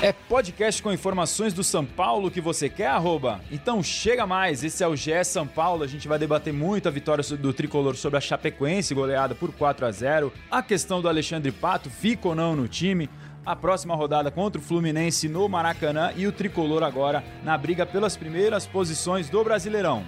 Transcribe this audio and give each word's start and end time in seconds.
É 0.00 0.12
podcast 0.12 0.80
com 0.80 0.92
informações 0.92 1.52
do 1.52 1.64
São 1.64 1.84
Paulo 1.84 2.30
que 2.30 2.40
você 2.40 2.68
quer, 2.68 2.86
arroba? 2.86 3.40
Então 3.50 3.82
chega 3.82 4.24
mais, 4.28 4.62
esse 4.62 4.84
é 4.84 4.86
o 4.86 4.94
GE 4.94 5.24
São 5.24 5.44
Paulo, 5.44 5.82
a 5.82 5.88
gente 5.88 6.06
vai 6.06 6.16
debater 6.16 6.52
muito 6.52 6.86
a 6.86 6.90
vitória 6.90 7.24
do 7.36 7.52
Tricolor 7.52 7.96
sobre 7.96 8.16
a 8.16 8.20
Chapecoense, 8.20 8.94
goleada 8.94 9.34
por 9.34 9.52
4 9.52 9.84
a 9.84 9.90
0 9.90 10.32
a 10.48 10.62
questão 10.62 11.02
do 11.02 11.08
Alexandre 11.08 11.50
Pato, 11.50 11.90
fica 11.90 12.28
ou 12.28 12.34
não 12.36 12.54
no 12.54 12.68
time, 12.68 13.10
a 13.44 13.56
próxima 13.56 13.96
rodada 13.96 14.30
contra 14.30 14.60
o 14.60 14.64
Fluminense 14.64 15.28
no 15.28 15.48
Maracanã 15.48 16.12
e 16.14 16.28
o 16.28 16.32
Tricolor 16.32 16.84
agora 16.84 17.24
na 17.42 17.58
briga 17.58 17.84
pelas 17.84 18.16
primeiras 18.16 18.68
posições 18.68 19.28
do 19.28 19.42
Brasileirão. 19.42 20.04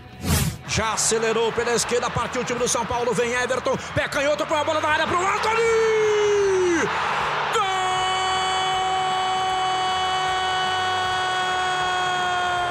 Já 0.68 0.92
acelerou 0.92 1.50
pela 1.50 1.74
esquerda, 1.74 2.08
partiu 2.08 2.42
o 2.42 2.44
time 2.44 2.60
do 2.60 2.68
São 2.68 2.86
Paulo, 2.86 3.12
vem 3.12 3.32
Everton, 3.32 3.76
pé 3.92 4.06
canhoto, 4.06 4.46
põe 4.46 4.58
a 4.58 4.64
bola 4.64 4.80
na 4.80 4.88
área 4.88 5.06
pro 5.08 5.18
Anthony! 5.18 5.60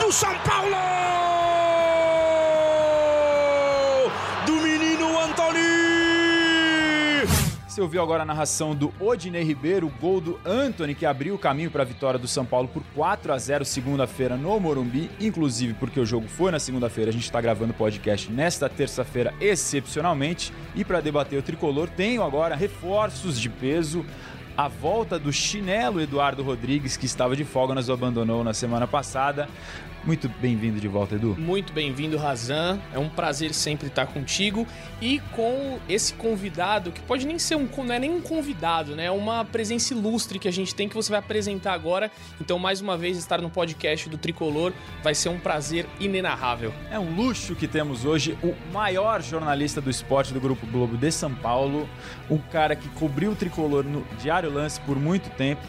Do 0.10 0.14
São 0.14 0.36
Paulo! 0.40 0.76
Do 4.44 4.54
menino 4.54 5.20
Antony! 5.20 5.60
Você 7.68 7.80
ouviu 7.80 8.02
agora 8.02 8.24
a 8.24 8.26
narração 8.26 8.74
do 8.74 8.92
Odinei 9.00 9.44
Ribeiro, 9.44 9.86
o 9.86 9.92
gol 10.02 10.20
do 10.20 10.40
Anthony, 10.44 10.96
que 10.96 11.06
abriu 11.06 11.36
o 11.36 11.38
caminho 11.38 11.70
para 11.70 11.84
a 11.84 11.86
vitória 11.86 12.20
do 12.20 12.28
São 12.28 12.44
Paulo 12.44 12.68
por 12.68 12.82
4 12.96 13.32
a 13.32 13.38
0 13.38 13.64
segunda-feira 13.64 14.36
no 14.36 14.60
Morumbi, 14.60 15.12
inclusive 15.20 15.76
porque 15.76 16.00
o 16.00 16.06
jogo 16.08 16.28
foi 16.28 16.52
na 16.52 16.60
segunda-feira. 16.60 17.12
A 17.12 17.14
gente 17.14 17.26
está 17.26 17.40
gravando 17.40 17.72
o 17.72 17.76
podcast 17.76 18.32
nesta 18.32 18.68
terça-feira, 18.68 19.32
excepcionalmente. 19.40 20.52
E 20.74 20.84
para 20.84 21.02
debater 21.02 21.38
o 21.38 21.44
tricolor, 21.44 21.88
tenho 21.88 22.24
agora 22.24 22.56
reforços 22.56 23.40
de 23.40 23.48
peso 23.48 24.04
a 24.60 24.68
volta 24.68 25.18
do 25.18 25.32
chinelo 25.32 26.02
Eduardo 26.02 26.44
Rodrigues, 26.44 26.98
que 26.98 27.06
estava 27.06 27.34
de 27.34 27.46
folga, 27.46 27.74
nos 27.74 27.90
abandonou 27.90 28.44
na 28.44 28.54
semana 28.54 28.86
passada. 28.86 29.48
Muito 30.04 30.30
bem-vindo 30.42 30.80
de 30.80 30.88
volta, 30.88 31.16
Edu. 31.16 31.36
Muito 31.38 31.74
bem-vindo, 31.74 32.18
Razan. 32.18 32.80
É 32.94 32.98
um 32.98 33.10
prazer 33.10 33.54
sempre 33.54 33.88
estar 33.88 34.08
contigo 34.08 34.66
e 35.02 35.20
com 35.36 35.78
esse 35.90 36.14
convidado, 36.14 36.92
que 36.92 37.02
pode 37.02 37.28
nem 37.28 37.38
ser 37.38 37.56
um, 37.56 37.68
não 37.84 37.94
é 37.94 38.00
nem 38.00 38.10
um 38.10 38.22
convidado, 38.22 38.96
né? 38.96 39.06
É 39.06 39.12
uma 39.12 39.44
presença 39.44 39.94
ilustre 39.94 40.40
que 40.40 40.48
a 40.48 40.52
gente 40.52 40.74
tem 40.74 40.88
que 40.88 40.96
você 40.96 41.12
vai 41.12 41.20
apresentar 41.20 41.74
agora. 41.74 42.10
Então, 42.40 42.58
mais 42.58 42.82
uma 42.82 42.98
vez, 42.98 43.18
estar 43.18 43.42
no 43.42 43.50
podcast 43.50 44.10
do 44.10 44.18
Tricolor 44.18 44.72
vai 45.04 45.14
ser 45.14 45.30
um 45.30 45.40
prazer 45.40 45.86
inenarrável. 46.00 46.74
É 46.90 46.98
um 46.98 47.16
luxo 47.16 47.56
que 47.56 47.68
temos 47.68 48.06
hoje 48.06 48.38
o 48.42 48.56
maior 48.72 49.22
jornalista 49.22 49.82
do 49.82 49.90
esporte 49.90 50.34
do 50.34 50.40
Grupo 50.40 50.66
Globo 50.68 50.98
de 50.98 51.12
São 51.12 51.34
Paulo, 51.34 51.88
o 52.30 52.40
cara 52.40 52.76
que 52.76 52.88
cobriu 52.90 53.32
o 53.32 53.36
Tricolor 53.36 53.84
no 53.84 54.06
Diário 54.22 54.52
Lance 54.52 54.80
por 54.82 54.98
muito 54.98 55.30
tempo, 55.32 55.62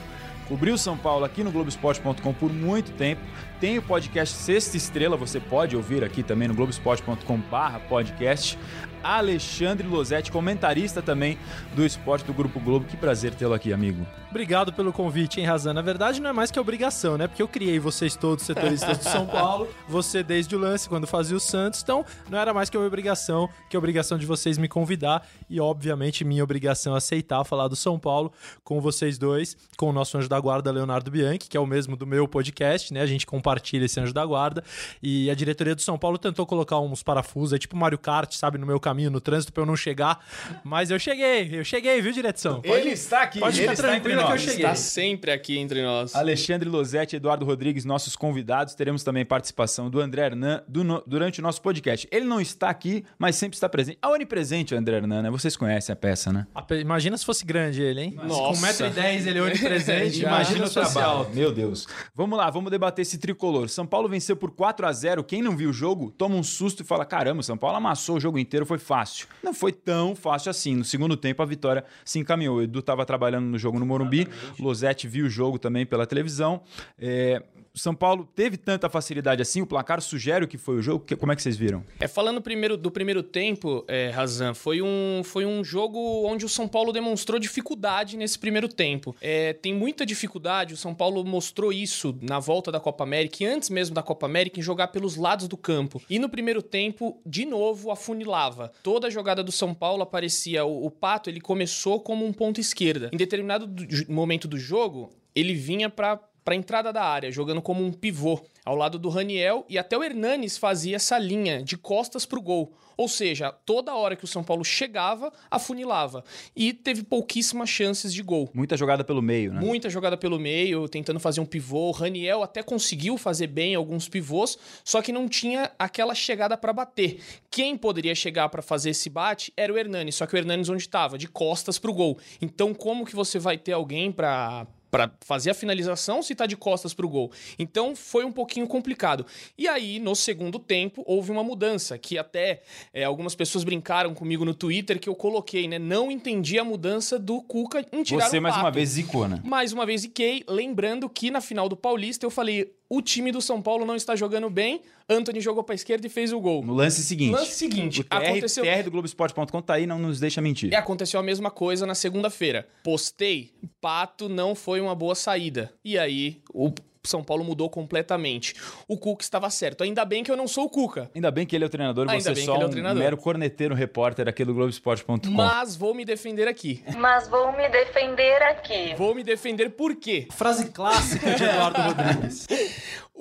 cobriu 0.50 0.76
São 0.76 0.98
Paulo 0.98 1.24
aqui 1.24 1.44
no 1.44 1.52
Globoesporte.com 1.52 2.34
por 2.34 2.52
muito 2.52 2.90
tempo 2.90 3.22
tem 3.60 3.78
o 3.78 3.82
podcast 3.82 4.36
Sexta 4.36 4.76
Estrela, 4.76 5.16
você 5.16 5.38
pode 5.38 5.76
ouvir 5.76 6.02
aqui 6.02 6.24
também 6.24 6.48
no 6.48 6.54
globesport.com/podcast. 6.54 8.58
Alexandre 9.02 9.86
Losetti, 9.86 10.30
comentarista 10.30 11.02
também 11.02 11.38
do 11.74 11.84
esporte 11.84 12.24
do 12.24 12.32
Grupo 12.32 12.60
Globo. 12.60 12.86
Que 12.86 12.96
prazer 12.96 13.34
tê-lo 13.34 13.54
aqui, 13.54 13.72
amigo. 13.72 14.06
Obrigado 14.30 14.72
pelo 14.72 14.92
convite, 14.92 15.40
hein, 15.40 15.46
Razan. 15.46 15.74
Na 15.74 15.82
verdade, 15.82 16.20
não 16.20 16.30
é 16.30 16.32
mais 16.32 16.52
que 16.52 16.60
obrigação, 16.60 17.18
né? 17.18 17.26
Porque 17.26 17.42
eu 17.42 17.48
criei 17.48 17.80
vocês 17.80 18.14
todos 18.14 18.44
setoristas 18.44 18.98
do 18.98 19.04
São 19.04 19.26
Paulo, 19.26 19.68
você 19.88 20.22
desde 20.22 20.54
o 20.54 20.58
lance, 20.58 20.88
quando 20.88 21.04
fazia 21.04 21.36
o 21.36 21.40
Santos. 21.40 21.82
Então, 21.82 22.04
não 22.28 22.38
era 22.38 22.54
mais 22.54 22.70
que 22.70 22.76
uma 22.76 22.86
obrigação, 22.86 23.48
que 23.68 23.76
a 23.76 23.78
obrigação 23.78 24.16
de 24.16 24.26
vocês 24.26 24.56
me 24.56 24.68
convidar 24.68 25.26
e, 25.48 25.60
obviamente, 25.60 26.24
minha 26.24 26.44
obrigação 26.44 26.94
aceitar 26.94 27.42
falar 27.42 27.66
do 27.66 27.74
São 27.74 27.98
Paulo 27.98 28.32
com 28.62 28.80
vocês 28.80 29.18
dois, 29.18 29.56
com 29.76 29.90
o 29.90 29.92
nosso 29.92 30.16
anjo 30.16 30.28
da 30.28 30.38
guarda, 30.38 30.70
Leonardo 30.70 31.10
Bianchi, 31.10 31.48
que 31.48 31.56
é 31.56 31.60
o 31.60 31.66
mesmo 31.66 31.96
do 31.96 32.06
meu 32.06 32.28
podcast, 32.28 32.94
né? 32.94 33.00
A 33.00 33.06
gente 33.06 33.26
compartilha 33.26 33.84
esse 33.84 33.98
anjo 33.98 34.14
da 34.14 34.24
guarda. 34.24 34.62
E 35.02 35.28
a 35.28 35.34
diretoria 35.34 35.74
do 35.74 35.82
São 35.82 35.98
Paulo 35.98 36.18
tentou 36.18 36.46
colocar 36.46 36.78
uns 36.78 37.02
parafusos, 37.02 37.52
é 37.52 37.58
tipo 37.58 37.76
Mario 37.76 37.98
Kart, 37.98 38.32
sabe, 38.32 38.58
no 38.58 38.66
meu 38.66 38.78
caminho, 38.90 39.10
no 39.10 39.20
trânsito, 39.20 39.52
pra 39.52 39.62
eu 39.62 39.66
não 39.66 39.76
chegar. 39.76 40.18
Mas 40.64 40.90
eu 40.90 40.98
cheguei, 40.98 41.48
eu 41.52 41.64
cheguei, 41.64 42.00
viu, 42.02 42.12
direção? 42.12 42.60
Pode, 42.60 42.80
ele 42.80 42.90
está 42.90 43.22
aqui, 43.22 43.38
pode 43.38 43.60
ficar 43.60 43.76
tranquilo 43.76 44.26
que 44.26 44.32
eu 44.32 44.38
cheguei. 44.38 44.56
Está 44.56 44.74
sempre 44.74 45.30
aqui 45.30 45.58
entre 45.58 45.82
nós. 45.82 46.14
Alexandre 46.14 46.68
Losetti, 46.68 47.16
Eduardo 47.16 47.44
Rodrigues, 47.44 47.84
nossos 47.84 48.16
convidados. 48.16 48.74
Teremos 48.74 49.04
também 49.04 49.24
participação 49.24 49.88
do 49.88 50.00
André 50.00 50.26
Hernan 50.26 50.62
do 50.66 50.82
no, 50.82 51.02
durante 51.06 51.40
o 51.40 51.42
nosso 51.42 51.62
podcast. 51.62 52.08
Ele 52.10 52.24
não 52.24 52.40
está 52.40 52.68
aqui, 52.68 53.04
mas 53.18 53.36
sempre 53.36 53.56
está 53.56 53.68
presente. 53.68 53.98
A 54.02 54.10
onipresente, 54.10 54.74
o 54.74 54.78
André 54.78 54.96
Hernan, 54.96 55.22
né? 55.22 55.30
Vocês 55.30 55.56
conhecem 55.56 55.92
a 55.92 55.96
peça, 55.96 56.32
né? 56.32 56.46
Imagina 56.80 57.16
se 57.16 57.24
fosse 57.24 57.44
grande 57.44 57.80
ele, 57.82 58.00
hein? 58.00 58.18
Nossa. 58.22 58.60
Com 58.60 58.66
1,10m 58.66 59.26
ele 59.26 59.38
é 59.38 59.42
onipresente, 59.42 60.22
imagina 60.22 60.64
o 60.64 60.68
social. 60.68 61.30
Meu 61.32 61.52
Deus. 61.52 61.86
Vamos 62.14 62.36
lá, 62.36 62.50
vamos 62.50 62.70
debater 62.70 63.02
esse 63.02 63.18
tricolor. 63.18 63.68
São 63.68 63.86
Paulo 63.86 64.08
venceu 64.08 64.36
por 64.36 64.50
4 64.50 64.86
a 64.86 64.92
0 64.92 65.22
Quem 65.22 65.42
não 65.42 65.56
viu 65.56 65.70
o 65.70 65.72
jogo, 65.72 66.10
toma 66.10 66.34
um 66.34 66.42
susto 66.42 66.82
e 66.82 66.86
fala: 66.86 67.04
caramba, 67.04 67.42
São 67.42 67.56
Paulo 67.56 67.76
amassou 67.76 68.16
o 68.16 68.20
jogo 68.20 68.38
inteiro, 68.38 68.66
foi 68.66 68.78
fácil. 68.80 69.28
Não 69.42 69.54
foi 69.54 69.72
tão 69.72 70.16
fácil 70.16 70.50
assim. 70.50 70.74
No 70.74 70.84
segundo 70.84 71.16
tempo, 71.16 71.42
a 71.42 71.46
vitória 71.46 71.84
se 72.04 72.18
encaminhou. 72.18 72.56
O 72.56 72.62
Edu 72.62 72.80
estava 72.80 73.06
trabalhando 73.06 73.46
no 73.46 73.58
jogo 73.58 73.78
no 73.78 73.86
Morumbi. 73.86 74.26
Losetti 74.58 75.06
viu 75.06 75.26
o 75.26 75.30
jogo 75.30 75.58
também 75.58 75.86
pela 75.86 76.06
televisão. 76.06 76.62
É, 76.98 77.42
são 77.74 77.94
Paulo 77.94 78.28
teve 78.34 78.56
tanta 78.56 78.88
facilidade 78.88 79.42
assim? 79.42 79.62
O 79.62 79.66
placar 79.66 80.00
sugere 80.00 80.44
o 80.44 80.48
que 80.48 80.58
foi 80.58 80.76
o 80.76 80.82
jogo? 80.82 81.04
Como 81.18 81.32
é 81.32 81.36
que 81.36 81.42
vocês 81.42 81.56
viram? 81.56 81.84
É, 81.98 82.08
falando 82.08 82.40
primeiro 82.40 82.76
do 82.76 82.90
primeiro 82.90 83.22
tempo, 83.22 83.84
é, 83.86 84.10
Razan, 84.10 84.54
foi 84.54 84.82
um, 84.82 85.22
foi 85.24 85.44
um 85.44 85.62
jogo 85.62 85.98
onde 86.26 86.44
o 86.44 86.48
São 86.48 86.66
Paulo 86.66 86.92
demonstrou 86.92 87.38
dificuldade 87.38 88.16
nesse 88.16 88.38
primeiro 88.38 88.68
tempo. 88.68 89.14
É, 89.20 89.52
tem 89.52 89.74
muita 89.74 90.04
dificuldade, 90.04 90.74
o 90.74 90.76
São 90.76 90.94
Paulo 90.94 91.24
mostrou 91.24 91.72
isso 91.72 92.16
na 92.20 92.38
volta 92.38 92.72
da 92.72 92.80
Copa 92.80 93.04
América 93.04 93.44
e 93.44 93.46
antes 93.46 93.70
mesmo 93.70 93.94
da 93.94 94.02
Copa 94.02 94.26
América 94.26 94.58
em 94.58 94.62
jogar 94.62 94.88
pelos 94.88 95.16
lados 95.16 95.46
do 95.48 95.56
campo. 95.56 96.02
E 96.08 96.18
no 96.18 96.28
primeiro 96.28 96.62
tempo, 96.62 97.20
de 97.24 97.44
novo, 97.44 97.90
afunilava. 97.90 98.72
Toda 98.82 99.06
a 99.06 99.10
jogada 99.10 99.42
do 99.42 99.52
São 99.52 99.72
Paulo 99.74 100.02
aparecia. 100.02 100.64
O, 100.64 100.86
o 100.86 100.90
Pato 100.90 101.30
ele 101.30 101.40
começou 101.40 102.00
como 102.00 102.26
um 102.26 102.32
ponto 102.32 102.60
esquerda. 102.60 103.10
Em 103.12 103.16
determinado 103.16 103.66
do, 103.66 103.86
momento 104.12 104.48
do 104.48 104.58
jogo, 104.58 105.10
ele 105.34 105.54
vinha 105.54 105.88
para 105.88 106.20
para 106.44 106.54
a 106.54 106.56
entrada 106.56 106.92
da 106.92 107.02
área, 107.02 107.30
jogando 107.30 107.62
como 107.62 107.84
um 107.84 107.92
pivô, 107.92 108.40
ao 108.64 108.76
lado 108.76 108.98
do 108.98 109.08
Raniel 109.08 109.64
e 109.68 109.78
até 109.78 109.96
o 109.96 110.04
Hernanes 110.04 110.56
fazia 110.56 110.96
essa 110.96 111.18
linha 111.18 111.62
de 111.62 111.76
costas 111.76 112.24
para 112.24 112.38
o 112.38 112.42
gol. 112.42 112.72
Ou 112.96 113.08
seja, 113.08 113.50
toda 113.50 113.94
hora 113.94 114.14
que 114.14 114.24
o 114.24 114.28
São 114.28 114.44
Paulo 114.44 114.62
chegava, 114.62 115.32
afunilava. 115.50 116.22
E 116.54 116.74
teve 116.74 117.02
pouquíssimas 117.02 117.70
chances 117.70 118.12
de 118.12 118.22
gol. 118.22 118.50
Muita 118.52 118.76
jogada 118.76 119.02
pelo 119.02 119.22
meio, 119.22 119.54
né? 119.54 119.60
Muita 119.60 119.88
jogada 119.88 120.18
pelo 120.18 120.38
meio, 120.38 120.86
tentando 120.86 121.18
fazer 121.18 121.40
um 121.40 121.46
pivô. 121.46 121.88
O 121.88 121.92
Raniel 121.92 122.42
até 122.42 122.62
conseguiu 122.62 123.16
fazer 123.16 123.46
bem 123.46 123.74
alguns 123.74 124.06
pivôs, 124.06 124.58
só 124.84 125.00
que 125.00 125.12
não 125.12 125.28
tinha 125.28 125.70
aquela 125.78 126.14
chegada 126.14 126.58
para 126.58 126.74
bater. 126.74 127.22
Quem 127.50 127.74
poderia 127.74 128.14
chegar 128.14 128.50
para 128.50 128.60
fazer 128.60 128.90
esse 128.90 129.08
bate 129.08 129.50
era 129.56 129.72
o 129.72 129.78
Hernanes, 129.78 130.16
só 130.16 130.26
que 130.26 130.34
o 130.34 130.38
Hernanes 130.38 130.68
onde 130.68 130.82
estava? 130.82 131.16
De 131.16 131.26
costas 131.26 131.78
para 131.78 131.90
o 131.90 131.94
gol. 131.94 132.18
Então, 132.42 132.74
como 132.74 133.06
que 133.06 133.16
você 133.16 133.38
vai 133.38 133.56
ter 133.56 133.72
alguém 133.72 134.12
para 134.12 134.66
para 134.90 135.10
fazer 135.20 135.50
a 135.50 135.54
finalização 135.54 136.22
se 136.22 136.34
tá 136.34 136.46
de 136.46 136.56
costas 136.56 136.92
para 136.92 137.06
o 137.06 137.08
gol. 137.08 137.30
Então 137.58 137.94
foi 137.94 138.24
um 138.24 138.32
pouquinho 138.32 138.66
complicado. 138.66 139.24
E 139.56 139.68
aí, 139.68 139.98
no 139.98 140.14
segundo 140.14 140.58
tempo, 140.58 141.02
houve 141.06 141.30
uma 141.30 141.44
mudança, 141.44 141.98
que 141.98 142.18
até 142.18 142.62
é, 142.92 143.04
algumas 143.04 143.34
pessoas 143.34 143.64
brincaram 143.64 144.14
comigo 144.14 144.44
no 144.44 144.54
Twitter 144.54 144.98
que 144.98 145.08
eu 145.08 145.14
coloquei, 145.14 145.68
né? 145.68 145.78
Não 145.78 146.10
entendi 146.10 146.58
a 146.58 146.64
mudança 146.64 147.18
do 147.18 147.40
Cuca 147.42 147.84
em 147.92 148.02
tirar 148.02 148.28
Você 148.28 148.38
o 148.38 148.42
mais 148.42 148.56
uma 148.56 148.70
vez 148.70 148.90
zicou, 148.90 149.28
né? 149.28 149.40
Mais 149.44 149.72
uma 149.72 149.86
vez 149.86 150.02
ziquei, 150.02 150.44
lembrando 150.48 151.08
que 151.08 151.30
na 151.30 151.40
final 151.40 151.68
do 151.68 151.76
Paulista 151.76 152.26
eu 152.26 152.30
falei, 152.30 152.74
o 152.90 153.00
time 153.00 153.30
do 153.30 153.40
São 153.40 153.62
Paulo 153.62 153.86
não 153.86 153.94
está 153.94 154.16
jogando 154.16 154.50
bem, 154.50 154.82
Anthony 155.08 155.40
jogou 155.40 155.62
para 155.62 155.76
esquerda 155.76 156.08
e 156.08 156.10
fez 156.10 156.32
o 156.32 156.40
gol. 156.40 156.64
No 156.64 156.74
lance 156.74 157.04
seguinte. 157.04 157.30
Lance 157.30 157.54
seguinte. 157.54 158.00
O 158.00 158.04
TR, 158.04 158.16
aconteceu... 158.16 158.64
TR 158.64 158.82
do 158.82 158.90
Globoesporte.com 158.90 159.62
tá 159.62 159.74
aí, 159.74 159.86
não 159.86 159.98
nos 160.00 160.18
deixa 160.18 160.40
mentir. 160.40 160.72
E 160.72 160.74
aconteceu 160.74 161.20
a 161.20 161.22
mesma 161.22 161.52
coisa 161.52 161.86
na 161.86 161.94
segunda-feira. 161.94 162.68
Postei, 162.82 163.52
Pato 163.80 164.28
não 164.28 164.56
foi 164.56 164.80
uma 164.80 164.94
boa 164.94 165.14
saída. 165.14 165.72
E 165.84 165.96
aí, 165.96 166.42
o 166.52 166.72
são 167.02 167.24
Paulo 167.24 167.42
mudou 167.44 167.70
completamente. 167.70 168.54
O 168.86 168.96
Cuca 168.98 169.22
estava 169.22 169.48
certo. 169.50 169.82
Ainda 169.82 170.04
bem 170.04 170.22
que 170.22 170.30
eu 170.30 170.36
não 170.36 170.46
sou 170.46 170.64
o 170.64 170.68
Cuca. 170.68 171.10
Ainda 171.14 171.30
bem 171.30 171.46
que 171.46 171.56
ele 171.56 171.64
é 171.64 171.66
o 171.66 171.70
treinador 171.70 172.06
e 172.12 172.20
você 172.20 172.34
só 172.36 172.56
é 172.60 172.66
um 172.66 172.94
mero 172.94 173.16
corneteiro 173.16 173.74
repórter 173.74 174.28
aqui 174.28 174.44
do 174.44 174.52
Globoesporte.com. 174.52 175.30
Mas 175.30 175.76
vou 175.76 175.94
me 175.94 176.04
defender 176.04 176.46
aqui. 176.46 176.84
Mas 176.96 177.28
vou 177.28 177.52
me 177.52 177.68
defender 177.68 178.42
aqui. 178.42 178.94
Vou 178.96 179.14
me 179.14 179.22
defender 179.22 179.70
por 179.70 179.96
quê? 179.96 180.28
Frase 180.32 180.70
clássica 180.70 181.34
de 181.34 181.44
Eduardo 181.44 181.80
Rodrigues. 181.82 182.46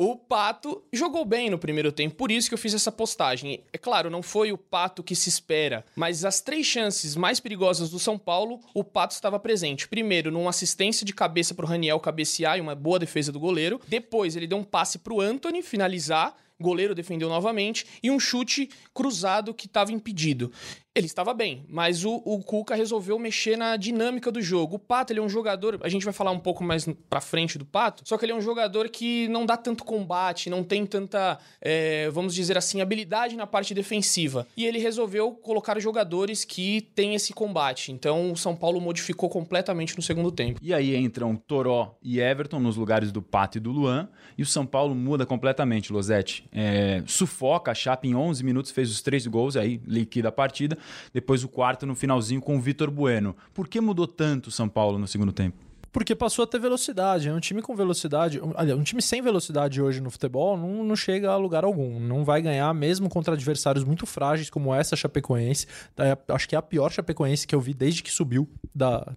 O 0.01 0.16
Pato 0.16 0.81
jogou 0.94 1.25
bem 1.25 1.50
no 1.50 1.60
primeiro 1.60 1.92
tempo, 1.92 2.16
por 2.16 2.31
isso 2.31 2.48
que 2.48 2.54
eu 2.54 2.57
fiz 2.57 2.74
essa 2.74 2.90
postagem. 2.90 3.66
É 3.74 3.78
claro, 3.78 4.10
não 4.10 4.24
foi 4.24 4.50
o 4.50 4.57
Pato 4.57 5.04
que 5.04 5.13
se 5.13 5.28
espera, 5.28 5.84
mas 5.94 6.24
as 6.24 6.40
três 6.40 6.66
chances 6.66 7.18
mais 7.18 7.42
perigosas 7.42 7.90
do 7.90 8.00
São 8.00 8.18
Paulo, 8.18 8.62
o 8.74 8.81
Pato 8.81 9.13
estava 9.13 9.38
presente. 9.38 9.90
Primeiro, 9.90 10.31
numa 10.31 10.51
assistência 10.51 11.06
de 11.06 11.13
cabeça 11.13 11.54
para 11.54 11.66
o 11.66 11.68
Raniel 11.68 12.00
cabecear 12.00 12.57
e 12.57 12.62
uma 12.62 12.75
boa 12.75 12.98
defesa 12.98 13.30
do 13.30 13.42
goleiro. 13.42 13.81
Depois, 13.90 14.38
ele 14.38 14.48
deu 14.48 14.60
um 14.60 14.63
passe 14.63 15.00
para 15.00 15.13
o 15.13 15.19
Anthony 15.19 15.62
finalizar 15.62 16.34
goleiro 16.61 16.94
defendeu 16.94 17.29
novamente 17.29 17.85
e 18.03 18.11
um 18.11 18.19
chute 18.19 18.69
cruzado 18.94 19.53
que 19.53 19.65
estava 19.65 19.91
impedido. 19.91 20.51
Ele 20.95 21.06
estava 21.06 21.33
bem, 21.33 21.63
mas 21.69 22.03
o, 22.03 22.15
o 22.25 22.44
Cuca 22.44 22.75
resolveu 22.75 23.17
mexer 23.17 23.56
na 23.56 23.77
dinâmica 23.77 24.31
do 24.31 24.41
jogo. 24.41 24.75
O 24.75 24.79
Pato, 24.79 25.13
ele 25.13 25.19
é 25.19 25.23
um 25.23 25.29
jogador, 25.29 25.79
a 25.81 25.88
gente 25.88 26.03
vai 26.03 26.13
falar 26.13 26.31
um 26.31 26.39
pouco 26.39 26.63
mais 26.63 26.85
pra 27.09 27.21
frente 27.21 27.57
do 27.57 27.65
Pato, 27.65 28.03
só 28.06 28.17
que 28.17 28.25
ele 28.25 28.33
é 28.33 28.35
um 28.35 28.41
jogador 28.41 28.89
que 28.89 29.27
não 29.29 29.45
dá 29.45 29.56
tanto 29.56 29.85
combate, 29.85 30.50
não 30.50 30.63
tem 30.63 30.85
tanta, 30.85 31.38
é, 31.61 32.09
vamos 32.09 32.33
dizer 32.33 32.57
assim, 32.57 32.81
habilidade 32.81 33.38
na 33.38 33.47
parte 33.47 33.73
defensiva. 33.73 34.45
E 34.57 34.65
ele 34.65 34.79
resolveu 34.79 35.31
colocar 35.31 35.79
jogadores 35.79 36.44
que 36.44 36.81
têm 36.95 37.15
esse 37.15 37.33
combate. 37.33 37.91
Então 37.91 38.31
o 38.31 38.35
São 38.35 38.55
Paulo 38.55 38.81
modificou 38.81 39.29
completamente 39.29 39.95
no 39.95 40.01
segundo 40.01 40.31
tempo. 40.31 40.59
E 40.62 40.73
aí 40.73 40.95
entram 40.97 41.35
Toró 41.35 41.97
e 42.01 42.19
Everton 42.19 42.59
nos 42.59 42.75
lugares 42.75 43.12
do 43.12 43.21
Pato 43.21 43.57
e 43.57 43.62
do 43.62 43.71
Luan, 43.71 44.09
e 44.38 44.41
o 44.41 44.45
São 44.45 44.65
Paulo 44.65 44.95
muda 44.95 45.25
completamente, 45.25 45.94
Losetti. 45.94 46.49
É, 46.51 47.04
sufoca 47.06 47.72
a 47.72 47.75
Chape 47.75 48.07
em 48.07 48.16
11 48.16 48.44
minutos, 48.44 48.72
fez 48.72 48.90
os 48.92 49.01
três 49.01 49.25
gols, 49.28 49.56
aí 49.56 49.80
liquida 49.86 50.30
a 50.30 50.31
partida. 50.31 50.78
Depois 51.13 51.44
o 51.44 51.48
quarto 51.48 51.86
no 51.86 51.96
finalzinho 51.96 52.42
com 52.42 52.57
o 52.57 52.62
Vitor 52.62 52.90
Bueno. 52.90 53.36
Por 53.54 53.68
que 53.68 53.80
mudou 53.80 54.07
tanto 54.07 54.48
o 54.48 54.51
São 54.51 54.68
Paulo 54.68 54.98
no 54.98 55.07
segundo 55.07 55.31
tempo? 55.31 55.69
Porque 55.91 56.15
passou 56.15 56.44
a 56.44 56.47
ter 56.47 56.59
velocidade. 56.59 57.27
É 57.27 57.33
um 57.33 57.39
time 57.39 57.62
com 57.62 57.75
velocidade. 57.75 58.39
Um, 58.39 58.51
aliás, 58.56 58.80
um 58.80 58.83
time 58.83 59.01
sem 59.01 59.21
velocidade 59.21 59.81
hoje 59.81 60.01
no 60.01 60.09
futebol 60.09 60.57
não, 60.57 60.83
não 60.83 60.95
chega 60.95 61.31
a 61.31 61.38
lugar 61.38 61.63
algum. 61.63 62.00
Não 62.00 62.24
vai 62.24 62.41
ganhar, 62.41 62.74
mesmo 62.74 63.09
contra 63.09 63.33
adversários 63.33 63.83
muito 63.83 64.06
frágeis 64.06 64.50
como 64.50 64.74
essa 64.74 64.95
Chapecoense. 64.95 65.68
É, 65.97 66.18
acho 66.30 66.47
que 66.47 66.56
é 66.56 66.57
a 66.57 66.62
pior 66.62 66.91
Chapecoense 66.91 67.47
que 67.47 67.56
eu 67.56 67.62
vi 67.62 67.74
desde 67.74 68.03
que 68.03 68.12
subiu 68.12 68.47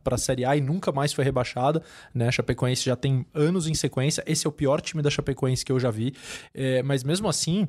para 0.02 0.14
a 0.14 0.18
Série 0.18 0.44
A 0.44 0.56
e 0.56 0.60
nunca 0.60 0.92
mais 0.92 1.12
foi 1.12 1.24
rebaixada. 1.24 1.82
Né? 2.14 2.28
A 2.28 2.32
Chapecoense 2.32 2.84
já 2.84 2.96
tem 2.96 3.26
anos 3.34 3.66
em 3.66 3.74
sequência. 3.74 4.22
Esse 4.26 4.46
é 4.46 4.48
o 4.48 4.52
pior 4.52 4.80
time 4.80 5.02
da 5.02 5.10
Chapecoense 5.10 5.64
que 5.64 5.72
eu 5.72 5.80
já 5.80 5.90
vi. 5.90 6.14
É, 6.54 6.82
mas 6.82 7.04
mesmo 7.04 7.28
assim, 7.28 7.66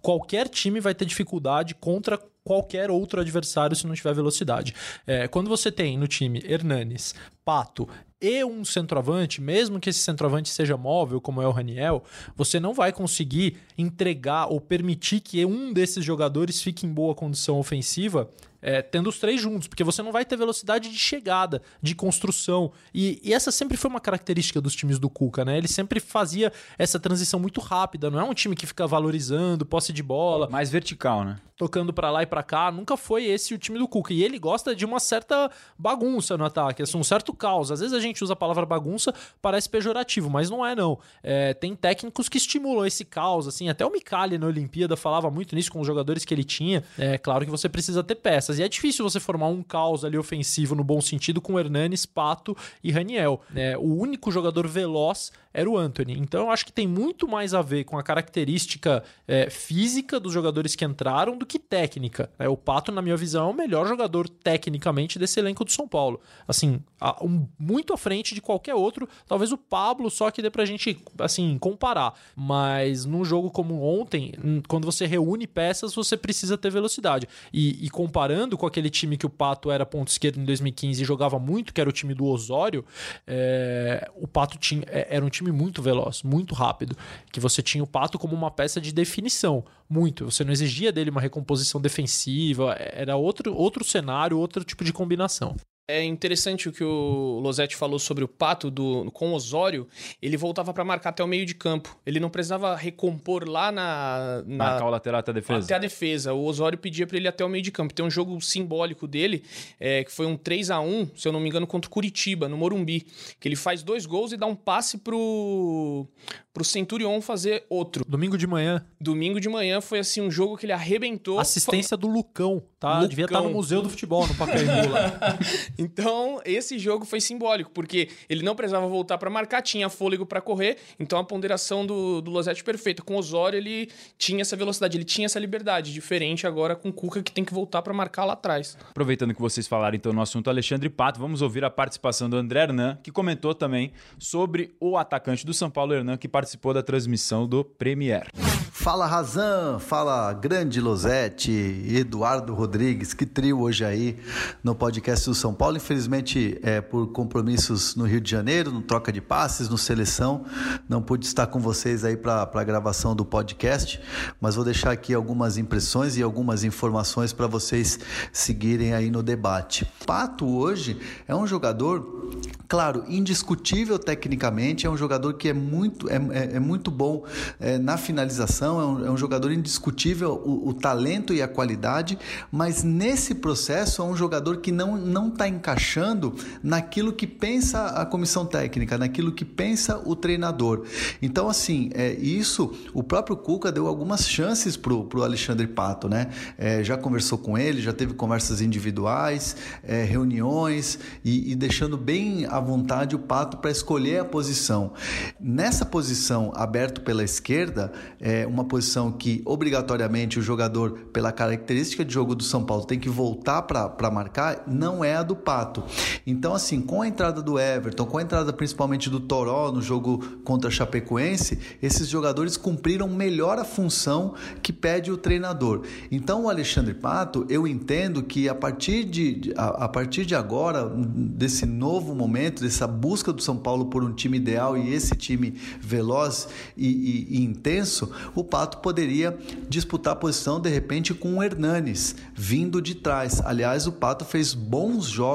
qualquer 0.00 0.48
time 0.48 0.80
vai 0.80 0.94
ter 0.94 1.04
dificuldade 1.04 1.74
contra 1.74 2.18
qualquer 2.44 2.90
outro 2.90 3.20
adversário 3.20 3.74
se 3.74 3.86
não 3.86 3.94
tiver 3.94 4.14
velocidade. 4.14 4.74
É, 5.06 5.26
quando 5.26 5.48
você 5.48 5.72
tem 5.72 5.96
no 5.96 6.06
time 6.06 6.42
Hernanes, 6.44 7.14
Pato 7.44 7.88
e 8.24 8.42
um 8.42 8.64
centroavante, 8.64 9.40
mesmo 9.40 9.78
que 9.78 9.90
esse 9.90 9.98
centroavante 9.98 10.48
seja 10.48 10.78
móvel, 10.78 11.20
como 11.20 11.42
é 11.42 11.46
o 11.46 11.50
Raniel, 11.50 12.02
você 12.34 12.58
não 12.58 12.72
vai 12.72 12.90
conseguir 12.90 13.58
entregar 13.76 14.46
ou 14.46 14.58
permitir 14.58 15.20
que 15.20 15.44
um 15.44 15.74
desses 15.74 16.02
jogadores 16.02 16.62
fique 16.62 16.86
em 16.86 16.92
boa 16.92 17.14
condição 17.14 17.58
ofensiva 17.58 18.30
é, 18.64 18.80
tendo 18.80 19.10
os 19.10 19.18
três 19.18 19.38
juntos, 19.38 19.68
porque 19.68 19.84
você 19.84 20.02
não 20.02 20.10
vai 20.10 20.24
ter 20.24 20.36
velocidade 20.36 20.90
de 20.90 20.98
chegada, 20.98 21.60
de 21.82 21.94
construção. 21.94 22.72
E, 22.94 23.20
e, 23.22 23.34
essa 23.34 23.52
sempre 23.52 23.76
foi 23.76 23.90
uma 23.90 24.00
característica 24.00 24.58
dos 24.58 24.74
times 24.74 24.98
do 24.98 25.10
Cuca, 25.10 25.44
né? 25.44 25.58
Ele 25.58 25.68
sempre 25.68 26.00
fazia 26.00 26.50
essa 26.78 26.98
transição 26.98 27.38
muito 27.38 27.60
rápida, 27.60 28.10
não 28.10 28.18
é 28.18 28.24
um 28.24 28.32
time 28.32 28.56
que 28.56 28.66
fica 28.66 28.86
valorizando 28.86 29.66
posse 29.66 29.92
de 29.92 30.02
bola. 30.02 30.48
Mais 30.48 30.70
vertical, 30.70 31.24
né? 31.24 31.36
Tocando 31.56 31.92
para 31.92 32.10
lá 32.10 32.22
e 32.22 32.26
para 32.26 32.42
cá, 32.42 32.72
nunca 32.72 32.96
foi 32.96 33.26
esse 33.26 33.54
o 33.54 33.58
time 33.58 33.78
do 33.78 33.86
Cuca. 33.86 34.14
E 34.14 34.24
ele 34.24 34.38
gosta 34.38 34.74
de 34.74 34.84
uma 34.84 34.98
certa 34.98 35.50
bagunça 35.78 36.36
no 36.36 36.44
ataque, 36.44 36.82
assim, 36.82 36.96
um 36.98 37.04
certo 37.04 37.34
caos. 37.34 37.70
Às 37.70 37.80
vezes 37.80 37.94
a 37.94 38.00
gente 38.00 38.24
usa 38.24 38.32
a 38.32 38.36
palavra 38.36 38.64
bagunça, 38.64 39.14
parece 39.42 39.68
pejorativo, 39.68 40.30
mas 40.30 40.48
não 40.48 40.66
é, 40.66 40.74
não. 40.74 40.98
É, 41.22 41.52
tem 41.52 41.76
técnicos 41.76 42.28
que 42.28 42.38
estimulam 42.38 42.86
esse 42.86 43.04
caos, 43.04 43.46
assim, 43.46 43.68
até 43.68 43.84
o 43.84 43.90
Micali 43.90 44.38
na 44.38 44.46
Olimpíada 44.46 44.96
falava 44.96 45.30
muito 45.30 45.54
nisso 45.54 45.70
com 45.70 45.80
os 45.80 45.86
jogadores 45.86 46.24
que 46.24 46.32
ele 46.32 46.44
tinha. 46.44 46.82
É 46.98 47.18
claro 47.18 47.44
que 47.44 47.50
você 47.50 47.68
precisa 47.68 48.02
ter 48.02 48.16
peças 48.16 48.53
e 48.58 48.62
é 48.62 48.68
difícil 48.68 49.08
você 49.08 49.20
formar 49.20 49.48
um 49.48 49.62
caos 49.62 50.04
ali 50.04 50.18
ofensivo 50.18 50.74
no 50.74 50.84
bom 50.84 51.00
sentido 51.00 51.40
com 51.40 51.58
Hernanes, 51.58 52.06
Pato 52.06 52.56
e 52.82 52.90
Raniel. 52.90 53.40
É, 53.54 53.76
o 53.76 53.94
único 53.96 54.30
jogador 54.30 54.66
veloz 54.66 55.32
era 55.54 55.70
o 55.70 55.78
Anthony. 55.78 56.18
Então 56.18 56.42
eu 56.42 56.50
acho 56.50 56.66
que 56.66 56.72
tem 56.72 56.86
muito 56.86 57.28
mais 57.28 57.54
a 57.54 57.62
ver 57.62 57.84
com 57.84 57.96
a 57.96 58.02
característica 58.02 59.04
é, 59.26 59.48
física 59.48 60.18
dos 60.18 60.32
jogadores 60.32 60.74
que 60.74 60.84
entraram 60.84 61.38
do 61.38 61.46
que 61.46 61.60
técnica. 61.60 62.28
É, 62.36 62.48
o 62.48 62.56
Pato, 62.56 62.90
na 62.90 63.00
minha 63.00 63.16
visão, 63.16 63.48
é 63.48 63.50
o 63.52 63.54
melhor 63.54 63.86
jogador 63.86 64.28
tecnicamente 64.28 65.16
desse 65.16 65.38
elenco 65.38 65.64
do 65.64 65.70
São 65.70 65.86
Paulo. 65.86 66.20
Assim, 66.48 66.82
um, 67.22 67.46
muito 67.56 67.94
à 67.94 67.96
frente 67.96 68.34
de 68.34 68.40
qualquer 68.40 68.74
outro. 68.74 69.08
Talvez 69.28 69.52
o 69.52 69.56
Pablo, 69.56 70.10
só 70.10 70.28
que 70.32 70.42
dê 70.42 70.50
pra 70.50 70.64
gente, 70.64 70.98
assim, 71.20 71.56
comparar. 71.58 72.14
Mas 72.34 73.04
num 73.04 73.24
jogo 73.24 73.48
como 73.48 73.80
ontem, 73.80 74.32
quando 74.66 74.84
você 74.84 75.06
reúne 75.06 75.46
peças, 75.46 75.94
você 75.94 76.16
precisa 76.16 76.58
ter 76.58 76.70
velocidade. 76.70 77.28
E, 77.52 77.86
e 77.86 77.88
comparando 77.90 78.43
com 78.56 78.66
aquele 78.66 78.90
time 78.90 79.16
que 79.16 79.26
o 79.26 79.30
Pato 79.30 79.70
era 79.70 79.86
ponto 79.86 80.08
esquerdo 80.08 80.38
em 80.38 80.44
2015 80.44 81.02
e 81.02 81.04
jogava 81.04 81.38
muito, 81.38 81.72
que 81.72 81.80
era 81.80 81.88
o 81.88 81.92
time 81.92 82.14
do 82.14 82.26
Osório, 82.26 82.84
é, 83.26 84.10
o 84.16 84.26
Pato 84.26 84.58
tinha, 84.58 84.84
é, 84.88 85.16
era 85.16 85.24
um 85.24 85.30
time 85.30 85.50
muito 85.50 85.80
veloz, 85.82 86.22
muito 86.22 86.54
rápido, 86.54 86.96
que 87.32 87.40
você 87.40 87.62
tinha 87.62 87.82
o 87.82 87.86
Pato 87.86 88.18
como 88.18 88.34
uma 88.34 88.50
peça 88.50 88.80
de 88.80 88.92
definição, 88.92 89.64
muito. 89.88 90.26
Você 90.26 90.44
não 90.44 90.52
exigia 90.52 90.92
dele 90.92 91.10
uma 91.10 91.20
recomposição 91.20 91.80
defensiva, 91.80 92.74
era 92.78 93.16
outro, 93.16 93.54
outro 93.54 93.84
cenário, 93.84 94.38
outro 94.38 94.62
tipo 94.64 94.84
de 94.84 94.92
combinação. 94.92 95.56
É 95.86 96.02
interessante 96.02 96.66
o 96.66 96.72
que 96.72 96.82
o 96.82 97.40
Losetti 97.42 97.76
falou 97.76 97.98
sobre 97.98 98.24
o 98.24 98.28
Pato 98.28 98.70
do, 98.70 99.10
com 99.12 99.32
o 99.32 99.34
Osório. 99.34 99.86
Ele 100.22 100.34
voltava 100.34 100.72
para 100.72 100.82
marcar 100.82 101.10
até 101.10 101.22
o 101.22 101.26
meio 101.26 101.44
de 101.44 101.54
campo. 101.54 101.98
Ele 102.06 102.18
não 102.18 102.30
precisava 102.30 102.74
recompor 102.74 103.46
lá 103.46 103.70
na. 103.70 104.42
na 104.46 104.64
Marcar 104.64 104.86
o 104.86 104.90
lateral 104.90 105.20
até 105.20 105.30
a 105.30 105.34
defesa. 105.34 105.64
Até 105.66 105.74
a 105.74 105.78
defesa. 105.78 106.32
O 106.32 106.42
Osório 106.44 106.78
pedia 106.78 107.06
para 107.06 107.18
ele 107.18 107.26
ir 107.26 107.28
até 107.28 107.44
o 107.44 107.50
meio 107.50 107.62
de 107.62 107.70
campo. 107.70 107.92
Tem 107.92 108.02
um 108.02 108.10
jogo 108.10 108.40
simbólico 108.40 109.06
dele, 109.06 109.44
é, 109.78 110.02
que 110.04 110.10
foi 110.10 110.24
um 110.24 110.38
3 110.38 110.70
a 110.70 110.80
1 110.80 111.10
se 111.16 111.28
eu 111.28 111.32
não 111.32 111.40
me 111.40 111.50
engano, 111.50 111.66
contra 111.66 111.86
o 111.86 111.92
Curitiba, 111.92 112.48
no 112.48 112.56
Morumbi. 112.56 113.06
Que 113.38 113.46
ele 113.46 113.56
faz 113.56 113.82
dois 113.82 114.06
gols 114.06 114.32
e 114.32 114.38
dá 114.38 114.46
um 114.46 114.56
passe 114.56 114.96
pro, 114.96 116.06
pro 116.54 116.64
Centurion 116.64 117.20
fazer 117.20 117.64
outro. 117.68 118.06
Domingo 118.08 118.38
de 118.38 118.46
manhã. 118.46 118.82
Domingo 118.98 119.38
de 119.38 119.50
manhã 119.50 119.82
foi 119.82 119.98
assim 119.98 120.22
um 120.22 120.30
jogo 120.30 120.56
que 120.56 120.64
ele 120.64 120.72
arrebentou. 120.72 121.38
Assistência 121.38 121.94
do 121.94 122.06
Lucão, 122.06 122.62
tá? 122.80 122.94
Lucão. 122.94 123.08
Devia 123.08 123.24
estar 123.26 123.42
no 123.42 123.50
Museu 123.50 123.82
do 123.82 123.90
Futebol, 123.90 124.26
no 124.26 124.34
Pacaembu 124.34 124.88
lá. 124.90 125.38
Então, 125.78 126.40
esse 126.44 126.78
jogo 126.78 127.04
foi 127.04 127.20
simbólico, 127.20 127.70
porque 127.70 128.08
ele 128.28 128.42
não 128.42 128.54
precisava 128.54 128.86
voltar 128.86 129.18
para 129.18 129.28
marcar, 129.28 129.62
tinha 129.62 129.88
fôlego 129.88 130.24
para 130.24 130.40
correr, 130.40 130.78
então 130.98 131.18
a 131.18 131.24
ponderação 131.24 131.84
do, 131.84 132.20
do 132.20 132.30
Losetti 132.30 132.62
perfeita. 132.62 133.02
Com 133.02 133.16
o 133.16 133.18
Osório, 133.18 133.56
ele 133.56 133.90
tinha 134.16 134.42
essa 134.42 134.56
velocidade, 134.56 134.96
ele 134.96 135.04
tinha 135.04 135.26
essa 135.26 135.38
liberdade, 135.38 135.92
diferente 135.92 136.46
agora 136.46 136.76
com 136.76 136.88
o 136.88 136.92
Cuca, 136.92 137.22
que 137.22 137.32
tem 137.32 137.44
que 137.44 137.52
voltar 137.52 137.82
para 137.82 137.92
marcar 137.92 138.24
lá 138.24 138.34
atrás. 138.34 138.76
Aproveitando 138.90 139.34
que 139.34 139.40
vocês 139.40 139.66
falaram 139.66 139.96
então 139.96 140.12
no 140.12 140.22
assunto 140.22 140.48
Alexandre 140.48 140.88
Pato, 140.88 141.18
vamos 141.18 141.42
ouvir 141.42 141.64
a 141.64 141.70
participação 141.70 142.30
do 142.30 142.36
André 142.36 142.62
Hernan, 142.62 142.98
que 143.02 143.10
comentou 143.10 143.54
também 143.54 143.92
sobre 144.18 144.74
o 144.80 144.96
atacante 144.96 145.44
do 145.44 145.52
São 145.52 145.70
Paulo, 145.70 145.92
Hernan, 145.92 146.16
que 146.16 146.28
participou 146.28 146.72
da 146.72 146.82
transmissão 146.82 147.46
do 147.46 147.64
Premier. 147.64 148.28
Fala 148.70 149.06
Razan, 149.06 149.78
fala 149.78 150.32
Grande 150.32 150.80
Losetti, 150.80 151.50
Eduardo 151.88 152.52
Rodrigues, 152.54 153.14
que 153.14 153.24
trio 153.24 153.60
hoje 153.60 153.84
aí 153.84 154.18
no 154.62 154.74
podcast 154.74 155.26
do 155.26 155.34
São 155.34 155.54
Paulo. 155.54 155.63
Infelizmente, 155.72 156.58
é, 156.62 156.80
por 156.80 157.08
compromissos 157.08 157.94
no 157.94 158.04
Rio 158.04 158.20
de 158.20 158.30
Janeiro, 158.30 158.70
no 158.70 158.82
troca 158.82 159.12
de 159.12 159.20
passes, 159.20 159.68
no 159.68 159.78
seleção, 159.78 160.44
não 160.88 161.00
pude 161.00 161.26
estar 161.26 161.46
com 161.46 161.60
vocês 161.60 162.04
aí 162.04 162.16
para 162.16 162.42
a 162.52 162.64
gravação 162.64 163.14
do 163.14 163.24
podcast, 163.24 164.00
mas 164.40 164.54
vou 164.54 164.64
deixar 164.64 164.90
aqui 164.90 165.14
algumas 165.14 165.56
impressões 165.56 166.16
e 166.16 166.22
algumas 166.22 166.64
informações 166.64 167.32
para 167.32 167.46
vocês 167.46 167.98
seguirem 168.32 168.94
aí 168.94 169.10
no 169.10 169.22
debate. 169.22 169.86
Pato 170.06 170.46
hoje 170.46 170.98
é 171.26 171.34
um 171.34 171.46
jogador, 171.46 172.30
claro, 172.68 173.04
indiscutível 173.08 173.98
tecnicamente, 173.98 174.86
é 174.86 174.90
um 174.90 174.96
jogador 174.96 175.34
que 175.34 175.48
é 175.48 175.52
muito, 175.52 176.08
é, 176.08 176.16
é, 176.16 176.56
é 176.56 176.60
muito 176.60 176.90
bom 176.90 177.24
é, 177.60 177.78
na 177.78 177.96
finalização 177.96 178.80
é 178.80 178.86
um, 178.86 179.06
é 179.06 179.10
um 179.10 179.16
jogador 179.16 179.52
indiscutível, 179.52 180.40
o, 180.44 180.68
o, 180.68 180.74
talento 180.74 181.32
e 181.32 181.42
a 181.42 181.48
qualidade, 181.48 182.18
mas 182.50 182.82
nesse 182.82 183.34
processo 183.34 184.02
é 184.02 184.04
um 184.04 184.16
jogador 184.16 184.58
que 184.58 184.72
não 184.72 185.28
está 185.28 185.48
encaixando 185.54 186.34
naquilo 186.62 187.12
que 187.12 187.26
pensa 187.26 187.86
a 187.86 188.04
comissão 188.04 188.44
técnica, 188.44 188.98
naquilo 188.98 189.32
que 189.32 189.44
pensa 189.44 190.00
o 190.04 190.14
treinador. 190.14 190.84
Então, 191.22 191.48
assim, 191.48 191.90
é, 191.94 192.12
isso, 192.12 192.72
o 192.92 193.02
próprio 193.02 193.36
Cuca 193.36 193.72
deu 193.72 193.86
algumas 193.86 194.28
chances 194.28 194.76
para 194.76 194.92
o 194.92 195.22
Alexandre 195.22 195.66
Pato, 195.66 196.08
né? 196.08 196.28
É, 196.58 196.82
já 196.82 196.96
conversou 196.96 197.38
com 197.38 197.56
ele, 197.56 197.80
já 197.80 197.92
teve 197.92 198.14
conversas 198.14 198.60
individuais, 198.60 199.56
é, 199.82 200.04
reuniões 200.04 200.98
e, 201.24 201.52
e 201.52 201.54
deixando 201.54 201.96
bem 201.96 202.46
à 202.46 202.60
vontade 202.60 203.14
o 203.14 203.18
Pato 203.18 203.58
para 203.58 203.70
escolher 203.70 204.20
a 204.20 204.24
posição. 204.24 204.92
Nessa 205.40 205.84
posição 205.84 206.52
aberto 206.54 207.00
pela 207.00 207.22
esquerda, 207.22 207.92
é, 208.20 208.46
uma 208.46 208.64
posição 208.64 209.12
que 209.12 209.42
obrigatoriamente 209.44 210.38
o 210.38 210.42
jogador, 210.42 210.92
pela 211.12 211.32
característica 211.32 212.04
de 212.04 212.12
jogo 212.12 212.34
do 212.34 212.42
São 212.42 212.64
Paulo, 212.64 212.84
tem 212.84 212.98
que 212.98 213.08
voltar 213.08 213.62
para 213.62 214.10
marcar, 214.10 214.64
não 214.66 215.04
é 215.04 215.16
a 215.16 215.22
do 215.22 215.36
Pato. 215.44 215.84
Então, 216.26 216.54
assim, 216.54 216.80
com 216.80 217.02
a 217.02 217.06
entrada 217.06 217.42
do 217.42 217.58
Everton, 217.58 218.06
com 218.06 218.18
a 218.18 218.22
entrada 218.22 218.52
principalmente 218.52 219.10
do 219.10 219.20
Toró 219.20 219.70
no 219.70 219.82
jogo 219.82 220.18
contra 220.42 220.68
a 220.68 220.72
Chapecoense, 220.72 221.58
esses 221.82 222.08
jogadores 222.08 222.56
cumpriram 222.56 223.08
melhor 223.08 223.58
a 223.58 223.64
função 223.64 224.34
que 224.62 224.72
pede 224.72 225.12
o 225.12 225.16
treinador. 225.16 225.82
Então, 226.10 226.44
o 226.44 226.48
Alexandre 226.48 226.94
Pato, 226.94 227.44
eu 227.48 227.66
entendo 227.66 228.22
que 228.22 228.48
a 228.48 228.54
partir 228.54 229.04
de, 229.04 229.52
a, 229.56 229.84
a 229.84 229.88
partir 229.88 230.24
de 230.24 230.34
agora, 230.34 230.88
desse 230.88 231.66
novo 231.66 232.14
momento, 232.14 232.62
dessa 232.62 232.86
busca 232.86 233.32
do 233.32 233.42
São 233.42 233.56
Paulo 233.56 233.86
por 233.86 234.02
um 234.02 234.12
time 234.12 234.38
ideal 234.38 234.76
e 234.76 234.92
esse 234.92 235.14
time 235.14 235.54
veloz 235.78 236.48
e, 236.76 236.88
e, 236.88 237.38
e 237.38 237.44
intenso, 237.44 238.10
o 238.34 238.42
Pato 238.42 238.78
poderia 238.78 239.36
disputar 239.68 240.14
a 240.14 240.16
posição 240.16 240.58
de 240.60 240.70
repente 240.70 241.12
com 241.12 241.38
o 241.38 241.42
Hernanes 241.42 242.16
vindo 242.34 242.80
de 242.80 242.94
trás. 242.94 243.40
Aliás, 243.44 243.86
o 243.86 243.92
Pato 243.92 244.24
fez 244.24 244.54
bons 244.54 245.04
jogos 245.04 245.33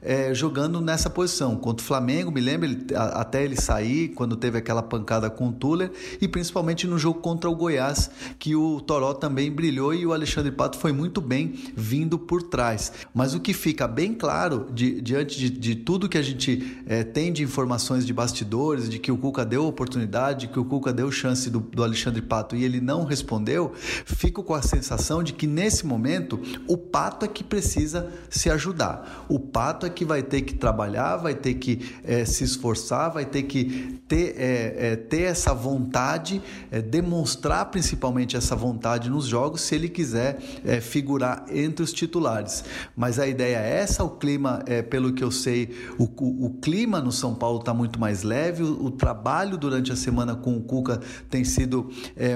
é, 0.00 0.34
jogando 0.34 0.80
nessa 0.80 1.08
posição. 1.08 1.56
Contra 1.56 1.82
o 1.82 1.86
Flamengo, 1.86 2.30
me 2.30 2.40
lembro 2.40 2.68
ele, 2.68 2.86
a, 2.94 3.20
até 3.20 3.44
ele 3.44 3.60
sair, 3.60 4.08
quando 4.08 4.36
teve 4.36 4.58
aquela 4.58 4.82
pancada 4.82 5.30
com 5.30 5.48
o 5.48 5.52
Tuller, 5.52 5.90
e 6.20 6.28
principalmente 6.28 6.86
no 6.86 6.98
jogo 6.98 7.20
contra 7.20 7.48
o 7.48 7.54
Goiás, 7.54 8.10
que 8.38 8.54
o 8.54 8.80
Toró 8.80 9.14
também 9.14 9.50
brilhou 9.50 9.94
e 9.94 10.06
o 10.06 10.12
Alexandre 10.12 10.52
Pato 10.52 10.78
foi 10.78 10.92
muito 10.92 11.20
bem 11.20 11.54
vindo 11.74 12.18
por 12.18 12.42
trás. 12.42 12.92
Mas 13.14 13.34
o 13.34 13.40
que 13.40 13.52
fica 13.52 13.86
bem 13.86 14.14
claro 14.14 14.66
de, 14.72 15.00
diante 15.00 15.38
de, 15.38 15.50
de, 15.50 15.74
tudo 15.74 16.08
que 16.08 16.18
a 16.18 16.22
gente 16.22 16.82
é, 16.86 17.02
tem 17.02 17.32
de 17.32 17.42
informações 17.42 18.06
de 18.06 18.12
bastidores, 18.12 18.88
de 18.88 18.98
que 18.98 19.10
o 19.10 19.16
Cuca 19.16 19.44
deu 19.44 19.66
oportunidade, 19.66 20.48
que 20.48 20.58
o 20.58 20.64
Cuca 20.64 20.92
deu 20.92 21.10
chance 21.10 21.50
do, 21.50 21.60
do 21.60 21.82
Alexandre 21.82 22.22
Pato 22.22 22.56
e 22.56 22.64
ele 22.64 22.80
não 22.80 23.04
respondeu, 23.04 23.72
fico 23.74 24.42
com 24.42 24.54
a 24.54 24.62
sensação 24.62 25.22
de 25.22 25.32
que 25.32 25.46
nesse 25.46 25.86
momento 25.86 26.40
o 26.66 26.76
Pato 26.76 27.24
é 27.24 27.28
que 27.28 27.44
precisa 27.44 28.10
se 28.28 28.50
ajudar. 28.50 29.24
O 29.32 29.40
Pato 29.40 29.86
é 29.86 29.88
que 29.88 30.04
vai 30.04 30.22
ter 30.22 30.42
que 30.42 30.52
trabalhar, 30.52 31.16
vai 31.16 31.34
ter 31.34 31.54
que 31.54 31.80
é, 32.04 32.22
se 32.26 32.44
esforçar, 32.44 33.10
vai 33.10 33.24
ter 33.24 33.44
que 33.44 33.98
ter, 34.06 34.34
é, 34.36 34.74
é, 34.76 34.96
ter 34.96 35.22
essa 35.22 35.54
vontade, 35.54 36.42
demonstrar 36.90 37.70
principalmente 37.70 38.36
essa 38.36 38.54
vontade 38.54 39.08
nos 39.08 39.24
jogos 39.24 39.62
se 39.62 39.74
ele 39.74 39.88
quiser 39.88 40.38
figurar 40.82 41.46
entre 41.50 41.82
os 41.82 41.94
titulares. 41.94 42.62
Mas 42.94 43.18
a 43.18 43.26
ideia 43.26 43.56
é 43.56 43.78
essa, 43.78 44.04
o 44.04 44.10
clima, 44.10 44.62
pelo 44.90 45.14
que 45.14 45.24
eu 45.24 45.30
sei, 45.30 45.70
o, 45.98 46.04
o, 46.04 46.46
o 46.46 46.50
clima 46.60 47.00
no 47.00 47.10
São 47.10 47.34
Paulo 47.34 47.60
está 47.60 47.72
muito 47.72 47.98
mais 47.98 48.22
leve, 48.22 48.62
o, 48.62 48.84
o, 48.84 48.90
trabalho 48.90 49.56
durante 49.56 49.90
a 49.90 49.96
semana 49.96 50.34
com 50.34 50.58
o 50.58 50.60
Cuca 50.60 51.00
tem 51.30 51.42
sido 51.42 51.88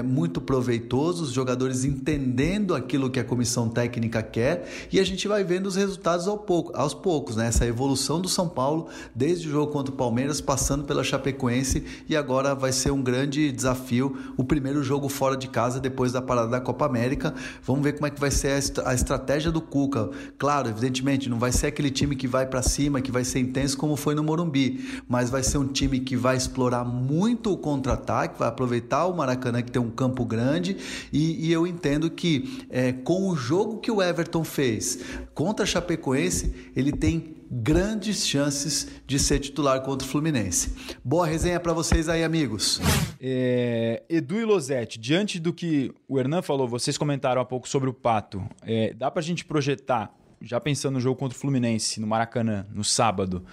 muito 0.03 0.41
proveitoso, 0.41 1.25
os 1.25 1.31
jogadores 1.31 1.85
entendendo 1.85 2.73
aquilo 2.73 3.09
que 3.09 3.19
a 3.19 3.23
comissão 3.23 3.69
técnica 3.69 4.23
quer 4.23 4.67
e 4.91 4.99
a 4.99 5.03
gente 5.03 5.27
vai 5.27 5.43
vendo 5.43 5.67
os 5.67 5.75
resultados 5.75 6.27
ao 6.27 6.39
pouco, 6.39 6.71
aos 6.77 6.93
poucos, 6.93 7.35
né? 7.35 7.47
Essa 7.47 7.65
evolução 7.65 8.21
do 8.21 8.29
São 8.29 8.47
Paulo 8.47 8.87
desde 9.15 9.47
o 9.47 9.51
jogo 9.51 9.71
contra 9.71 9.91
o 9.91 9.97
Palmeiras, 9.97 10.39
passando 10.39 10.83
pela 10.83 11.03
Chapecoense 11.03 11.83
e 12.07 12.15
agora 12.15 12.53
vai 12.53 12.71
ser 12.71 12.91
um 12.91 13.01
grande 13.01 13.51
desafio 13.51 14.17
o 14.37 14.43
primeiro 14.43 14.83
jogo 14.83 15.09
fora 15.09 15.35
de 15.35 15.47
casa 15.47 15.79
depois 15.79 16.11
da 16.11 16.21
parada 16.21 16.49
da 16.49 16.61
Copa 16.61 16.85
América. 16.85 17.33
Vamos 17.63 17.81
ver 17.83 17.93
como 17.93 18.05
é 18.05 18.11
que 18.11 18.19
vai 18.19 18.29
ser 18.29 18.61
a 18.85 18.93
estratégia 18.93 19.51
do 19.51 19.59
Cuca. 19.59 20.09
Claro, 20.37 20.69
evidentemente, 20.69 21.27
não 21.29 21.39
vai 21.39 21.51
ser 21.51 21.67
aquele 21.67 21.89
time 21.89 22.15
que 22.15 22.27
vai 22.27 22.45
para 22.45 22.61
cima, 22.61 23.01
que 23.01 23.11
vai 23.11 23.23
ser 23.23 23.39
intenso 23.39 23.75
como 23.77 23.95
foi 23.95 24.13
no 24.13 24.23
Morumbi, 24.23 25.01
mas 25.07 25.31
vai 25.31 25.41
ser 25.41 25.57
um 25.57 25.67
time 25.67 25.99
que 25.99 26.15
vai 26.15 26.37
explorar 26.37 26.85
muito 26.85 27.51
o 27.51 27.57
contra-ataque, 27.57 28.37
vai 28.37 28.49
aproveitar 28.49 29.07
o 29.07 29.17
Maracanã 29.17 29.63
que 29.63 29.71
tem 29.71 29.81
um 29.81 29.89
campo 29.89 30.23
grande 30.23 30.77
e, 31.11 31.47
e 31.47 31.51
eu 31.51 31.65
entendo 31.65 32.09
que 32.11 32.65
é, 32.69 32.91
com 32.91 33.29
o 33.29 33.35
jogo 33.35 33.79
que 33.79 33.89
o 33.89 34.01
Everton 34.01 34.43
fez 34.43 34.99
contra 35.33 35.63
a 35.63 35.67
Chapecoense, 35.67 36.51
ele 36.77 36.91
tem 36.91 37.35
grandes 37.49 38.27
chances 38.27 38.87
de 39.07 39.17
ser 39.17 39.39
titular 39.39 39.81
contra 39.81 40.07
o 40.07 40.11
Fluminense. 40.11 40.75
Boa 41.03 41.25
resenha 41.25 41.59
para 41.59 41.73
vocês 41.73 42.07
aí, 42.07 42.23
amigos. 42.23 42.79
É, 43.19 44.03
Edu 44.07 44.39
e 44.39 44.45
Losetti, 44.45 44.99
diante 44.99 45.39
do 45.39 45.51
que 45.51 45.91
o 46.07 46.19
Hernan 46.19 46.43
falou, 46.43 46.67
vocês 46.67 46.95
comentaram 46.95 47.41
há 47.41 47.45
pouco 47.45 47.67
sobre 47.67 47.89
o 47.89 47.93
Pato, 47.93 48.47
é, 48.61 48.93
dá 48.93 49.09
para 49.09 49.21
a 49.21 49.23
gente 49.23 49.43
projetar, 49.43 50.13
já 50.39 50.59
pensando 50.59 50.93
no 50.93 50.99
jogo 50.99 51.17
contra 51.19 51.35
o 51.35 51.41
Fluminense, 51.41 51.99
no 51.99 52.05
Maracanã, 52.05 52.67
no 52.71 52.83
sábado, 52.83 53.43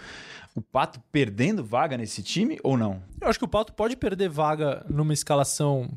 o 0.54 0.60
Pato 0.60 1.00
perdendo 1.10 1.64
vaga 1.64 1.96
nesse 1.96 2.22
time 2.22 2.58
ou 2.62 2.76
não? 2.76 3.02
Eu 3.18 3.28
acho 3.28 3.38
que 3.38 3.44
o 3.46 3.48
Pato 3.48 3.72
pode 3.72 3.96
perder 3.96 4.28
vaga 4.28 4.84
numa 4.86 5.14
escalação 5.14 5.88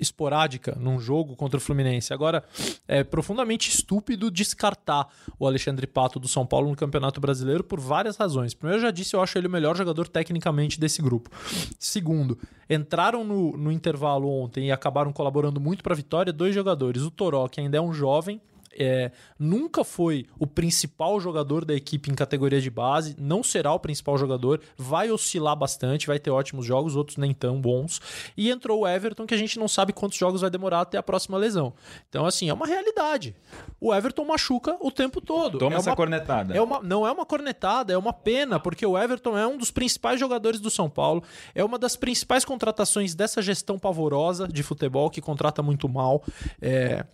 esporádica 0.00 0.76
num 0.80 0.98
jogo 0.98 1.36
contra 1.36 1.58
o 1.58 1.60
Fluminense. 1.60 2.12
Agora, 2.12 2.42
é 2.88 3.04
profundamente 3.04 3.68
estúpido 3.68 4.30
descartar 4.30 5.08
o 5.38 5.46
Alexandre 5.46 5.86
Pato 5.86 6.18
do 6.18 6.26
São 6.26 6.46
Paulo 6.46 6.68
no 6.70 6.76
Campeonato 6.76 7.20
Brasileiro 7.20 7.62
por 7.62 7.78
várias 7.78 8.16
razões. 8.16 8.54
Primeiro, 8.54 8.78
eu 8.78 8.86
já 8.86 8.90
disse, 8.90 9.14
eu 9.14 9.22
acho 9.22 9.36
ele 9.36 9.46
o 9.46 9.50
melhor 9.50 9.76
jogador 9.76 10.08
tecnicamente 10.08 10.80
desse 10.80 11.02
grupo. 11.02 11.30
Segundo, 11.78 12.38
entraram 12.68 13.24
no, 13.24 13.56
no 13.56 13.70
intervalo 13.70 14.28
ontem 14.28 14.68
e 14.68 14.72
acabaram 14.72 15.12
colaborando 15.12 15.60
muito 15.60 15.82
para 15.82 15.92
a 15.92 15.96
vitória 15.96 16.32
dois 16.32 16.54
jogadores. 16.54 17.02
O 17.02 17.10
Toró, 17.10 17.46
que 17.48 17.60
ainda 17.60 17.76
é 17.76 17.80
um 17.80 17.92
jovem, 17.92 18.40
é, 18.72 19.10
nunca 19.38 19.84
foi 19.84 20.26
o 20.38 20.46
principal 20.46 21.20
jogador 21.20 21.64
da 21.64 21.74
equipe 21.74 22.10
em 22.10 22.14
categoria 22.14 22.60
de 22.60 22.70
base, 22.70 23.16
não 23.18 23.42
será 23.42 23.72
o 23.72 23.80
principal 23.80 24.16
jogador, 24.16 24.60
vai 24.76 25.10
oscilar 25.10 25.56
bastante, 25.56 26.06
vai 26.06 26.18
ter 26.18 26.30
ótimos 26.30 26.64
jogos, 26.64 26.96
outros 26.96 27.16
nem 27.16 27.32
tão 27.34 27.60
bons. 27.60 28.00
E 28.36 28.50
entrou 28.50 28.80
o 28.80 28.88
Everton, 28.88 29.26
que 29.26 29.34
a 29.34 29.38
gente 29.38 29.58
não 29.58 29.68
sabe 29.68 29.92
quantos 29.92 30.18
jogos 30.18 30.40
vai 30.40 30.50
demorar 30.50 30.82
até 30.82 30.98
a 30.98 31.02
próxima 31.02 31.36
lesão. 31.36 31.72
Então, 32.08 32.26
assim, 32.26 32.48
é 32.48 32.54
uma 32.54 32.66
realidade. 32.66 33.34
O 33.80 33.94
Everton 33.94 34.24
machuca 34.24 34.76
o 34.80 34.90
tempo 34.90 35.20
todo. 35.20 35.58
Toma 35.58 35.76
é 35.76 35.78
essa 35.78 35.90
uma, 35.90 35.96
cornetada. 35.96 36.54
É 36.54 36.60
uma, 36.60 36.80
não 36.80 37.06
é 37.06 37.12
uma 37.12 37.26
cornetada, 37.26 37.92
é 37.92 37.98
uma 37.98 38.12
pena, 38.12 38.60
porque 38.60 38.86
o 38.86 38.96
Everton 38.96 39.36
é 39.36 39.46
um 39.46 39.56
dos 39.56 39.70
principais 39.70 40.20
jogadores 40.20 40.60
do 40.60 40.70
São 40.70 40.88
Paulo, 40.88 41.22
é 41.54 41.64
uma 41.64 41.78
das 41.78 41.96
principais 41.96 42.44
contratações 42.44 43.14
dessa 43.14 43.42
gestão 43.42 43.78
pavorosa 43.78 44.46
de 44.46 44.62
futebol, 44.62 45.10
que 45.10 45.20
contrata 45.20 45.62
muito 45.62 45.88
mal. 45.88 46.22
É 46.60 47.04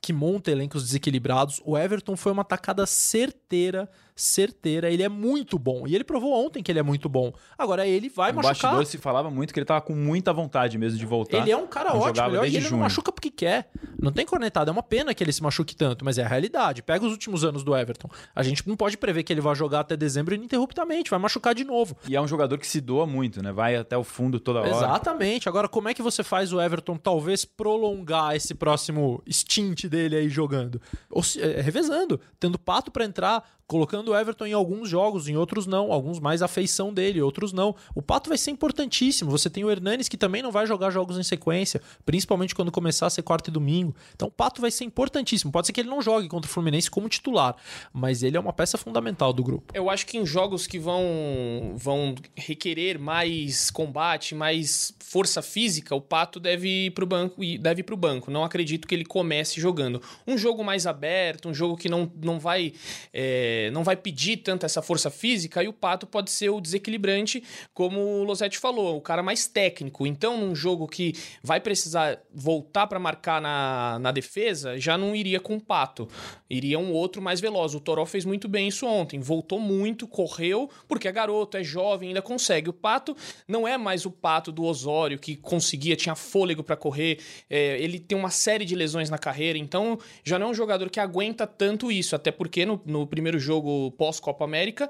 que 0.00 0.12
monta 0.12 0.50
elencos 0.50 0.84
desequilibrados. 0.84 1.60
O 1.64 1.76
Everton 1.76 2.16
foi 2.16 2.32
uma 2.32 2.44
tacada 2.44 2.86
certeira 2.86 3.88
certeira. 4.18 4.90
Ele 4.90 5.02
é 5.02 5.08
muito 5.08 5.58
bom. 5.58 5.86
E 5.86 5.94
ele 5.94 6.04
provou 6.04 6.44
ontem 6.44 6.62
que 6.62 6.70
ele 6.72 6.78
é 6.78 6.82
muito 6.82 7.08
bom. 7.08 7.32
Agora, 7.56 7.86
ele 7.86 8.08
vai 8.08 8.32
machucar. 8.32 8.72
bastidor 8.72 8.86
se 8.86 8.98
falava 8.98 9.30
muito 9.30 9.54
que 9.54 9.60
ele 9.60 9.64
tava 9.64 9.80
com 9.80 9.94
muita 9.94 10.32
vontade 10.32 10.76
mesmo 10.76 10.98
de 10.98 11.06
voltar. 11.06 11.38
Ele 11.38 11.52
é 11.52 11.56
um 11.56 11.66
cara 11.66 11.90
Não 11.90 12.00
ótimo. 12.00 12.44
Ele, 12.44 12.56
ele 12.56 12.70
não 12.70 12.78
machuca 12.78 13.12
porque 13.12 13.30
quer. 13.30 13.70
Não 14.00 14.10
tem 14.10 14.26
cornetada. 14.26 14.70
É 14.70 14.72
uma 14.72 14.82
pena 14.82 15.14
que 15.14 15.22
ele 15.22 15.32
se 15.32 15.42
machuque 15.42 15.74
tanto, 15.74 16.04
mas 16.04 16.18
é 16.18 16.24
a 16.24 16.28
realidade. 16.28 16.82
Pega 16.82 17.06
os 17.06 17.12
últimos 17.12 17.44
anos 17.44 17.62
do 17.62 17.76
Everton. 17.76 18.08
A 18.34 18.42
gente 18.42 18.66
não 18.66 18.76
pode 18.76 18.98
prever 18.98 19.22
que 19.22 19.32
ele 19.32 19.40
vai 19.40 19.54
jogar 19.54 19.80
até 19.80 19.96
dezembro 19.96 20.34
ininterruptamente. 20.34 21.10
Vai 21.10 21.18
machucar 21.18 21.54
de 21.54 21.64
novo. 21.64 21.96
E 22.08 22.16
é 22.16 22.20
um 22.20 22.26
jogador 22.26 22.58
que 22.58 22.66
se 22.66 22.80
doa 22.80 23.06
muito, 23.06 23.40
né? 23.42 23.52
Vai 23.52 23.76
até 23.76 23.96
o 23.96 24.02
fundo 24.02 24.40
toda 24.40 24.60
hora. 24.60 24.70
Exatamente. 24.70 25.48
Agora, 25.48 25.68
como 25.68 25.88
é 25.88 25.94
que 25.94 26.02
você 26.02 26.24
faz 26.24 26.52
o 26.52 26.60
Everton 26.60 26.96
talvez 26.96 27.44
prolongar 27.44 28.34
esse 28.34 28.54
próximo 28.54 29.22
stint 29.30 29.84
dele 29.88 30.16
aí 30.16 30.28
jogando? 30.28 30.80
Ou 31.10 31.22
é, 31.38 31.60
revezando, 31.60 32.20
tendo 32.38 32.58
pato 32.58 32.90
pra 32.90 33.04
entrar, 33.04 33.44
colocando 33.68 34.10
o 34.10 34.16
Everton 34.16 34.46
em 34.46 34.52
alguns 34.54 34.88
jogos, 34.88 35.28
em 35.28 35.36
outros 35.36 35.66
não, 35.66 35.92
alguns 35.92 36.18
mais 36.18 36.40
a 36.40 36.48
feição 36.48 36.92
dele, 36.92 37.20
outros 37.20 37.52
não. 37.52 37.76
O 37.94 38.00
pato 38.00 38.30
vai 38.30 38.38
ser 38.38 38.50
importantíssimo. 38.50 39.30
Você 39.30 39.50
tem 39.50 39.62
o 39.62 39.70
Hernanes 39.70 40.08
que 40.08 40.16
também 40.16 40.42
não 40.42 40.50
vai 40.50 40.66
jogar 40.66 40.90
jogos 40.90 41.18
em 41.18 41.22
sequência, 41.22 41.80
principalmente 42.04 42.54
quando 42.54 42.72
começar 42.72 43.06
a 43.06 43.10
ser 43.10 43.22
quarta 43.22 43.50
e 43.50 43.52
domingo. 43.52 43.94
Então 44.14 44.28
o 44.28 44.30
pato 44.30 44.60
vai 44.60 44.70
ser 44.70 44.84
importantíssimo. 44.84 45.52
Pode 45.52 45.66
ser 45.66 45.74
que 45.74 45.80
ele 45.80 45.90
não 45.90 46.00
jogue 46.00 46.28
contra 46.28 46.48
o 46.48 46.52
Fluminense 46.52 46.90
como 46.90 47.08
titular, 47.10 47.56
mas 47.92 48.22
ele 48.22 48.38
é 48.38 48.40
uma 48.40 48.54
peça 48.54 48.78
fundamental 48.78 49.34
do 49.34 49.42
grupo. 49.42 49.72
Eu 49.74 49.90
acho 49.90 50.06
que 50.06 50.16
em 50.16 50.24
jogos 50.24 50.66
que 50.66 50.78
vão, 50.78 51.74
vão 51.76 52.14
requerer 52.34 52.98
mais 52.98 53.70
combate, 53.70 54.34
mais 54.34 54.94
força 54.98 55.42
física, 55.42 55.94
o 55.94 56.00
Pato 56.00 56.40
deve 56.40 56.86
ir 56.86 56.90
pro 56.92 57.06
banco 57.06 57.44
e 57.44 57.58
deve 57.58 57.80
ir 57.80 57.84
pro 57.84 57.96
banco. 57.96 58.30
Não 58.30 58.44
acredito 58.44 58.88
que 58.88 58.94
ele 58.94 59.04
comece 59.04 59.60
jogando. 59.60 59.77
Um 60.26 60.36
jogo 60.36 60.64
mais 60.64 60.86
aberto, 60.86 61.48
um 61.48 61.54
jogo 61.54 61.76
que 61.76 61.88
não, 61.88 62.10
não 62.22 62.38
vai 62.38 62.72
é, 63.12 63.70
não 63.72 63.84
vai 63.84 63.96
pedir 63.96 64.38
tanto 64.38 64.66
essa 64.66 64.82
força 64.82 65.10
física, 65.10 65.60
aí 65.60 65.68
o 65.68 65.72
Pato 65.72 66.06
pode 66.06 66.30
ser 66.30 66.50
o 66.50 66.60
desequilibrante, 66.60 67.42
como 67.72 68.00
o 68.00 68.24
Losetti 68.24 68.58
falou, 68.58 68.96
o 68.96 69.00
cara 69.00 69.22
mais 69.22 69.46
técnico. 69.46 70.06
Então, 70.06 70.38
num 70.38 70.54
jogo 70.54 70.86
que 70.86 71.14
vai 71.42 71.60
precisar 71.60 72.20
voltar 72.32 72.86
para 72.86 72.98
marcar 72.98 73.40
na, 73.40 73.98
na 74.00 74.12
defesa, 74.12 74.78
já 74.78 74.96
não 74.96 75.14
iria 75.14 75.40
com 75.40 75.56
o 75.56 75.60
Pato. 75.60 76.08
Iria 76.48 76.78
um 76.78 76.92
outro 76.92 77.20
mais 77.20 77.40
veloz. 77.40 77.74
O 77.74 77.80
Toró 77.80 78.06
fez 78.06 78.24
muito 78.24 78.48
bem 78.48 78.68
isso 78.68 78.86
ontem. 78.86 79.20
Voltou 79.20 79.60
muito, 79.60 80.06
correu, 80.06 80.70
porque 80.86 81.08
é 81.08 81.12
garoto, 81.12 81.56
é 81.56 81.62
jovem, 81.62 82.08
ainda 82.08 82.22
consegue. 82.22 82.70
O 82.70 82.72
Pato 82.72 83.16
não 83.46 83.66
é 83.66 83.76
mais 83.76 84.06
o 84.06 84.10
Pato 84.10 84.50
do 84.50 84.64
Osório, 84.64 85.18
que 85.18 85.36
conseguia, 85.36 85.96
tinha 85.96 86.14
fôlego 86.14 86.62
para 86.62 86.76
correr. 86.76 87.18
É, 87.50 87.80
ele 87.80 87.98
tem 87.98 88.16
uma 88.16 88.30
série 88.30 88.64
de 88.64 88.74
lesões 88.74 89.10
na 89.10 89.18
carreira, 89.18 89.58
então 89.68 89.98
já 90.24 90.38
não 90.38 90.46
é 90.46 90.50
um 90.50 90.54
jogador 90.54 90.88
que 90.88 90.98
aguenta 90.98 91.46
tanto 91.46 91.92
isso. 91.92 92.16
Até 92.16 92.30
porque 92.30 92.64
no, 92.64 92.80
no 92.86 93.06
primeiro 93.06 93.38
jogo 93.38 93.90
pós-Copa 93.92 94.44
América, 94.44 94.88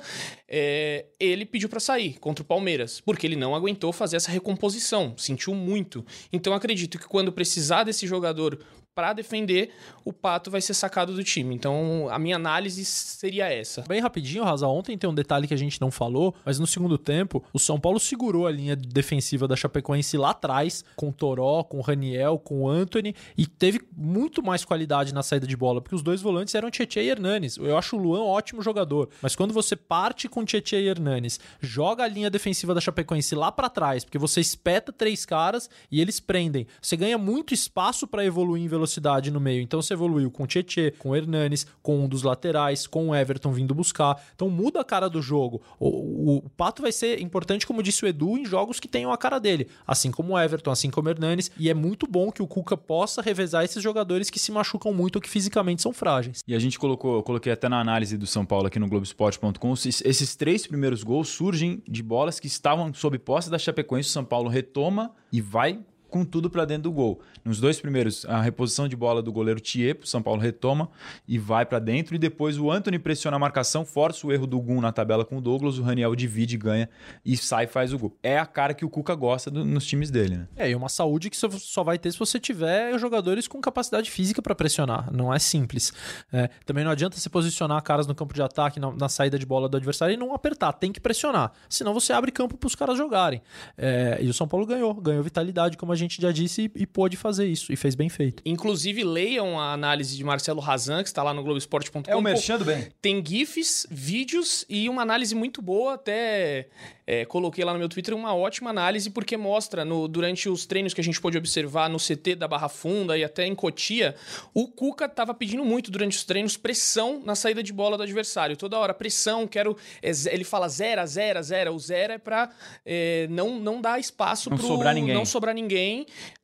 é, 0.49 1.07
ele 1.19 1.45
pediu 1.45 1.69
para 1.69 1.81
sair 1.81 2.19
contra 2.21 2.43
o 2.43 2.47
Palmeiras, 2.47 3.01
porque 3.01 3.27
ele 3.27 3.37
não 3.37 3.55
aguentou 3.55 3.93
fazer 3.93 4.17
essa 4.17 4.31
recomposição, 4.31 5.15
sentiu 5.17 5.55
muito. 5.55 6.07
Então 6.33 6.53
acredito 6.53 6.99
que 6.99 7.07
quando 7.07 7.33
precisar 7.33 7.83
desse 7.83 8.07
jogador 8.07 8.59
para 8.99 9.13
defender, 9.13 9.71
o 10.05 10.13
Pato 10.13 10.51
vai 10.51 10.61
ser 10.61 10.75
sacado 10.75 11.15
do 11.15 11.23
time. 11.23 11.55
Então, 11.55 12.09
a 12.11 12.19
minha 12.19 12.35
análise 12.35 12.85
seria 12.85 13.47
essa. 13.47 13.85
Bem 13.87 14.01
rapidinho, 14.01 14.43
Raza, 14.43 14.67
ontem 14.67 14.99
tem 14.99 15.09
um 15.09 15.15
detalhe 15.15 15.47
que 15.47 15.55
a 15.55 15.57
gente 15.57 15.81
não 15.81 15.89
falou, 15.89 16.35
mas 16.45 16.59
no 16.59 16.67
segundo 16.67 16.99
tempo, 16.99 17.45
o 17.53 17.61
São 17.61 17.79
Paulo 17.79 18.01
segurou 18.01 18.49
a 18.49 18.51
linha 18.51 18.75
defensiva 18.75 19.47
da 19.47 19.55
Chapecoense 19.55 20.17
lá 20.17 20.31
atrás, 20.31 20.85
com 20.97 21.11
o 21.11 21.13
Toró, 21.13 21.63
com 21.63 21.79
o 21.79 21.81
Raniel, 21.81 22.41
com 22.41 22.63
o 22.63 22.69
Anthony, 22.69 23.15
e 23.37 23.47
teve 23.47 23.81
muito 23.97 24.43
mais 24.43 24.65
qualidade 24.65 25.15
na 25.15 25.23
saída 25.23 25.47
de 25.47 25.57
bola, 25.57 25.81
porque 25.81 25.95
os 25.95 26.03
dois 26.03 26.21
volantes 26.21 26.57
eram 26.57 26.69
Tietchan 26.69 27.03
e 27.03 27.09
Hernanes. 27.09 27.57
Eu 27.57 27.79
acho 27.79 27.95
o 27.95 28.01
Luan 28.01 28.23
um 28.23 28.27
ótimo 28.27 28.63
jogador, 28.63 29.11
mas 29.23 29.37
quando 29.37 29.55
você 29.55 29.77
parte 29.77 30.29
com 30.29 30.45
Tietchan 30.45 30.81
e 30.81 30.89
Hernanes, 30.89 31.39
joga 31.61 32.03
a 32.03 32.09
linha 32.09 32.29
defensiva 32.29 32.75
da 32.75 32.81
Chapecoense 32.81 33.37
lá 33.37 33.53
para 33.53 33.71
trás, 33.71 34.03
porque 34.03 34.19
você 34.19 34.41
espeta 34.41 34.93
três 34.93 35.25
caras 35.25 35.71
e 35.89 36.01
eles 36.01 36.19
prendem. 36.19 36.67
Você 36.83 36.97
ganha 36.97 37.17
muito 37.17 37.55
espaço 37.55 38.05
para 38.05 38.25
evoluir 38.25 38.65
em 38.65 38.67
velocidade 38.67 38.88
no 39.33 39.41
meio. 39.41 39.63
Então 39.63 39.81
você 39.83 39.95
evoluiu 39.95 40.31
com 40.31 40.45
o 40.45 40.47
Tietchan, 40.47 40.91
com 40.99 41.11
o 41.11 41.17
Hernanes, 41.17 41.67
com 41.83 42.05
um 42.05 42.09
dos 42.09 42.23
laterais, 42.23 42.87
com 42.87 43.09
o 43.09 43.15
Everton 43.15 43.53
vindo 43.53 43.75
buscar. 43.75 44.21
Então 44.35 44.49
muda 44.49 44.81
a 44.81 44.85
cara 44.85 45.09
do 45.09 45.21
jogo. 45.21 45.61
O, 45.79 45.89
o, 45.89 46.37
o 46.39 46.51
Pato 46.51 46.83
vai 46.83 46.93
ser 46.93 47.21
importante, 47.21 47.67
como 47.67 47.83
disse 47.83 48.05
o 48.05 48.09
Edu, 48.09 48.39
em 48.39 48.45
jogos 48.45 48.81
que 48.81 48.89
tenham 48.89 49.13
a 49.13 49.19
cara 49.19 49.39
dele, 49.39 49.69
assim 49.87 50.11
como 50.11 50.35
o 50.35 50.39
Everton, 50.39 50.71
assim 50.71 50.91
como 50.91 51.09
o 51.09 51.11
Hernanes. 51.11 51.51
E 51.59 51.69
é 51.69 51.75
muito 51.75 52.07
bom 52.07 52.31
que 52.31 52.43
o 52.43 52.47
Cuca 52.47 52.77
possa 52.77 53.23
revezar 53.23 53.65
esses 53.65 53.83
jogadores 53.83 54.31
que 54.31 54.39
se 54.39 54.53
machucam 54.53 54.93
muito 54.93 55.17
ou 55.17 55.23
que 55.23 55.29
fisicamente 55.29 55.83
são 55.83 55.93
frágeis. 55.93 56.43
E 56.47 56.55
a 56.55 56.59
gente 56.59 56.79
colocou, 56.79 57.17
eu 57.17 57.23
coloquei 57.23 57.53
até 57.53 57.69
na 57.69 57.81
análise 57.81 58.17
do 58.17 58.27
São 58.27 58.45
Paulo 58.45 58.67
aqui 58.67 58.79
no 58.79 58.89
Globoesporte.com, 58.89 59.73
esses 59.73 60.37
três 60.37 60.67
primeiros 60.67 61.03
gols 61.03 61.29
surgem 61.29 61.83
de 61.89 62.03
bolas 62.03 62.41
que 62.41 62.47
estavam 62.47 62.93
sob 62.95 63.19
posse 63.19 63.51
da 63.51 63.59
Chapecoense. 63.59 64.09
O 64.09 64.13
São 64.13 64.25
Paulo 64.25 64.49
retoma 64.49 65.13
e 65.33 65.41
vai 65.41 65.81
com 66.09 66.25
tudo 66.25 66.51
para 66.51 66.65
dentro 66.65 66.85
do 66.85 66.93
gol. 66.93 67.21
Nos 67.45 67.61
dois 67.61 67.81
primeiros, 67.81 68.25
a 68.27 68.41
reposição 68.41 68.89
de 68.89 68.97
bola 68.97 69.23
do 69.23 69.33
goleiro 69.33 69.61
Tiepo, 69.61 70.07
São 70.07 70.23
Paulo 70.23 70.41
retoma 70.41 70.89
e 71.27 71.39
vai 71.39 71.65
para 71.65 71.79
dentro. 71.79 72.15
E 72.15 72.19
depois 72.19 72.59
o 72.59 72.71
Anthony 72.71 72.99
pressiona 72.99 73.37
a 73.37 73.41
marcação, 73.41 73.85
força 73.85 74.27
o 74.27 74.33
erro 74.33 74.47
do 74.47 74.61
Gum 74.61 74.81
na 74.81 74.93
tabela 74.93 75.25
com 75.25 75.39
o 75.39 75.41
Douglas. 75.41 75.79
O 75.79 75.83
Raniel 75.83 76.15
divide, 76.15 76.57
ganha 76.57 76.89
e 77.25 77.37
sai 77.37 77.65
e 77.65 77.67
faz 77.67 77.93
o 77.93 77.99
gol. 77.99 78.17
É 78.23 78.39
a 78.39 78.47
cara 78.47 78.75
que 78.75 78.85
o 78.85 78.91
Cuca 78.91 79.15
gosta 79.15 79.51
do, 79.51 79.65
nos 79.65 79.87
times 79.87 80.11
dele, 80.11 80.39
né? 80.39 80.49
É, 80.57 80.71
e 80.71 80.75
uma 80.75 80.89
saúde 80.89 81.31
que 81.31 81.37
só 81.37 81.85
vai 81.85 81.99
ter 81.99 82.11
se 82.13 82.19
você 82.19 82.41
tiver 82.41 82.99
jogadores 82.99 83.47
com 83.47 83.61
capacidade 83.61 84.11
física 84.11 84.41
para 84.41 84.55
pressionar. 84.55 85.13
Não 85.13 85.33
é 85.33 85.39
simples. 85.39 85.93
É, 86.33 86.49
também 86.65 86.85
não 86.85 86.91
adianta 86.91 87.17
se 87.17 87.29
posicionar 87.29 87.83
caras 87.83 88.07
no 88.07 88.15
campo 88.15 88.35
de 88.35 88.43
ataque, 88.43 88.81
na, 88.81 88.93
na, 88.93 89.09
saída 89.09 89.39
de 89.39 89.47
bola 89.47 89.69
do 89.69 89.77
adversário 89.77 90.15
e 90.15 90.17
não 90.17 90.35
apertar. 90.35 90.73
Tem 90.73 90.93
que 90.93 91.01
pressionar. 91.01 91.53
Senão 91.69 91.93
você 91.93 92.13
abre 92.13 92.31
campo 92.31 92.57
para 92.57 92.67
os 92.67 92.75
caras 92.75 92.97
jogarem. 92.97 93.43
É, 93.77 94.19
e 94.21 94.29
o 94.29 94.35
São 94.35 94.49
Paulo 94.49 94.67
ganhou. 94.67 94.95
Ganhou 94.95 95.23
vitalidade, 95.23 95.77
como 95.77 95.93
a 95.93 95.97
gente 95.99 96.21
já 96.21 96.33
disse, 96.33 96.71
e, 96.75 96.83
e 96.83 96.87
pôde 96.87 97.17
fazer 97.17 97.47
isso, 97.47 97.73
e 97.73 97.77
fez 97.77 97.95
bem 97.95 98.09
feito. 98.09 98.43
Inclusive, 98.45 99.05
leiam 99.05 99.59
a 99.59 99.73
análise 99.73 100.17
de 100.17 100.25
Marcelo 100.25 100.61
Razan, 100.61 101.03
que 101.03 101.09
está 101.09 101.23
lá 101.23 101.35
no 101.35 101.43
Globoesporte.com. 101.43 102.03
É 102.07 102.17
o 102.17 102.23
mexendo 102.23 102.65
bem. 102.65 102.89
Tem 103.03 103.25
GIFs, 103.25 103.87
vídeos 103.91 104.65
e 104.69 104.89
uma 104.89 105.03
análise 105.03 105.35
muito 105.35 105.61
boa, 105.61 105.95
até 105.95 106.69
é, 107.11 107.25
coloquei 107.25 107.65
lá 107.65 107.73
no 107.73 107.79
meu 107.79 107.89
Twitter 107.89 108.15
uma 108.15 108.35
ótima 108.35 108.69
análise, 108.69 109.09
porque 109.09 109.35
mostra, 109.35 109.83
no, 109.83 110.07
durante 110.07 110.47
os 110.47 110.67
treinos 110.67 110.93
que 110.93 111.01
a 111.01 111.05
gente 111.05 111.19
pôde 111.19 111.39
observar 111.39 111.89
no 111.89 111.97
CT 111.97 112.35
da 112.35 112.47
Barra 112.47 112.69
Funda 112.69 113.17
e 113.17 113.25
até 113.25 113.47
em 113.47 113.55
Cotia, 113.55 114.15
o 114.53 114.69
Cuca 114.69 115.07
estava 115.07 115.33
pedindo 115.33 115.65
muito 115.65 115.91
durante 115.91 116.19
os 116.19 116.25
treinos 116.25 116.59
pressão 116.59 117.23
na 117.25 117.35
saída 117.35 117.63
de 117.63 117.73
bola 117.73 117.97
do 117.97 118.03
adversário. 118.03 118.59
Toda 118.59 118.79
hora, 118.79 118.93
pressão, 118.93 119.47
quero. 119.47 119.75
É, 120.03 120.11
ele 120.31 120.45
fala 120.45 120.69
zero, 120.69 121.07
zero, 121.07 121.43
zero. 121.43 121.73
O 121.73 121.79
zero 121.79 122.13
é 122.13 122.19
para 122.19 122.51
é, 122.85 123.27
não, 123.31 123.59
não 123.59 123.81
dar 123.81 123.99
espaço 123.99 124.51
não 124.51 124.59
sobrar 124.59 124.95
ninguém. 124.95 125.15
não 125.15 125.25
sobrar 125.25 125.55
ninguém 125.55 125.88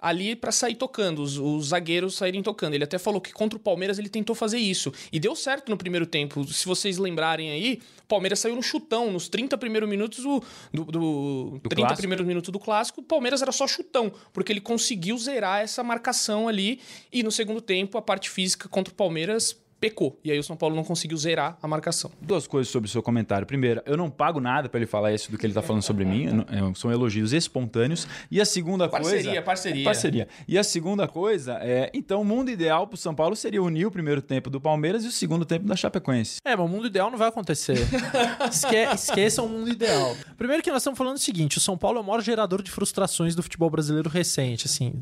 ali 0.00 0.36
para 0.36 0.52
sair 0.52 0.74
tocando, 0.74 1.22
os, 1.22 1.38
os, 1.38 1.68
zagueiros 1.68 2.16
saírem 2.16 2.42
tocando. 2.42 2.74
Ele 2.74 2.84
até 2.84 2.98
falou 2.98 3.20
que 3.20 3.32
contra 3.32 3.56
o 3.56 3.60
Palmeiras 3.60 3.98
ele 3.98 4.08
tentou 4.08 4.34
fazer 4.34 4.58
isso. 4.58 4.92
E 5.12 5.18
deu 5.18 5.34
certo 5.34 5.70
no 5.70 5.76
primeiro 5.76 6.06
tempo. 6.06 6.44
Se 6.52 6.66
vocês 6.66 6.98
lembrarem 6.98 7.50
aí, 7.50 7.80
o 8.02 8.06
Palmeiras 8.06 8.38
saiu 8.40 8.54
no 8.54 8.62
chutão. 8.62 9.10
Nos 9.10 9.28
30 9.28 9.56
primeiros 9.58 9.88
minutos 9.88 10.24
o, 10.24 10.42
do, 10.72 10.84
do, 10.84 11.60
do 11.62 11.68
30 11.68 11.76
clássico. 11.76 11.98
primeiros 11.98 12.26
minutos 12.26 12.50
do 12.50 12.58
clássico, 12.58 13.00
o 13.00 13.04
Palmeiras 13.04 13.42
era 13.42 13.52
só 13.52 13.66
chutão, 13.66 14.12
porque 14.32 14.52
ele 14.52 14.60
conseguiu 14.60 15.16
zerar 15.18 15.60
essa 15.60 15.82
marcação 15.82 16.48
ali. 16.48 16.80
E 17.12 17.22
no 17.22 17.30
segundo 17.30 17.60
tempo, 17.60 17.96
a 17.98 18.02
parte 18.02 18.30
física 18.30 18.68
contra 18.68 18.92
o 18.92 18.96
Palmeiras 18.96 19.56
pecou. 19.80 20.18
E 20.24 20.30
aí 20.30 20.38
o 20.38 20.42
São 20.42 20.56
Paulo 20.56 20.74
não 20.74 20.84
conseguiu 20.84 21.16
zerar 21.16 21.58
a 21.62 21.68
marcação. 21.68 22.10
Duas 22.20 22.46
coisas 22.46 22.70
sobre 22.70 22.88
o 22.88 22.90
seu 22.90 23.02
comentário. 23.02 23.46
Primeira, 23.46 23.82
eu 23.86 23.96
não 23.96 24.10
pago 24.10 24.40
nada 24.40 24.68
para 24.68 24.78
ele 24.78 24.86
falar 24.86 25.12
isso 25.12 25.30
do 25.30 25.38
que 25.38 25.46
ele 25.46 25.52
tá 25.52 25.62
falando 25.62 25.82
sobre 25.82 26.04
mim. 26.04 26.26
É, 26.50 26.74
são 26.74 26.90
elogios 26.90 27.32
espontâneos. 27.32 28.06
E 28.30 28.40
a 28.40 28.44
segunda 28.44 28.88
parceria, 28.88 29.24
coisa. 29.24 29.42
Parceria, 29.42 29.84
parceria. 29.84 30.28
E 30.48 30.58
a 30.58 30.64
segunda 30.64 31.06
coisa 31.06 31.58
é. 31.60 31.90
Então, 31.92 32.22
o 32.22 32.24
mundo 32.24 32.50
ideal 32.50 32.86
pro 32.86 32.96
São 32.96 33.14
Paulo 33.14 33.36
seria 33.36 33.62
unir 33.62 33.86
o 33.86 33.90
primeiro 33.90 34.22
tempo 34.22 34.48
do 34.48 34.60
Palmeiras 34.60 35.04
e 35.04 35.08
o 35.08 35.12
segundo 35.12 35.44
tempo 35.44 35.66
da 35.66 35.76
Chapecoense. 35.76 36.38
É, 36.44 36.56
mas 36.56 36.64
o 36.64 36.68
mundo 36.68 36.86
ideal 36.86 37.10
não 37.10 37.18
vai 37.18 37.28
acontecer. 37.28 37.78
Esque 38.48 38.76
esqueçam 38.94 39.46
o 39.46 39.48
mundo 39.48 39.70
ideal. 39.70 40.16
Primeiro 40.36 40.62
que 40.62 40.70
nós 40.70 40.82
estamos 40.82 40.96
falando 40.96 41.16
o 41.16 41.20
seguinte: 41.20 41.58
o 41.58 41.60
São 41.60 41.76
Paulo 41.76 41.98
é 41.98 42.00
o 42.00 42.04
maior 42.04 42.22
gerador 42.22 42.62
de 42.62 42.70
frustrações 42.70 43.34
do 43.34 43.42
futebol 43.42 43.70
brasileiro 43.70 44.08
recente. 44.08 44.66
Assim, 44.66 44.94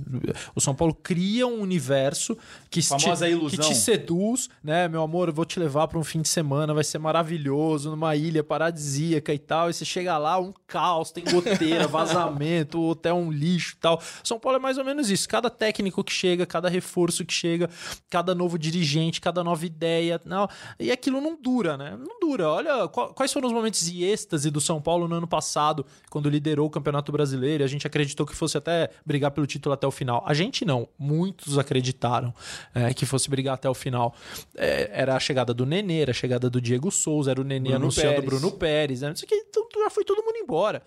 o 0.54 0.60
São 0.60 0.74
Paulo 0.74 0.94
cria 0.94 1.46
um 1.46 1.60
universo 1.60 2.36
que, 2.70 2.80
te, 2.80 2.94
que 3.50 3.58
te 3.58 3.74
seduz, 3.74 4.48
né? 4.62 4.86
Meu 4.86 5.02
amor, 5.02 5.28
eu 5.28 5.34
vou 5.34 5.44
te 5.44 5.58
levar 5.58 5.88
para 5.88 5.98
um 5.98 6.04
fim 6.04 6.22
de 6.22 6.28
semana, 6.28 6.72
vai 6.72 6.84
ser 6.84 6.98
maravilhoso, 6.98 7.90
numa 7.90 8.14
ilha 8.14 8.44
paradisíaca 8.44 9.34
e 9.34 9.38
tal. 9.38 9.68
E 9.68 9.74
você 9.74 9.84
chega 9.84 10.16
lá, 10.18 10.38
um 10.38 10.52
caos, 10.66 11.10
tem 11.10 11.24
goteira, 11.24 11.86
vazamento, 11.88 12.78
o 12.78 12.90
hotel 12.90 13.16
é 13.16 13.18
um 13.18 13.30
lixo 13.30 13.74
e 13.76 13.78
tal. 13.78 14.00
São 14.22 14.38
Paulo 14.38 14.58
é 14.58 14.60
mais 14.60 14.78
ou 14.78 14.84
menos 14.84 15.10
isso. 15.10 15.28
Cada 15.28 15.50
técnico 15.50 16.04
que 16.04 16.12
chega, 16.12 16.46
cada 16.46 16.68
reforço 16.68 17.24
que 17.24 17.32
chega, 17.32 17.68
cada 18.08 18.34
novo 18.34 18.58
dirigente, 18.58 19.20
cada 19.20 19.42
nova 19.42 19.66
ideia. 19.66 20.20
Não, 20.24 20.48
e 20.78 20.92
aquilo 20.92 21.20
não 21.20 21.36
dura, 21.40 21.76
né? 21.76 21.98
Não 21.98 22.20
dura. 22.20 22.48
Olha 22.48 22.88
quais 22.88 23.32
foram 23.32 23.48
os 23.48 23.54
momentos 23.54 23.84
de 23.84 24.04
êxtase 24.04 24.50
do 24.50 24.60
São 24.60 24.80
Paulo 24.80 25.08
no 25.08 25.16
ano 25.16 25.26
passado, 25.26 25.84
quando 26.08 26.28
liderou 26.28 26.66
o 26.66 26.70
Campeonato 26.70 27.10
Brasileiro 27.10 27.62
e 27.62 27.64
a 27.64 27.68
gente 27.68 27.86
acreditou 27.86 28.24
que 28.24 28.34
fosse 28.34 28.56
até 28.56 28.90
brigar 29.04 29.32
pelo 29.32 29.46
título 29.46 29.72
até 29.72 29.86
o 29.86 29.90
final. 29.90 30.22
A 30.26 30.34
gente 30.34 30.64
não. 30.64 30.88
Muitos 30.98 31.58
acreditaram 31.58 32.32
é, 32.74 32.94
que 32.94 33.04
fosse 33.04 33.28
brigar 33.28 33.54
até 33.54 33.68
o 33.68 33.74
final. 33.74 34.14
É, 34.56 34.90
era 34.92 35.16
a 35.16 35.20
chegada 35.20 35.54
do 35.54 35.64
Nenê, 35.64 36.00
era 36.00 36.10
a 36.10 36.14
chegada 36.14 36.50
do 36.50 36.60
Diego 36.60 36.90
Souza, 36.90 37.30
era 37.30 37.40
o 37.40 37.44
Nenê 37.44 37.70
Bruno 37.70 37.76
anunciando 37.76 38.20
o 38.20 38.24
Bruno 38.24 38.52
Pérez, 38.52 39.00
né? 39.00 39.08
Não 39.08 39.16
sei 39.16 39.26
que, 39.26 39.34
então, 39.34 39.61
já 39.84 39.90
foi 39.90 40.04
todo 40.04 40.22
mundo 40.22 40.36
embora. 40.36 40.82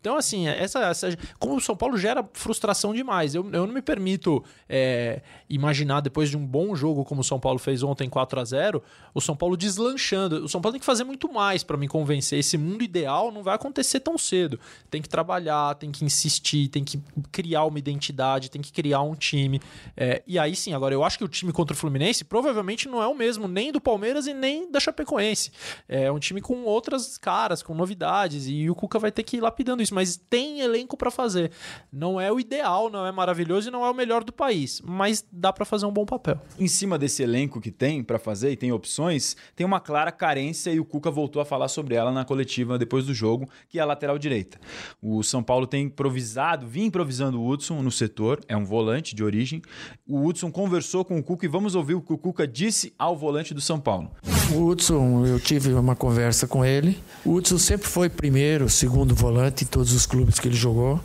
Então, 0.00 0.16
assim, 0.16 0.48
essa, 0.48 0.80
essa 0.80 1.16
como 1.38 1.56
o 1.56 1.60
São 1.60 1.76
Paulo 1.76 1.96
gera 1.96 2.28
frustração 2.32 2.94
demais. 2.94 3.34
Eu, 3.34 3.48
eu 3.52 3.66
não 3.66 3.74
me 3.74 3.82
permito 3.82 4.44
é, 4.68 5.22
imaginar, 5.48 6.00
depois 6.00 6.30
de 6.30 6.36
um 6.36 6.46
bom 6.46 6.74
jogo 6.74 7.04
como 7.04 7.20
o 7.20 7.24
São 7.24 7.40
Paulo 7.40 7.58
fez 7.58 7.82
ontem 7.82 8.08
4 8.08 8.40
a 8.40 8.44
0 8.44 8.82
o 9.14 9.20
São 9.20 9.36
Paulo 9.36 9.56
deslanchando. 9.56 10.44
O 10.44 10.48
São 10.48 10.60
Paulo 10.60 10.74
tem 10.74 10.80
que 10.80 10.86
fazer 10.86 11.04
muito 11.04 11.32
mais 11.32 11.62
para 11.62 11.76
me 11.76 11.88
convencer. 11.88 12.38
Esse 12.38 12.56
mundo 12.56 12.82
ideal 12.82 13.32
não 13.32 13.42
vai 13.42 13.54
acontecer 13.54 14.00
tão 14.00 14.16
cedo. 14.16 14.58
Tem 14.90 15.02
que 15.02 15.08
trabalhar, 15.08 15.74
tem 15.74 15.90
que 15.90 16.04
insistir, 16.04 16.68
tem 16.68 16.84
que 16.84 17.00
criar 17.32 17.64
uma 17.64 17.78
identidade, 17.78 18.50
tem 18.50 18.62
que 18.62 18.72
criar 18.72 19.02
um 19.02 19.14
time. 19.14 19.60
É, 19.96 20.22
e 20.26 20.38
aí 20.38 20.54
sim, 20.54 20.72
agora 20.72 20.94
eu 20.94 21.02
acho 21.02 21.18
que 21.18 21.24
o 21.24 21.28
time 21.28 21.52
contra 21.52 21.74
o 21.74 21.76
Fluminense 21.76 22.24
provavelmente 22.24 22.88
não 22.88 23.02
é 23.02 23.06
o 23.06 23.14
mesmo 23.14 23.48
nem 23.48 23.72
do 23.72 23.80
Palmeiras 23.80 24.26
e 24.26 24.34
nem 24.34 24.70
da 24.70 24.78
Chapecoense. 24.78 25.50
É 25.88 26.10
um 26.12 26.18
time 26.18 26.40
com 26.40 26.64
outras 26.64 27.18
caras, 27.18 27.62
com 27.62 27.74
novidades, 27.74 28.37
e 28.46 28.68
o 28.68 28.74
Cuca 28.74 28.98
vai 28.98 29.10
ter 29.10 29.22
que 29.22 29.38
ir 29.38 29.40
lapidando 29.40 29.82
isso, 29.82 29.94
mas 29.94 30.16
tem 30.28 30.60
elenco 30.60 30.96
para 30.96 31.10
fazer. 31.10 31.50
Não 31.90 32.20
é 32.20 32.30
o 32.30 32.38
ideal, 32.38 32.90
não 32.90 33.06
é 33.06 33.12
maravilhoso 33.12 33.68
e 33.68 33.70
não 33.72 33.84
é 33.84 33.90
o 33.90 33.94
melhor 33.94 34.22
do 34.22 34.32
país, 34.32 34.82
mas 34.84 35.24
dá 35.32 35.52
para 35.52 35.64
fazer 35.64 35.86
um 35.86 35.92
bom 35.92 36.04
papel. 36.04 36.40
Em 36.58 36.68
cima 36.68 36.98
desse 36.98 37.22
elenco 37.22 37.60
que 37.60 37.70
tem 37.70 38.02
para 38.02 38.18
fazer 38.18 38.50
e 38.50 38.56
tem 38.56 38.72
opções, 38.72 39.36
tem 39.56 39.64
uma 39.66 39.80
clara 39.80 40.12
carência 40.12 40.70
e 40.70 40.78
o 40.78 40.84
Cuca 40.84 41.10
voltou 41.10 41.40
a 41.40 41.44
falar 41.44 41.68
sobre 41.68 41.94
ela 41.94 42.12
na 42.12 42.24
coletiva 42.24 42.78
depois 42.78 43.06
do 43.06 43.14
jogo, 43.14 43.48
que 43.68 43.78
é 43.78 43.82
a 43.82 43.86
lateral 43.86 44.18
direita. 44.18 44.58
O 45.00 45.22
São 45.22 45.42
Paulo 45.42 45.66
tem 45.66 45.84
improvisado, 45.84 46.66
vinha 46.66 46.86
improvisando 46.86 47.40
o 47.40 47.48
Hudson 47.48 47.82
no 47.82 47.90
setor, 47.90 48.40
é 48.46 48.56
um 48.56 48.64
volante 48.64 49.14
de 49.14 49.24
origem. 49.24 49.62
O 50.06 50.26
Hudson 50.26 50.50
conversou 50.50 51.04
com 51.04 51.18
o 51.18 51.22
Cuca 51.22 51.46
e 51.46 51.48
vamos 51.48 51.74
ouvir 51.74 51.94
o 51.94 52.02
que 52.02 52.12
o 52.12 52.18
Cuca 52.18 52.46
disse 52.46 52.92
ao 52.98 53.16
volante 53.16 53.38
volante 53.38 53.54
do 53.54 53.60
São 53.60 53.78
Paulo. 53.78 54.10
O 54.54 54.64
Hudson, 54.64 55.26
eu 55.26 55.38
tive 55.38 55.72
uma 55.74 55.94
conversa 55.94 56.46
com 56.48 56.64
ele. 56.64 56.98
O 57.24 57.34
Hudson 57.34 57.58
sempre 57.58 57.86
foi 57.86 58.08
primeiro, 58.08 58.27
segundo 58.68 59.14
volante 59.14 59.64
em 59.64 59.66
todos 59.66 59.92
os 59.92 60.06
clubes 60.06 60.38
que 60.38 60.48
ele 60.48 60.56
jogou, 60.56 61.00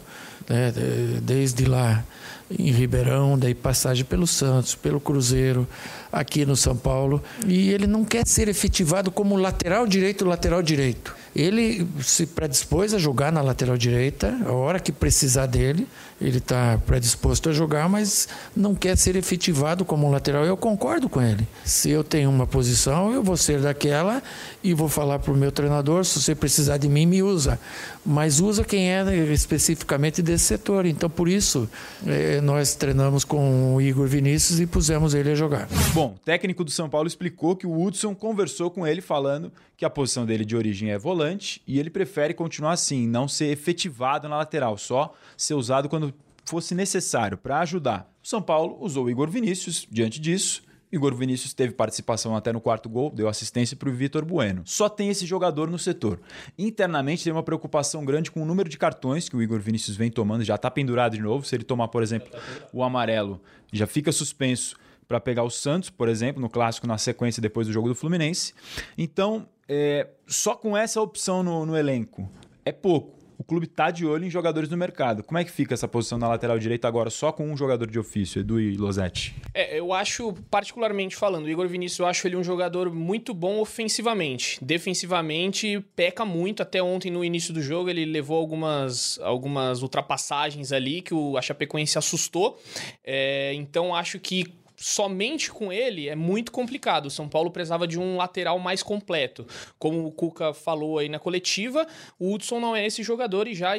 né? 0.49 0.73
desde 1.21 1.65
lá 1.65 2.03
em 2.49 2.71
Ribeirão, 2.71 3.37
daí 3.37 3.53
passagem 3.53 4.05
pelo 4.05 4.27
Santos, 4.27 4.75
pelo 4.75 4.99
Cruzeiro, 4.99 5.67
aqui 6.11 6.45
no 6.45 6.55
São 6.55 6.75
Paulo. 6.75 7.21
E 7.47 7.69
ele 7.69 7.87
não 7.87 8.03
quer 8.03 8.27
ser 8.27 8.47
efetivado 8.47 9.11
como 9.11 9.35
lateral 9.35 9.87
direito, 9.87 10.25
lateral 10.25 10.61
direito. 10.61 11.15
Ele 11.35 11.87
se 12.01 12.27
predispôs 12.27 12.93
a 12.93 12.99
jogar 12.99 13.31
na 13.31 13.41
lateral 13.41 13.75
direita, 13.75 14.37
a 14.45 14.51
hora 14.51 14.79
que 14.79 14.91
precisar 14.91 15.47
dele, 15.47 15.87
ele 16.21 16.37
está 16.37 16.79
predisposto 16.85 17.49
a 17.49 17.51
jogar, 17.51 17.89
mas 17.89 18.27
não 18.55 18.73
quer 18.75 18.95
ser 18.95 19.15
efetivado 19.15 19.83
como 19.83 20.09
lateral. 20.09 20.45
Eu 20.45 20.55
concordo 20.55 21.09
com 21.09 21.21
ele. 21.21 21.47
Se 21.65 21.89
eu 21.89 22.03
tenho 22.03 22.29
uma 22.29 22.45
posição, 22.45 23.11
eu 23.11 23.23
vou 23.23 23.35
ser 23.35 23.59
daquela 23.61 24.21
e 24.63 24.73
vou 24.73 24.87
falar 24.87 25.19
para 25.19 25.33
o 25.33 25.35
meu 25.35 25.51
treinador: 25.51 26.05
se 26.05 26.21
você 26.21 26.35
precisar 26.35 26.77
de 26.77 26.87
mim, 26.87 27.05
me 27.05 27.23
usa. 27.23 27.59
Mas 28.05 28.39
usa 28.39 28.63
quem 28.63 28.91
é 28.91 29.01
especificamente 29.31 30.21
desse 30.21 30.43
setor. 30.45 30.85
Então, 30.85 31.09
por 31.09 31.29
isso, 31.29 31.69
eh, 32.05 32.41
nós 32.41 32.75
treinamos 32.75 33.23
com 33.23 33.75
o 33.75 33.81
Igor 33.81 34.07
Vinícius 34.07 34.59
e 34.59 34.67
pusemos 34.67 35.13
ele 35.13 35.31
a 35.31 35.35
jogar. 35.35 35.67
Bom, 35.93 36.15
o 36.15 36.19
técnico 36.19 36.63
do 36.63 36.71
São 36.71 36.89
Paulo 36.89 37.07
explicou 37.07 37.55
que 37.55 37.65
o 37.65 37.81
Hudson 37.81 38.13
conversou 38.13 38.69
com 38.69 38.85
ele 38.85 38.99
falando 38.99 39.51
que 39.77 39.85
a 39.85 39.89
posição 39.89 40.25
dele 40.25 40.43
de 40.43 40.55
origem 40.55 40.91
é 40.91 40.97
volante 40.97 41.61
e 41.65 41.79
ele 41.79 41.89
prefere 41.89 42.33
continuar 42.33 42.73
assim, 42.73 43.07
não 43.07 43.27
ser 43.27 43.45
efetivado 43.45 44.27
na 44.27 44.37
lateral, 44.37 44.77
só 44.77 45.13
ser 45.37 45.53
usado 45.53 45.87
quando 45.87 46.13
fosse 46.45 46.75
necessário 46.75 47.37
para 47.37 47.59
ajudar. 47.59 48.11
O 48.23 48.27
São 48.27 48.41
Paulo 48.41 48.77
usou 48.81 49.05
o 49.05 49.09
Igor 49.09 49.29
Vinícius 49.29 49.87
diante 49.89 50.19
disso. 50.19 50.61
Igor 50.93 51.15
Vinícius 51.15 51.55
teve 51.55 51.73
participação 51.73 52.35
até 52.35 52.53
no 52.53 52.61
quarto 52.61 52.87
gol, 52.87 53.09
deu 53.09 53.27
assistência 53.27 53.75
para 53.75 53.89
o 53.89 53.91
Vitor 53.91 54.23
Bueno. 54.23 54.61
Só 54.63 54.87
tem 54.87 55.09
esse 55.09 55.25
jogador 55.25 55.67
no 55.67 55.79
setor. 55.79 56.21
Internamente 56.55 57.23
tem 57.23 57.33
uma 57.33 57.41
preocupação 57.41 58.05
grande 58.05 58.29
com 58.29 58.43
o 58.43 58.45
número 58.45 58.69
de 58.69 58.77
cartões 58.77 59.27
que 59.27 59.35
o 59.35 59.41
Igor 59.41 59.59
Vinícius 59.59 59.97
vem 59.97 60.11
tomando, 60.11 60.43
já 60.43 60.53
está 60.53 60.69
pendurado 60.69 61.15
de 61.15 61.21
novo. 61.21 61.47
Se 61.47 61.55
ele 61.55 61.63
tomar, 61.63 61.87
por 61.87 62.03
exemplo, 62.03 62.29
o 62.71 62.83
amarelo, 62.83 63.41
já 63.71 63.87
fica 63.87 64.11
suspenso 64.11 64.77
para 65.07 65.19
pegar 65.19 65.43
o 65.43 65.49
Santos, 65.49 65.89
por 65.89 66.07
exemplo, 66.07 66.39
no 66.39 66.47
clássico 66.47 66.85
na 66.85 66.99
sequência 66.99 67.41
depois 67.41 67.65
do 67.65 67.73
jogo 67.73 67.89
do 67.89 67.95
Fluminense. 67.95 68.53
Então, 68.95 69.49
é, 69.67 70.07
só 70.27 70.55
com 70.55 70.77
essa 70.77 71.01
opção 71.01 71.41
no, 71.41 71.65
no 71.65 71.75
elenco 71.75 72.29
é 72.63 72.71
pouco 72.71 73.22
o 73.43 73.45
clube 73.45 73.65
está 73.65 73.91
de 73.91 74.05
olho 74.05 74.25
em 74.25 74.29
jogadores 74.29 74.69
no 74.69 74.77
mercado. 74.77 75.21
Como 75.21 75.37
é 75.37 75.43
que 75.43 75.51
fica 75.51 75.73
essa 75.73 75.85
posição 75.85 76.17
na 76.17 76.29
lateral 76.29 76.57
direita 76.57 76.87
agora 76.87 77.09
só 77.09 77.29
com 77.29 77.51
um 77.51 77.57
jogador 77.57 77.91
de 77.91 77.99
ofício, 77.99 78.39
Edu 78.39 78.57
e 78.57 78.77
Losetti? 78.77 79.35
É, 79.53 79.77
eu 79.77 79.91
acho, 79.91 80.33
particularmente 80.49 81.13
falando, 81.13 81.43
o 81.43 81.49
Igor 81.49 81.67
Vinícius, 81.67 81.99
eu 81.99 82.05
acho 82.05 82.25
ele 82.25 82.37
um 82.37 82.43
jogador 82.43 82.89
muito 82.89 83.33
bom 83.33 83.59
ofensivamente. 83.59 84.63
Defensivamente, 84.63 85.83
peca 85.93 86.23
muito. 86.23 86.63
Até 86.63 86.81
ontem, 86.81 87.11
no 87.11 87.23
início 87.23 87.53
do 87.53 87.61
jogo, 87.61 87.89
ele 87.89 88.05
levou 88.05 88.37
algumas, 88.37 89.19
algumas 89.21 89.81
ultrapassagens 89.81 90.71
ali 90.71 91.01
que 91.01 91.13
o, 91.13 91.37
a 91.37 91.41
Chapecoense 91.41 91.97
assustou. 91.97 92.57
É, 93.03 93.53
então, 93.55 93.93
acho 93.93 94.21
que 94.21 94.53
somente 94.83 95.49
com 95.49 95.71
ele 95.71 96.09
é 96.09 96.15
muito 96.15 96.51
complicado. 96.51 97.05
O 97.05 97.09
São 97.09 97.29
Paulo 97.29 97.49
precisava 97.49 97.87
de 97.87 97.97
um 97.97 98.17
lateral 98.17 98.59
mais 98.59 98.83
completo. 98.83 99.47
Como 99.79 100.05
o 100.05 100.11
Cuca 100.11 100.53
falou 100.53 100.97
aí 100.97 101.07
na 101.07 101.19
coletiva, 101.19 101.87
o 102.19 102.33
Hudson 102.33 102.59
não 102.59 102.75
é 102.75 102.85
esse 102.85 103.01
jogador 103.01 103.47
e 103.47 103.55
já, 103.55 103.75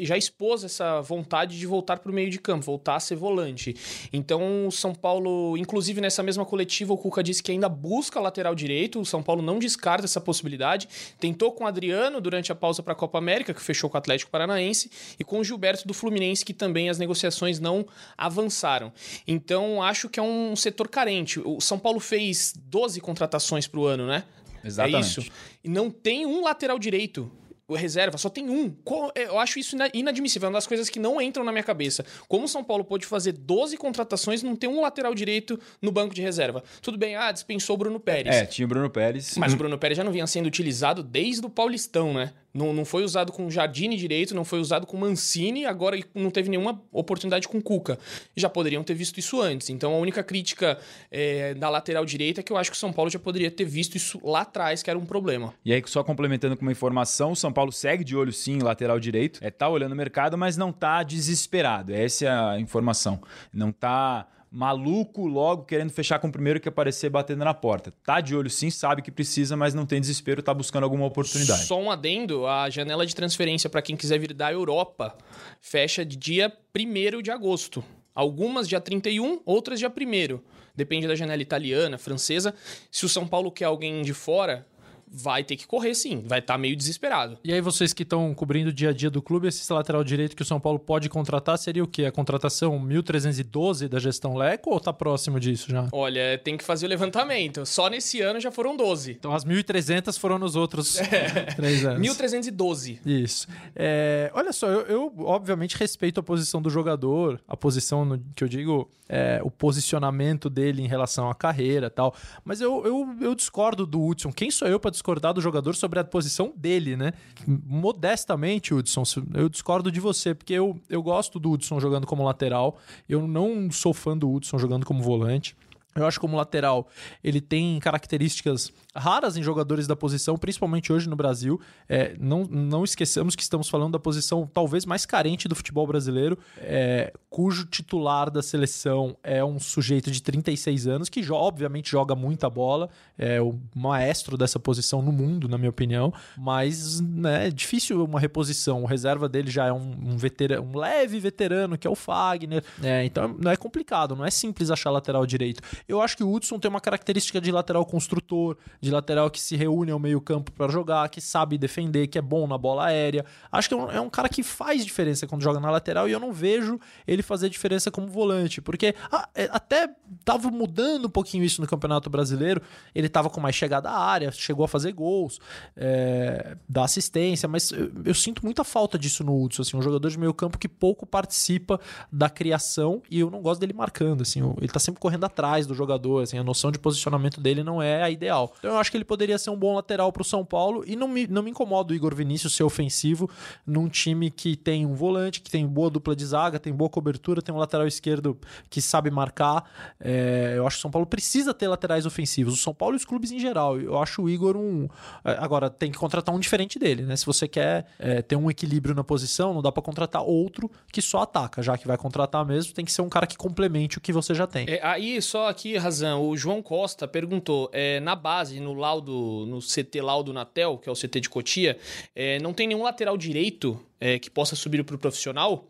já 0.00 0.16
expôs 0.16 0.64
essa 0.64 1.02
vontade 1.02 1.58
de 1.58 1.66
voltar 1.66 1.98
para 1.98 2.10
o 2.10 2.14
meio 2.14 2.30
de 2.30 2.38
campo, 2.38 2.64
voltar 2.64 2.96
a 2.96 3.00
ser 3.00 3.14
volante. 3.14 3.76
Então 4.10 4.66
o 4.66 4.72
São 4.72 4.94
Paulo, 4.94 5.54
inclusive 5.58 6.00
nessa 6.00 6.22
mesma 6.22 6.46
coletiva, 6.46 6.94
o 6.94 6.98
Cuca 6.98 7.22
disse 7.22 7.42
que 7.42 7.52
ainda 7.52 7.68
busca 7.68 8.18
lateral 8.18 8.54
direito. 8.54 8.98
O 9.00 9.04
São 9.04 9.22
Paulo 9.22 9.42
não 9.42 9.58
descarta 9.58 10.06
essa 10.06 10.20
possibilidade. 10.20 10.88
Tentou 11.20 11.52
com 11.52 11.64
o 11.64 11.66
Adriano 11.66 12.22
durante 12.22 12.50
a 12.50 12.54
pausa 12.54 12.82
para 12.82 12.94
a 12.94 12.96
Copa 12.96 13.18
América, 13.18 13.52
que 13.52 13.60
fechou 13.60 13.90
com 13.90 13.96
o 13.96 13.98
Atlético 13.98 14.30
Paranaense, 14.30 14.90
e 15.20 15.24
com 15.24 15.40
o 15.40 15.44
Gilberto 15.44 15.86
do 15.86 15.92
Fluminense, 15.92 16.42
que 16.42 16.54
também 16.54 16.88
as 16.88 16.98
negociações 16.98 17.60
não 17.60 17.86
avançaram. 18.16 18.90
Então 19.26 19.82
acho 19.82 20.08
que 20.08 20.18
é 20.18 20.22
um 20.22 20.37
um 20.38 20.56
setor 20.56 20.88
carente. 20.88 21.40
O 21.40 21.60
São 21.60 21.78
Paulo 21.78 22.00
fez 22.00 22.54
12 22.56 23.00
contratações 23.00 23.66
para 23.66 23.80
o 23.80 23.86
ano, 23.86 24.06
né? 24.06 24.24
Exatamente. 24.64 24.96
É 24.96 25.00
isso. 25.00 25.32
E 25.64 25.68
não 25.68 25.90
tem 25.90 26.26
um 26.26 26.42
lateral 26.42 26.78
direito 26.78 27.30
reserva, 27.76 28.16
só 28.16 28.30
tem 28.30 28.48
um. 28.48 28.74
Eu 29.14 29.38
acho 29.38 29.58
isso 29.58 29.76
inadmissível, 29.92 30.46
é 30.46 30.50
uma 30.50 30.56
das 30.56 30.66
coisas 30.66 30.88
que 30.88 30.98
não 30.98 31.20
entram 31.20 31.44
na 31.44 31.52
minha 31.52 31.64
cabeça. 31.64 32.04
Como 32.26 32.44
o 32.44 32.48
São 32.48 32.64
Paulo 32.64 32.84
pôde 32.84 33.04
fazer 33.04 33.32
12 33.32 33.76
contratações 33.76 34.42
e 34.42 34.46
não 34.46 34.56
ter 34.56 34.68
um 34.68 34.80
lateral 34.80 35.14
direito 35.14 35.60
no 35.82 35.92
banco 35.92 36.14
de 36.14 36.22
reserva? 36.22 36.62
Tudo 36.80 36.96
bem, 36.96 37.16
ah, 37.16 37.30
dispensou 37.30 37.74
o 37.74 37.78
Bruno 37.78 38.00
Pérez. 38.00 38.34
É, 38.34 38.46
tinha 38.46 38.64
o 38.64 38.68
Bruno 38.68 38.88
Pérez. 38.88 39.36
Mas 39.36 39.52
o 39.52 39.56
Bruno 39.56 39.76
Pérez 39.76 39.96
já 39.96 40.04
não 40.04 40.12
vinha 40.12 40.26
sendo 40.26 40.46
utilizado 40.46 41.02
desde 41.02 41.44
o 41.44 41.50
Paulistão, 41.50 42.14
né? 42.14 42.32
Não, 42.52 42.72
não 42.72 42.84
foi 42.84 43.04
usado 43.04 43.32
com 43.32 43.50
Jardine 43.50 43.96
direito, 43.96 44.34
não 44.34 44.44
foi 44.44 44.58
usado 44.58 44.86
com 44.86 44.96
Mancini, 44.96 45.66
agora 45.66 45.98
não 46.14 46.30
teve 46.30 46.48
nenhuma 46.48 46.82
oportunidade 46.90 47.46
com 47.46 47.60
Cuca. 47.60 47.98
Já 48.36 48.48
poderiam 48.48 48.82
ter 48.82 48.94
visto 48.94 49.18
isso 49.18 49.40
antes. 49.40 49.70
Então 49.70 49.94
a 49.94 49.98
única 49.98 50.22
crítica 50.22 50.78
é, 51.10 51.54
da 51.54 51.68
lateral 51.68 52.04
direita 52.04 52.40
é 52.40 52.42
que 52.42 52.52
eu 52.52 52.56
acho 52.56 52.70
que 52.70 52.76
o 52.76 52.80
São 52.80 52.92
Paulo 52.92 53.10
já 53.10 53.18
poderia 53.18 53.50
ter 53.50 53.64
visto 53.64 53.96
isso 53.96 54.20
lá 54.24 54.40
atrás, 54.40 54.82
que 54.82 54.90
era 54.90 54.98
um 54.98 55.06
problema. 55.06 55.54
E 55.64 55.72
aí, 55.72 55.82
só 55.86 56.02
complementando 56.02 56.56
com 56.56 56.62
uma 56.62 56.72
informação, 56.72 57.32
o 57.32 57.36
São 57.36 57.52
Paulo 57.52 57.70
segue 57.70 58.02
de 58.02 58.16
olho 58.16 58.32
sim 58.32 58.58
lateral 58.58 58.98
direito, 58.98 59.40
é, 59.42 59.50
tá 59.50 59.68
olhando 59.68 59.92
o 59.92 59.96
mercado, 59.96 60.36
mas 60.38 60.56
não 60.56 60.72
tá 60.72 61.02
desesperado. 61.02 61.92
Essa 61.92 62.24
é 62.24 62.28
a 62.28 62.60
informação. 62.60 63.20
Não 63.52 63.70
tá 63.70 64.26
maluco 64.50 65.26
logo 65.26 65.64
querendo 65.64 65.90
fechar 65.90 66.18
com 66.18 66.28
o 66.28 66.32
primeiro 66.32 66.60
que 66.60 66.68
aparecer 66.68 67.10
batendo 67.10 67.44
na 67.44 67.54
porta. 67.54 67.92
Tá 68.04 68.20
de 68.20 68.34
olho 68.34 68.50
sim, 68.50 68.70
sabe 68.70 69.02
que 69.02 69.10
precisa, 69.10 69.56
mas 69.56 69.74
não 69.74 69.86
tem 69.86 70.00
desespero, 70.00 70.42
tá 70.42 70.54
buscando 70.54 70.84
alguma 70.84 71.06
oportunidade. 71.06 71.64
Só 71.64 71.80
um 71.80 71.90
adendo, 71.90 72.46
a 72.46 72.68
janela 72.70 73.06
de 73.06 73.14
transferência 73.14 73.68
para 73.68 73.82
quem 73.82 73.96
quiser 73.96 74.18
vir 74.18 74.32
da 74.32 74.52
Europa 74.52 75.16
fecha 75.60 76.04
dia 76.04 76.52
1 76.76 77.22
de 77.22 77.30
agosto. 77.30 77.84
Algumas 78.14 78.68
dia 78.68 78.80
31, 78.80 79.40
outras 79.44 79.78
dia 79.78 79.88
1 79.88 80.40
Depende 80.74 81.06
da 81.06 81.14
janela 81.14 81.42
italiana, 81.42 81.98
francesa. 81.98 82.54
Se 82.90 83.04
o 83.04 83.08
São 83.08 83.26
Paulo 83.26 83.50
quer 83.50 83.64
alguém 83.64 84.02
de 84.02 84.14
fora, 84.14 84.66
vai 85.10 85.44
ter 85.44 85.56
que 85.56 85.66
correr 85.66 85.94
sim, 85.94 86.22
vai 86.26 86.38
estar 86.38 86.54
tá 86.54 86.58
meio 86.58 86.76
desesperado. 86.76 87.38
E 87.44 87.52
aí 87.52 87.60
vocês 87.60 87.92
que 87.92 88.02
estão 88.02 88.34
cobrindo 88.34 88.70
o 88.70 88.72
dia 88.72 88.90
a 88.90 88.92
dia 88.92 89.10
do 89.10 89.22
clube, 89.22 89.48
esse 89.48 89.72
lateral 89.72 90.04
direito 90.04 90.36
que 90.36 90.42
o 90.42 90.44
São 90.44 90.60
Paulo 90.60 90.78
pode 90.78 91.08
contratar 91.08 91.58
seria 91.58 91.82
o 91.82 91.86
quê? 91.86 92.04
A 92.04 92.12
contratação 92.12 92.78
1312 92.78 93.88
da 93.88 93.98
gestão 93.98 94.36
Leco 94.36 94.70
ou 94.70 94.80
tá 94.80 94.92
próximo 94.92 95.40
disso 95.40 95.70
já? 95.70 95.88
Olha, 95.92 96.38
tem 96.42 96.56
que 96.56 96.64
fazer 96.64 96.86
o 96.86 96.88
levantamento. 96.88 97.64
Só 97.66 97.88
nesse 97.88 98.20
ano 98.20 98.40
já 98.40 98.50
foram 98.50 98.76
12. 98.76 99.12
Então 99.12 99.32
as 99.32 99.44
1300 99.44 100.16
foram 100.18 100.38
nos 100.38 100.56
outros 100.56 100.98
é. 101.00 101.46
três 101.56 101.84
anos. 101.84 102.00
1312. 102.00 103.00
Isso. 103.04 103.46
É, 103.74 104.30
olha 104.34 104.52
só, 104.52 104.66
eu, 104.68 104.80
eu, 104.86 105.12
obviamente 105.20 105.76
respeito 105.76 106.20
a 106.20 106.22
posição 106.22 106.60
do 106.60 106.70
jogador, 106.70 107.40
a 107.46 107.56
posição 107.56 108.04
no, 108.04 108.18
que 108.34 108.44
eu 108.44 108.48
digo, 108.48 108.88
é, 109.08 109.40
o 109.42 109.50
posicionamento 109.50 110.50
dele 110.50 110.82
em 110.82 110.86
relação 110.86 111.30
à 111.30 111.34
carreira 111.34 111.86
e 111.86 111.90
tal, 111.90 112.14
mas 112.44 112.60
eu, 112.60 112.84
eu, 112.84 113.16
eu 113.20 113.34
discordo 113.34 113.86
do 113.86 114.04
Hudson. 114.04 114.32
Quem 114.32 114.50
sou 114.50 114.68
eu 114.68 114.78
para 114.78 114.90
discordar 114.98 115.32
do 115.32 115.40
jogador 115.40 115.74
sobre 115.74 115.98
a 115.98 116.04
posição 116.04 116.52
dele, 116.56 116.96
né? 116.96 117.12
Modestamente, 117.46 118.74
Hudson, 118.74 119.02
eu 119.34 119.48
discordo 119.48 119.90
de 119.90 120.00
você, 120.00 120.34
porque 120.34 120.52
eu, 120.52 120.78
eu 120.88 121.02
gosto 121.02 121.38
do 121.38 121.52
Hudson 121.52 121.80
jogando 121.80 122.06
como 122.06 122.24
lateral. 122.24 122.78
Eu 123.08 123.26
não 123.26 123.70
sou 123.70 123.94
fã 123.94 124.16
do 124.16 124.30
Hudson 124.30 124.58
jogando 124.58 124.84
como 124.84 125.02
volante. 125.02 125.56
Eu 126.02 126.08
acho 126.08 126.18
que 126.18 126.22
como 126.22 126.36
lateral 126.36 126.88
ele 127.22 127.40
tem 127.40 127.78
características 127.80 128.72
raras 128.94 129.36
em 129.36 129.42
jogadores 129.42 129.86
da 129.86 129.96
posição, 129.96 130.36
principalmente 130.36 130.92
hoje 130.92 131.08
no 131.08 131.16
Brasil. 131.16 131.60
É, 131.88 132.14
não, 132.18 132.44
não 132.44 132.84
esqueçamos 132.84 133.36
que 133.36 133.42
estamos 133.42 133.68
falando 133.68 133.92
da 133.92 133.98
posição 133.98 134.48
talvez 134.52 134.84
mais 134.84 135.06
carente 135.06 135.48
do 135.48 135.54
futebol 135.54 135.86
brasileiro, 135.86 136.38
é, 136.58 137.12
cujo 137.30 137.66
titular 137.66 138.30
da 138.30 138.42
seleção 138.42 139.16
é 139.22 139.44
um 139.44 139.58
sujeito 139.58 140.10
de 140.10 140.22
36 140.22 140.86
anos 140.86 141.08
que 141.08 141.28
obviamente 141.30 141.90
joga 141.90 142.14
muita 142.14 142.48
bola, 142.48 142.88
é 143.16 143.40
o 143.40 143.58
maestro 143.74 144.36
dessa 144.36 144.58
posição 144.58 145.02
no 145.02 145.12
mundo, 145.12 145.48
na 145.48 145.58
minha 145.58 145.70
opinião, 145.70 146.12
mas 146.36 147.00
né, 147.00 147.48
é 147.48 147.50
difícil 147.50 148.04
uma 148.04 148.18
reposição. 148.18 148.82
O 148.82 148.86
reserva 148.86 149.28
dele 149.28 149.50
já 149.50 149.66
é 149.66 149.72
um, 149.72 149.96
um, 150.12 150.16
veterano, 150.16 150.62
um 150.62 150.78
leve 150.78 151.20
veterano, 151.20 151.76
que 151.76 151.86
é 151.86 151.90
o 151.90 151.94
Fagner. 151.94 152.64
É, 152.82 153.04
então 153.04 153.36
não 153.38 153.50
é 153.50 153.56
complicado, 153.56 154.16
não 154.16 154.24
é 154.24 154.30
simples 154.30 154.70
achar 154.70 154.90
lateral 154.90 155.26
direito. 155.26 155.62
Eu 155.88 156.02
acho 156.02 156.18
que 156.18 156.22
o 156.22 156.30
Hudson 156.30 156.58
tem 156.58 156.68
uma 156.68 156.82
característica 156.82 157.40
de 157.40 157.50
lateral 157.50 157.82
construtor, 157.86 158.58
de 158.78 158.90
lateral 158.90 159.30
que 159.30 159.40
se 159.40 159.56
reúne 159.56 159.90
ao 159.90 159.98
meio-campo 159.98 160.52
para 160.52 160.70
jogar, 160.70 161.08
que 161.08 161.18
sabe 161.18 161.56
defender, 161.56 162.08
que 162.08 162.18
é 162.18 162.20
bom 162.20 162.46
na 162.46 162.58
bola 162.58 162.84
aérea. 162.84 163.24
Acho 163.50 163.70
que 163.70 163.74
é 163.74 163.76
um, 163.78 163.90
é 163.90 163.98
um, 163.98 164.10
cara 164.10 164.28
que 164.28 164.42
faz 164.42 164.84
diferença 164.84 165.26
quando 165.26 165.40
joga 165.40 165.58
na 165.58 165.70
lateral 165.70 166.06
e 166.06 166.12
eu 166.12 166.20
não 166.20 166.30
vejo 166.30 166.78
ele 167.06 167.22
fazer 167.22 167.48
diferença 167.48 167.90
como 167.90 168.06
volante, 168.06 168.60
porque 168.60 168.94
ah, 169.10 169.30
é, 169.34 169.48
até 169.50 169.88
tava 170.26 170.50
mudando 170.50 171.06
um 171.06 171.10
pouquinho 171.10 171.42
isso 171.42 171.62
no 171.62 171.66
Campeonato 171.66 172.10
Brasileiro. 172.10 172.60
Ele 172.94 173.08
tava 173.08 173.30
com 173.30 173.40
mais 173.40 173.54
chegada 173.54 173.88
à 173.88 173.98
área, 173.98 174.30
chegou 174.30 174.66
a 174.66 174.68
fazer 174.68 174.92
gols, 174.92 175.40
é, 175.74 176.54
assistência, 176.76 177.48
mas 177.48 177.70
eu, 177.72 177.90
eu, 178.04 178.14
sinto 178.14 178.44
muita 178.44 178.62
falta 178.62 178.98
disso 178.98 179.24
no 179.24 179.42
Hudson, 179.42 179.62
assim, 179.62 179.74
um 179.74 179.82
jogador 179.82 180.10
de 180.10 180.18
meio-campo 180.18 180.58
que 180.58 180.68
pouco 180.68 181.06
participa 181.06 181.80
da 182.12 182.28
criação 182.28 183.02
e 183.10 183.20
eu 183.20 183.30
não 183.30 183.40
gosto 183.40 183.60
dele 183.60 183.72
marcando, 183.72 184.20
assim, 184.20 184.40
ele 184.58 184.68
tá 184.68 184.78
sempre 184.78 185.00
correndo 185.00 185.24
atrás 185.24 185.66
do 185.66 185.77
jogador, 185.78 186.22
assim, 186.22 186.38
a 186.38 186.44
noção 186.44 186.70
de 186.70 186.78
posicionamento 186.78 187.40
dele 187.40 187.62
não 187.62 187.80
é 187.80 188.02
a 188.02 188.10
ideal. 188.10 188.52
Então 188.58 188.72
eu 188.72 188.78
acho 188.78 188.90
que 188.90 188.96
ele 188.96 189.04
poderia 189.04 189.38
ser 189.38 189.50
um 189.50 189.56
bom 189.56 189.74
lateral 189.74 190.12
pro 190.12 190.24
São 190.24 190.44
Paulo 190.44 190.84
e 190.86 190.96
não 190.96 191.08
me, 191.08 191.26
não 191.26 191.42
me 191.42 191.50
incomoda 191.50 191.92
o 191.92 191.96
Igor 191.96 192.14
Vinícius 192.14 192.54
ser 192.54 192.64
ofensivo 192.64 193.30
num 193.66 193.88
time 193.88 194.30
que 194.30 194.56
tem 194.56 194.84
um 194.84 194.94
volante, 194.94 195.40
que 195.40 195.50
tem 195.50 195.66
boa 195.66 195.88
dupla 195.88 196.14
de 196.14 196.26
zaga, 196.26 196.58
tem 196.58 196.72
boa 196.72 196.90
cobertura, 196.90 197.40
tem 197.40 197.54
um 197.54 197.58
lateral 197.58 197.86
esquerdo 197.86 198.38
que 198.68 198.82
sabe 198.82 199.10
marcar. 199.10 199.64
É, 200.00 200.54
eu 200.56 200.66
acho 200.66 200.76
que 200.76 200.80
o 200.80 200.82
São 200.82 200.90
Paulo 200.90 201.06
precisa 201.06 201.54
ter 201.54 201.68
laterais 201.68 202.06
ofensivos. 202.06 202.54
O 202.54 202.56
São 202.56 202.74
Paulo 202.74 202.94
e 202.94 202.98
os 202.98 203.04
clubes 203.04 203.30
em 203.30 203.38
geral. 203.38 203.80
Eu 203.80 203.98
acho 203.98 204.22
o 204.22 204.30
Igor 204.30 204.56
um. 204.56 204.88
é, 205.24 205.32
Agora, 205.38 205.70
tem 205.70 205.90
que 205.90 205.98
contratar 205.98 206.34
um 206.34 206.40
diferente 206.40 206.78
dele, 206.78 207.02
né? 207.02 207.16
Se 207.16 207.24
você 207.24 207.46
quer 207.46 207.86
é, 207.98 208.22
ter 208.22 208.36
um 208.36 208.50
equilíbrio 208.50 208.94
na 208.94 209.04
posição, 209.04 209.54
não 209.54 209.62
dá 209.62 209.70
pra 209.70 209.82
contratar 209.82 210.22
outro 210.22 210.70
que 210.92 211.00
só 211.00 211.22
ataca. 211.22 211.62
Já 211.62 211.76
que 211.78 211.86
vai 211.86 211.96
contratar 211.96 212.44
mesmo, 212.44 212.72
tem 212.72 212.84
que 212.84 212.92
ser 212.92 213.02
um 213.02 213.08
cara 213.08 213.26
que 213.26 213.36
complemente 213.36 213.98
o 213.98 214.00
que 214.00 214.12
você 214.12 214.34
já 214.34 214.46
tem. 214.46 214.66
É, 214.68 214.80
aí, 214.84 215.20
só 215.22 215.48
aqui, 215.58 215.76
Razão, 215.76 216.28
o 216.28 216.36
João 216.36 216.62
Costa 216.62 217.08
perguntou: 217.08 217.68
é, 217.72 217.98
na 217.98 218.14
base, 218.14 218.60
no 218.60 218.74
laudo, 218.74 219.44
no 219.48 219.58
CT 219.58 220.00
Laudo 220.00 220.32
Natel, 220.32 220.78
que 220.78 220.88
é 220.88 220.92
o 220.92 220.94
CT 220.94 221.20
de 221.20 221.28
Cotia, 221.28 221.76
é, 222.14 222.38
não 222.38 222.54
tem 222.54 222.68
nenhum 222.68 222.84
lateral 222.84 223.16
direito 223.16 223.78
é, 224.00 224.20
que 224.20 224.30
possa 224.30 224.54
subir 224.54 224.84
para 224.84 224.94
o 224.94 224.98
profissional? 224.98 225.66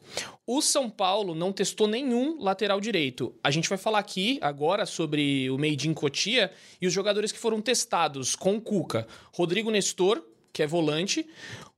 O 0.46 0.60
São 0.60 0.90
Paulo 0.90 1.34
não 1.34 1.54
testou 1.54 1.88
nenhum 1.88 2.38
lateral 2.38 2.80
direito. 2.82 3.34
A 3.42 3.50
gente 3.50 3.66
vai 3.66 3.78
falar 3.78 3.98
aqui 3.98 4.38
agora 4.42 4.84
sobre 4.84 5.48
o 5.48 5.56
Made 5.56 5.88
in 5.88 5.94
Cotia 5.94 6.52
e 6.82 6.86
os 6.86 6.92
jogadores 6.92 7.32
que 7.32 7.38
foram 7.38 7.62
testados 7.62 8.36
com 8.36 8.56
o 8.56 8.60
Cuca. 8.60 9.06
Rodrigo 9.32 9.70
Nestor, 9.70 10.22
que 10.52 10.62
é 10.62 10.66
volante. 10.66 11.26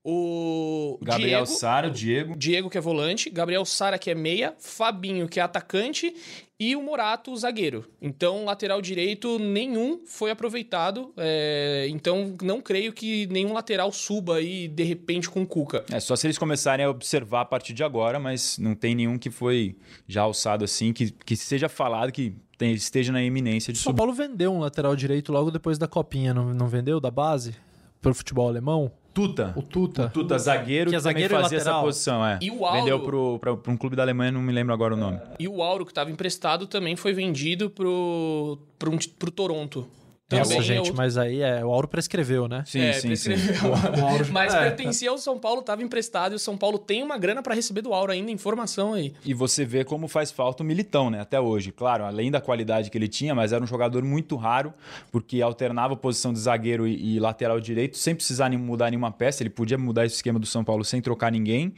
O 0.02 0.98
Gabriel 1.02 1.44
Diego, 1.44 1.58
Sara, 1.58 1.88
o 1.88 1.90
Diego. 1.90 2.34
Diego, 2.36 2.70
que 2.70 2.78
é 2.78 2.80
volante, 2.80 3.28
Gabriel 3.28 3.64
Sara, 3.64 3.98
que 3.98 4.10
é 4.10 4.14
meia, 4.14 4.54
Fabinho, 4.58 5.28
que 5.28 5.38
é 5.38 5.42
atacante, 5.42 6.14
e 6.58 6.74
o 6.74 6.82
Morato, 6.82 7.30
o 7.32 7.36
zagueiro. 7.36 7.84
Então, 8.00 8.44
lateral 8.44 8.80
direito, 8.80 9.38
nenhum 9.38 10.00
foi 10.06 10.30
aproveitado. 10.30 11.12
é, 11.18 11.86
então, 11.90 12.34
não 12.42 12.60
creio 12.62 12.92
que 12.94 13.26
nenhum 13.26 13.52
lateral 13.52 13.92
suba 13.92 14.36
aí, 14.36 14.68
de 14.68 14.82
repente, 14.84 15.28
com 15.28 15.42
o 15.42 15.46
Cuca. 15.46 15.84
É 15.92 16.00
só 16.00 16.16
se 16.16 16.26
eles 16.26 16.38
começarem 16.38 16.84
a 16.86 16.90
observar 16.90 17.42
a 17.42 17.44
partir 17.46 17.72
de 17.74 17.84
agora, 17.84 18.18
mas 18.18 18.56
não 18.58 18.74
tem 18.74 18.94
nenhum 18.94 19.18
que 19.18 19.30
foi 19.30 19.76
já 20.08 20.22
alçado 20.22 20.64
assim, 20.64 20.92
que, 20.94 21.10
que 21.10 21.36
seja 21.36 21.68
falado 21.68 22.10
que 22.10 22.34
tem- 22.58 22.72
esteja 22.72 23.12
na 23.12 23.22
iminência 23.22 23.72
de 23.72 23.78
O 23.78 23.82
São 23.82 23.90
subir. 23.90 23.98
Paulo 23.98 24.12
vendeu 24.12 24.50
um 24.52 24.60
lateral 24.60 24.96
direito 24.96 25.30
logo 25.32 25.50
depois 25.50 25.76
da 25.78 25.86
copinha, 25.88 26.32
não, 26.34 26.54
não 26.54 26.68
vendeu? 26.68 27.00
Da 27.00 27.10
base? 27.10 27.54
Pro 28.00 28.14
futebol 28.14 28.48
alemão? 28.48 28.90
Tuta. 29.12 29.52
O 29.56 29.62
Tuta. 29.62 30.08
Tuta, 30.08 30.38
zagueiro, 30.38 30.90
Que 30.90 30.96
é 30.96 30.98
também 31.00 31.12
zagueiro 31.14 31.34
e 31.34 31.42
fazia 31.42 31.58
essa 31.58 31.70
lateral. 31.70 31.84
posição, 31.84 32.24
é. 32.24 32.38
E 32.40 32.50
o 32.50 32.64
Auro- 32.64 32.78
Vendeu 32.78 33.00
pro, 33.00 33.38
pra, 33.40 33.56
pra 33.56 33.72
um 33.72 33.76
clube 33.76 33.96
da 33.96 34.02
Alemanha, 34.02 34.30
não 34.30 34.40
me 34.40 34.52
lembro 34.52 34.72
agora 34.72 34.94
o 34.94 34.96
nome. 34.96 35.18
E 35.38 35.48
o 35.48 35.62
Auro, 35.62 35.84
que 35.84 35.90
estava 35.90 36.10
emprestado, 36.10 36.66
também 36.66 36.94
foi 36.96 37.12
vendido 37.12 37.68
pro, 37.70 38.56
pro, 38.78 38.92
um- 38.92 38.98
pro 39.18 39.30
Toronto. 39.30 39.86
Nossa, 40.30 40.44
Também 40.44 40.58
é 40.58 40.62
gente, 40.62 40.78
outro- 40.78 40.96
mas 40.96 41.18
aí 41.18 41.40
é, 41.42 41.64
o 41.64 41.72
Auro 41.72 41.88
prescreveu, 41.88 42.46
né? 42.46 42.62
Sim, 42.66 42.80
É, 42.82 42.92
sim, 42.92 43.16
sim. 43.16 43.30
prescreveu. 43.32 43.72
Mas 44.32 44.54
É. 44.54 44.60
pertencia 44.60 45.10
ao 45.10 45.18
São 45.18 45.38
Paulo, 45.38 45.60
estava 45.60 45.82
emprestado 45.82 46.32
e 46.32 46.36
o 46.36 46.38
São 46.38 46.56
Paulo 46.56 46.78
tem 46.78 47.02
uma 47.02 47.18
grana 47.18 47.42
para 47.42 47.54
receber 47.54 47.82
do 47.82 47.92
Auro 47.92 48.12
ainda, 48.12 48.30
informação 48.30 48.92
aí. 48.94 49.12
E 49.24 49.34
você 49.34 49.64
vê 49.64 49.84
como 49.84 50.06
faz 50.06 50.30
falta 50.30 50.62
o 50.62 50.66
Militão, 50.66 51.10
né? 51.10 51.20
Até 51.20 51.40
hoje. 51.40 51.72
Claro, 51.72 52.04
além 52.04 52.30
da 52.30 52.40
qualidade 52.40 52.90
que 52.90 52.96
ele 52.98 53.08
tinha, 53.08 53.34
mas 53.34 53.52
era 53.52 53.62
um 53.62 53.66
jogador 53.66 54.04
muito 54.04 54.36
raro, 54.36 54.72
porque 55.10 55.42
alternava 55.42 55.94
a 55.94 55.96
posição 55.96 56.32
de 56.32 56.38
zagueiro 56.38 56.86
e, 56.86 57.16
e 57.16 57.18
lateral 57.20 57.58
direito, 57.60 57.98
sem 57.98 58.14
precisar 58.14 58.48
nem 58.48 58.58
mudar 58.58 58.90
nenhuma 58.90 59.10
peça. 59.10 59.42
Ele 59.42 59.50
podia 59.50 59.76
mudar 59.78 60.06
esse 60.06 60.14
esquema 60.16 60.38
do 60.38 60.46
São 60.46 60.62
Paulo 60.62 60.84
sem 60.84 61.00
trocar 61.00 61.32
ninguém. 61.32 61.74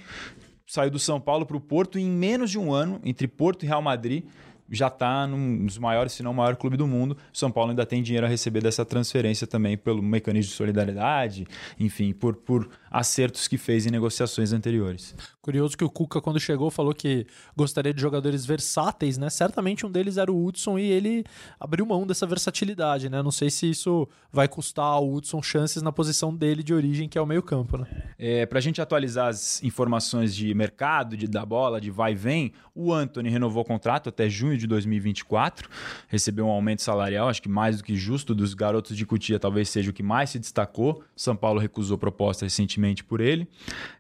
Saiu 0.67 0.91
do 0.91 0.99
São 0.99 1.21
Paulo 1.21 1.45
para 1.45 1.57
o 1.57 1.61
Porto 1.61 1.99
e 1.99 2.03
em 2.03 2.11
menos 2.11 2.51
de 2.51 2.59
um 2.59 2.73
ano, 2.73 3.01
entre 3.05 3.27
Porto 3.29 3.63
e 3.65 3.67
Real 3.67 3.83
Madrid, 3.83 4.25
já 4.73 4.89
está 4.89 5.27
num 5.27 5.67
dos 5.67 5.79
maiores, 5.79 6.13
se 6.13 6.23
não 6.23 6.31
o 6.31 6.35
maior 6.35 6.57
clube 6.57 6.77
do 6.77 6.87
mundo. 6.87 7.17
São 7.33 7.51
Paulo 7.51 7.71
ainda 7.71 7.85
tem 7.85 8.03
dinheiro 8.03 8.27
a 8.27 8.29
receber 8.29 8.63
dessa 8.63 8.85
transferência 8.85 9.47
também 9.47 9.77
pelo 9.77 10.03
mecanismo 10.03 10.51
de 10.51 10.57
solidariedade, 10.57 11.47
enfim, 11.79 12.13
por, 12.13 12.35
por 12.35 12.69
acertos 12.93 13.49
que 13.49 13.57
fez 13.57 13.87
em 13.87 13.91
negociações 13.91 14.53
anteriores. 14.53 15.17
Curioso 15.41 15.77
que 15.77 15.83
o 15.83 15.89
Cuca, 15.89 16.21
quando 16.21 16.39
chegou, 16.39 16.71
falou 16.71 16.95
que 16.95 17.27
gostaria 17.57 17.93
de 17.93 18.01
jogadores 18.01 18.45
versáteis, 18.45 19.17
né? 19.17 19.31
Certamente 19.31 19.87
um 19.87 19.91
deles 19.91 20.19
era 20.19 20.31
o 20.31 20.45
Hudson 20.45 20.79
e 20.79 20.83
ele 20.83 21.25
abriu 21.59 21.87
mão 21.87 22.07
dessa 22.07 22.27
versatilidade, 22.27 23.09
né? 23.09 23.23
Não 23.23 23.31
sei 23.31 23.51
se 23.51 23.71
isso 23.71 24.07
vai 24.31 24.47
custar 24.47 24.85
ao 24.85 25.11
Hudson 25.11 25.43
chances 25.43 25.83
na 25.83 25.91
posição 25.91 26.35
dele 26.35 26.63
de 26.63 26.75
origem, 26.75 27.09
que 27.09 27.17
é 27.17 27.21
o 27.21 27.27
meio-campo, 27.27 27.79
né? 27.79 27.87
É, 28.19 28.45
para 28.45 28.59
a 28.59 28.63
gente 28.63 28.81
atualizar 28.81 29.29
as 29.29 29.63
informações 29.63 30.35
de 30.35 30.55
mercado, 30.55 31.17
de 31.17 31.27
da 31.27 31.47
bola, 31.47 31.81
de 31.81 31.91
vai 31.91 32.13
e 32.13 32.15
vem, 32.15 32.53
o 32.75 32.93
Anthony 32.93 33.31
renovou 33.31 33.63
o 33.63 33.67
contrato 33.67 34.11
até 34.11 34.29
junho 34.29 34.59
de 34.59 34.67
2024, 34.67 35.69
recebeu 36.09 36.47
um 36.47 36.51
aumento 36.51 36.83
salarial, 36.83 37.29
acho 37.29 37.41
que 37.41 37.49
mais 37.49 37.79
do 37.79 37.85
que 37.85 37.97
justo, 37.97 38.35
dos 38.35 38.53
garotos 38.53 38.95
de 38.97 39.07
Cutia 39.07 39.39
talvez 39.39 39.71
seja 39.71 39.91
o 39.91 39.95
que 39.95 40.03
mais 40.03 40.31
se 40.31 40.39
destacou. 40.39 41.03
São 41.17 41.35
Paulo 41.35 41.59
recusou 41.59 41.97
proposta 41.97 42.45
recentemente 42.45 42.82
por 43.05 43.21
ele. 43.21 43.47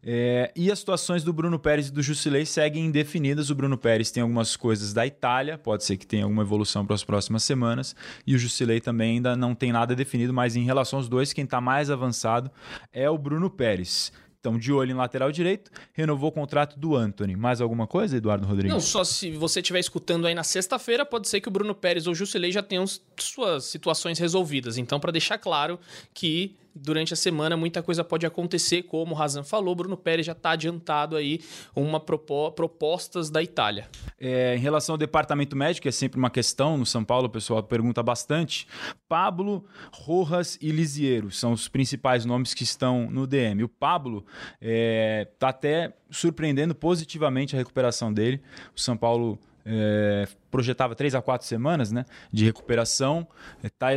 É, 0.03 0.51
e 0.57 0.71
as 0.71 0.79
situações 0.81 1.23
do 1.23 1.33
Bruno 1.33 1.59
Pérez 1.59 1.89
e 1.89 1.93
do 1.93 2.03
Jusilei 2.03 2.45
seguem 2.45 2.87
indefinidas. 2.87 3.51
O 3.51 3.55
Bruno 3.55 3.79
Pérez 3.79 4.11
tem 4.11 4.23
algumas 4.23 4.57
coisas 4.57 4.93
da 4.93 5.07
Itália, 5.07 5.57
pode 5.57 5.85
ser 5.85 5.97
que 5.97 6.07
tenha 6.07 6.25
alguma 6.25 6.43
evolução 6.43 6.85
para 6.85 6.95
as 6.95 7.05
próximas 7.05 7.45
semanas, 7.45 7.95
e 8.27 8.35
o 8.35 8.39
Jusilei 8.39 8.81
também 8.81 9.17
ainda 9.17 9.37
não 9.37 9.55
tem 9.55 9.71
nada 9.71 9.95
definido, 9.95 10.33
mas 10.33 10.57
em 10.57 10.65
relação 10.65 10.99
aos 10.99 11.09
dois, 11.09 11.33
quem 11.33 11.45
está 11.45 11.61
mais 11.61 11.91
avançado 11.91 12.51
é 12.93 13.09
o 13.09 13.17
Bruno 13.17 13.49
Pérez. 13.49 14.13
Então, 14.43 14.59
de 14.59 14.73
olho 14.73 14.91
em 14.91 14.95
lateral 14.95 15.31
direito, 15.31 15.71
renovou 15.93 16.31
o 16.31 16.33
contrato 16.33 16.77
do 16.77 16.97
Anthony. 16.97 17.37
Mais 17.37 17.61
alguma 17.61 17.87
coisa, 17.87 18.17
Eduardo 18.17 18.45
Rodrigues? 18.45 18.73
Não, 18.73 18.81
só 18.81 19.05
se 19.05 19.31
você 19.31 19.61
estiver 19.61 19.79
escutando 19.79 20.27
aí 20.27 20.35
na 20.35 20.43
sexta-feira, 20.43 21.07
pode 21.07 21.29
ser 21.29 21.41
que 21.41 21.47
o 21.47 21.51
Bruno 21.51 21.77
Pérez 21.77 22.09
ou 22.09 22.13
o 22.13 22.17
Jusilei 22.17 22.51
já 22.51 22.61
tenham 22.61 22.85
suas 23.17 23.67
situações 23.67 24.19
resolvidas. 24.19 24.79
Então, 24.79 24.99
para 24.99 25.13
deixar 25.13 25.39
claro 25.39 25.79
que 26.13 26.57
durante 26.75 27.13
a 27.13 27.17
semana 27.17 27.57
muita 27.57 27.83
coisa 27.83 28.03
pode 28.03 28.27
acontecer, 28.27 28.83
como 28.85 29.15
o 29.15 29.15
Razan 29.17 29.45
falou, 29.45 29.75
Bruno 29.75 29.97
Pérez 29.97 30.27
já 30.27 30.33
está 30.33 30.51
adiantado 30.53 31.17
aí 31.17 31.41
uma 31.75 32.01
propo 32.01 32.51
propostas 32.53 33.31
da 33.31 33.43
Itália. 33.43 33.89
É, 34.19 34.57
em 34.57 34.59
relação 34.59 34.95
ao 34.95 34.99
departamento 34.99 35.57
médico, 35.57 35.89
é 35.89 35.91
sempre 35.91 36.19
uma 36.19 36.31
questão 36.31 36.77
no 36.77 36.87
São 36.87 37.05
Paulo, 37.05 37.27
o 37.27 37.31
pessoal 37.31 37.63
pergunta 37.63 38.03
bastante. 38.03 38.67
Pablo, 39.09 39.65
Rojas 39.93 40.59
e 40.61 40.71
Lisiero 40.71 41.31
são 41.31 41.53
os 41.53 41.69
principais 41.69 42.25
nomes 42.25 42.55
que 42.55 42.63
estão 42.63 43.11
no 43.11 43.27
DM. 43.27 43.63
O 43.65 43.69
Pablo 43.69 44.25
está 44.61 45.49
até 45.49 45.95
surpreendendo 46.11 46.75
positivamente 46.75 47.55
a 47.55 47.59
recuperação 47.59 48.13
dele. 48.13 48.41
O 48.75 48.81
São 48.81 48.97
Paulo 48.97 49.39
é, 49.65 50.27
projetava 50.51 50.95
três 50.95 51.15
a 51.15 51.23
quatro 51.23 51.47
semanas 51.47 51.93
né, 51.93 52.05
de 52.33 52.45
recuperação. 52.45 53.27
Está 53.63 53.89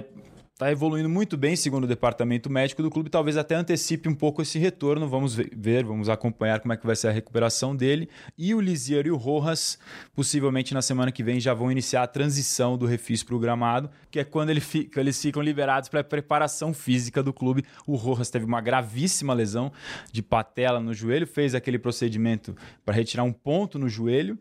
Está 0.56 0.72
evoluindo 0.72 1.10
muito 1.10 1.36
bem, 1.36 1.54
segundo 1.54 1.84
o 1.84 1.88
departamento 1.88 2.50
médico 2.50 2.82
do 2.82 2.89
clube. 2.89 3.10
Talvez 3.10 3.36
até 3.36 3.56
antecipe 3.56 4.08
um 4.08 4.15
pouco 4.15 4.41
esse 4.41 4.58
retorno. 4.58 5.06
Vamos 5.06 5.36
ve- 5.36 5.52
ver, 5.54 5.84
vamos 5.84 6.08
acompanhar 6.08 6.62
como 6.62 6.72
é 6.72 6.78
que 6.78 6.86
vai 6.86 6.96
ser 6.96 7.10
a 7.10 7.12
recuperação 7.12 7.76
dele. 7.76 8.08
E 8.38 8.56
o 8.56 8.62
Lisiero 8.62 9.06
e 9.10 9.12
o 9.12 9.18
Rojas, 9.18 9.78
possivelmente 10.15 10.74
na 10.74 10.82
semana 10.82 11.12
que 11.12 11.22
vem, 11.22 11.41
já 11.41 11.54
vão 11.54 11.70
iniciar 11.70 12.04
a 12.04 12.08
transição 12.08 12.78
do 12.78 12.86
refis 12.86 13.22
para 13.22 13.36
o 13.36 13.39
gramado, 13.39 13.89
que 14.10 14.18
é 14.18 14.24
quando 14.24 14.50
ele 14.50 14.62
fica- 14.62 15.02
eles 15.02 15.22
ficam 15.22 15.41
liberados 15.41 15.89
para 15.89 16.00
a 16.00 16.04
preparação 16.06 16.74
física 16.74 17.22
do 17.22 17.34
clube. 17.34 17.65
O 17.86 17.98
Rojas 17.98 18.30
teve 18.30 18.46
uma 18.46 18.62
gravíssima 18.62 19.34
lesão 19.34 19.74
de 20.10 20.22
patela 20.22 20.80
no 20.80 20.94
joelho, 20.94 21.28
fez 21.28 21.54
aquele 21.54 21.78
procedimento 21.78 22.56
para 22.86 22.96
retirar 22.96 23.24
um 23.26 23.34
ponto 23.34 23.78
no 23.78 23.89
joelho. 23.89 24.39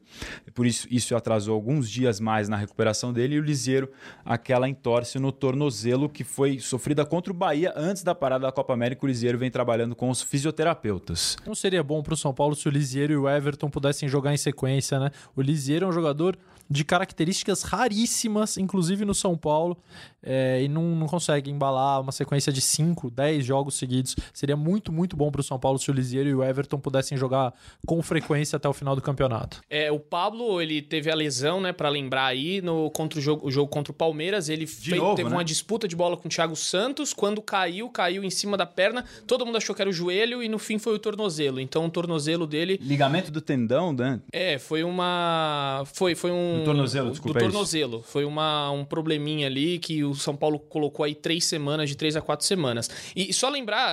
Por 0.54 0.64
isso, 0.64 0.86
isso 0.88 1.16
atrasou 1.16 1.56
alguns 1.56 1.90
dias 1.90 2.20
mais 2.20 2.48
na 2.48 2.56
recuperação 2.56 3.12
dele. 3.12 3.34
E 3.34 3.40
o 3.40 3.42
Lisiero, 3.42 3.90
aquela 4.24 4.68
entorse 4.68 5.18
no 5.18 5.32
tornozelo 5.32 6.03
que 6.08 6.24
foi 6.24 6.58
sofrida 6.58 7.04
contra 7.04 7.32
o 7.32 7.36
Bahia 7.36 7.72
antes 7.76 8.02
da 8.02 8.14
parada 8.14 8.46
da 8.46 8.52
Copa 8.52 8.72
América. 8.72 9.04
O 9.04 9.08
Lisieiro 9.08 9.38
vem 9.38 9.50
trabalhando 9.50 9.94
com 9.94 10.10
os 10.10 10.22
fisioterapeutas. 10.22 11.36
Não 11.46 11.54
seria 11.54 11.82
bom 11.82 12.02
pro 12.02 12.16
São 12.16 12.32
Paulo 12.32 12.54
se 12.54 12.68
o 12.68 12.70
Lisieiro 12.70 13.12
e 13.12 13.16
o 13.16 13.28
Everton 13.28 13.68
pudessem 13.68 14.08
jogar 14.08 14.32
em 14.32 14.36
sequência, 14.36 14.98
né? 14.98 15.10
O 15.36 15.42
Lisieiro 15.42 15.86
é 15.86 15.88
um 15.88 15.92
jogador 15.92 16.36
de 16.68 16.84
características 16.84 17.62
raríssimas, 17.62 18.58
inclusive 18.58 19.04
no 19.04 19.14
São 19.14 19.36
Paulo, 19.36 19.76
é, 20.22 20.62
e 20.62 20.68
não, 20.68 20.82
não 20.96 21.06
consegue 21.06 21.50
embalar 21.50 22.00
uma 22.00 22.12
sequência 22.12 22.52
de 22.52 22.60
5, 22.60 23.10
10 23.10 23.44
jogos 23.44 23.76
seguidos. 23.76 24.14
Seria 24.32 24.56
muito, 24.56 24.92
muito 24.92 25.16
bom 25.16 25.30
pro 25.30 25.42
São 25.42 25.58
Paulo 25.58 25.78
se 25.78 25.90
o 25.90 25.94
Lisieiro 25.94 26.28
e 26.28 26.34
o 26.34 26.44
Everton 26.44 26.78
pudessem 26.78 27.16
jogar 27.16 27.54
com 27.86 28.02
frequência 28.02 28.56
até 28.56 28.68
o 28.68 28.72
final 28.72 28.94
do 28.94 29.02
campeonato. 29.02 29.62
É, 29.70 29.90
o 29.90 29.98
Pablo, 29.98 30.60
ele 30.60 30.82
teve 30.82 31.10
a 31.10 31.14
lesão, 31.14 31.60
né, 31.60 31.72
para 31.72 31.88
lembrar 31.88 32.26
aí, 32.26 32.60
no 32.60 32.90
contra 32.90 33.18
o 33.18 33.22
jogo, 33.22 33.46
o 33.46 33.50
jogo 33.50 33.70
contra 33.70 33.90
o 33.90 33.94
Palmeiras, 33.94 34.48
ele 34.50 34.66
fez- 34.66 35.00
novo, 35.00 35.14
teve 35.14 35.30
né? 35.30 35.36
uma 35.36 35.44
disputa 35.44 35.88
de 35.88 35.94
de 35.94 35.96
bola 35.96 36.16
com 36.16 36.26
o 36.26 36.30
Thiago 36.30 36.56
Santos. 36.56 37.14
Quando 37.14 37.40
caiu, 37.40 37.88
caiu 37.88 38.24
em 38.24 38.30
cima 38.30 38.56
da 38.56 38.66
perna. 38.66 39.04
Todo 39.26 39.46
mundo 39.46 39.56
achou 39.56 39.74
que 39.74 39.80
era 39.80 39.88
o 39.88 39.92
joelho 39.92 40.42
e 40.42 40.48
no 40.48 40.58
fim 40.58 40.78
foi 40.78 40.94
o 40.94 40.98
tornozelo. 40.98 41.60
Então 41.60 41.86
o 41.86 41.90
tornozelo 41.90 42.46
dele. 42.46 42.78
Ligamento 42.82 43.30
do 43.30 43.40
tendão, 43.40 43.92
né? 43.92 44.20
É, 44.32 44.58
foi 44.58 44.82
uma. 44.82 45.84
Foi, 45.94 46.14
foi 46.14 46.32
um. 46.32 46.53
Do 46.58 46.64
tornozelo, 46.64 47.10
desculpa, 47.10 47.38
Do 47.38 47.44
é 47.44 47.46
isso. 47.48 47.52
tornozelo. 47.52 48.02
Foi 48.02 48.24
uma, 48.24 48.70
um 48.70 48.84
probleminha 48.84 49.46
ali 49.46 49.78
que 49.78 50.04
o 50.04 50.14
São 50.14 50.34
Paulo 50.36 50.58
colocou 50.58 51.04
aí 51.04 51.14
três 51.14 51.44
semanas, 51.44 51.88
de 51.88 51.96
três 51.96 52.16
a 52.16 52.20
quatro 52.20 52.46
semanas. 52.46 52.90
E 53.14 53.32
só 53.32 53.48
lembrar, 53.48 53.88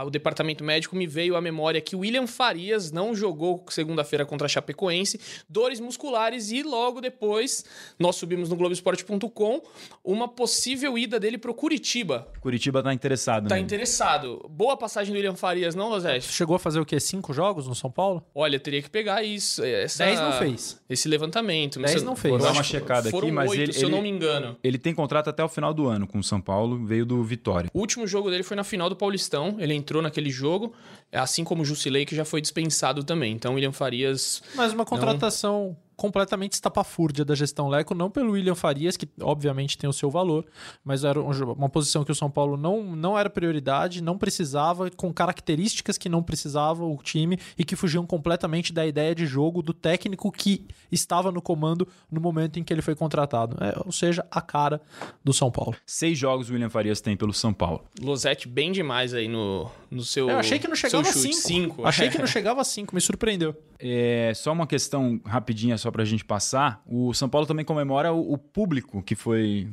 a- 0.00 0.04
o 0.04 0.10
departamento 0.10 0.62
médico 0.64 0.94
me 0.96 1.06
veio 1.06 1.36
à 1.36 1.40
memória 1.40 1.80
que 1.80 1.94
o 1.96 2.00
William 2.00 2.26
Farias 2.26 2.90
não 2.92 3.14
jogou 3.14 3.64
segunda-feira 3.68 4.24
contra 4.26 4.46
a 4.46 4.48
Chapecoense, 4.48 5.20
dores 5.48 5.80
musculares 5.80 6.50
e 6.50 6.62
logo 6.62 7.00
depois 7.00 7.64
nós 7.98 8.16
subimos 8.16 8.48
no 8.48 8.56
Globoesporte.com 8.56 9.62
uma 10.04 10.28
possível 10.28 10.96
ida 10.96 11.18
dele 11.20 11.38
pro 11.38 11.54
Curitiba. 11.54 12.28
Curitiba 12.40 12.82
tá 12.82 12.92
interessado, 12.94 13.48
Tá 13.48 13.54
né? 13.56 13.60
interessado. 13.60 14.46
Boa 14.50 14.76
passagem 14.76 15.12
do 15.12 15.16
William 15.16 15.34
Farias, 15.36 15.74
não, 15.74 15.88
Rosete? 15.88 16.26
Chegou 16.32 16.56
a 16.56 16.58
fazer 16.58 16.80
o 16.80 16.86
quê? 16.86 16.98
Cinco 17.00 17.32
jogos 17.32 17.66
no 17.66 17.74
São 17.74 17.90
Paulo? 17.90 18.24
Olha, 18.34 18.58
teria 18.58 18.82
que 18.82 18.90
pegar 18.90 19.22
isso. 19.22 19.62
Essa, 19.64 20.04
Dez 20.04 20.20
não 20.20 20.32
fez. 20.32 20.80
Esse 20.88 21.08
levantamento. 21.08 21.78
Dez 21.80 21.97
Mas 21.98 22.04
não 22.04 22.12
eu- 22.12 22.16
fez. 22.16 22.32
eu 22.32 22.38
Vou 22.38 22.46
dar 22.48 22.52
uma 22.54 22.62
checada 22.62 23.08
aqui, 23.08 23.30
mas 23.32 23.50
oito, 23.50 23.60
ele- 23.62 23.72
se 23.72 23.82
eu 23.84 23.88
não 23.88 23.98
ele- 23.98 24.10
me 24.10 24.16
engano. 24.16 24.56
Ele 24.64 24.78
tem 24.78 24.94
contrato 24.94 25.28
até 25.28 25.44
o 25.44 25.48
final 25.48 25.72
do 25.74 25.86
ano 25.86 26.06
com 26.06 26.18
o 26.18 26.22
São 26.24 26.40
Paulo, 26.40 26.84
veio 26.84 27.04
do 27.06 27.22
Vitória. 27.22 27.70
O 27.72 27.78
último 27.80 28.06
jogo 28.06 28.30
dele 28.30 28.42
foi 28.42 28.56
na 28.56 28.64
final 28.64 28.88
do 28.88 28.96
Paulistão. 28.96 29.56
Ele 29.58 29.74
entrou 29.74 30.00
naquele 30.02 30.30
jogo, 30.30 30.72
assim 31.12 31.44
como 31.44 31.62
o 31.62 31.64
Jusilei, 31.64 32.04
que 32.04 32.14
já 32.16 32.24
foi 32.24 32.40
dispensado 32.40 33.04
também. 33.04 33.32
Então, 33.32 33.54
William 33.54 33.72
Farias. 33.72 34.42
Mas 34.54 34.72
uma 34.72 34.84
contratação 34.84 35.76
completamente 35.98 36.52
estapafúrdia 36.52 37.24
da 37.24 37.34
gestão 37.34 37.68
Leco, 37.68 37.92
não 37.92 38.08
pelo 38.08 38.30
William 38.30 38.54
Farias, 38.54 38.96
que 38.96 39.08
obviamente 39.20 39.76
tem 39.76 39.90
o 39.90 39.92
seu 39.92 40.08
valor, 40.08 40.46
mas 40.84 41.02
era 41.02 41.20
um 41.20 41.32
uma 41.52 41.68
posição 41.68 42.04
que 42.04 42.12
o 42.12 42.14
São 42.14 42.30
Paulo 42.30 42.56
não, 42.56 42.96
não 42.96 43.18
era 43.18 43.28
prioridade, 43.28 44.02
não 44.02 44.16
precisava, 44.16 44.90
com 44.90 45.12
características 45.12 45.98
que 45.98 46.08
não 46.08 46.22
precisava 46.22 46.84
o 46.84 46.96
time 47.02 47.38
e 47.58 47.64
que 47.64 47.74
fugiam 47.74 48.06
completamente 48.06 48.72
da 48.72 48.86
ideia 48.86 49.14
de 49.14 49.26
jogo 49.26 49.60
do 49.60 49.74
técnico 49.74 50.30
que 50.30 50.66
estava 50.90 51.32
no 51.32 51.42
comando 51.42 51.86
no 52.10 52.20
momento 52.20 52.60
em 52.60 52.64
que 52.64 52.72
ele 52.72 52.82
foi 52.82 52.94
contratado. 52.94 53.56
É, 53.60 53.74
ou 53.84 53.92
seja, 53.92 54.24
a 54.30 54.40
cara 54.40 54.80
do 55.24 55.32
São 55.32 55.50
Paulo. 55.50 55.74
Seis 55.84 56.16
jogos 56.16 56.48
o 56.48 56.52
William 56.52 56.70
Farias 56.70 57.00
tem 57.00 57.16
pelo 57.16 57.32
São 57.32 57.52
Paulo. 57.52 57.84
Losete 58.00 58.46
bem 58.46 58.70
demais 58.70 59.12
aí 59.14 59.26
no, 59.26 59.68
no 59.90 60.04
seu. 60.04 60.30
Eu 60.30 60.38
achei 60.38 60.60
que 60.60 60.68
não 60.68 60.76
chegava 60.76 61.08
a 61.08 61.12
cinco. 61.12 61.34
Cinco. 61.34 61.86
Achei 61.86 62.08
que 62.08 62.18
não 62.18 62.26
chegava 62.26 62.60
a 62.60 62.64
cinco, 62.64 62.94
me 62.94 63.00
surpreendeu. 63.00 63.56
É, 63.80 64.32
só 64.34 64.52
uma 64.52 64.66
questão 64.66 65.20
rapidinha 65.24 65.78
só 65.78 65.87
pra 65.92 66.04
gente 66.04 66.24
passar. 66.24 66.82
O 66.86 67.12
São 67.14 67.28
Paulo 67.28 67.46
também 67.46 67.64
comemora 67.64 68.12
o, 68.12 68.32
o 68.32 68.38
público 68.38 69.02
que 69.02 69.14
foi 69.14 69.68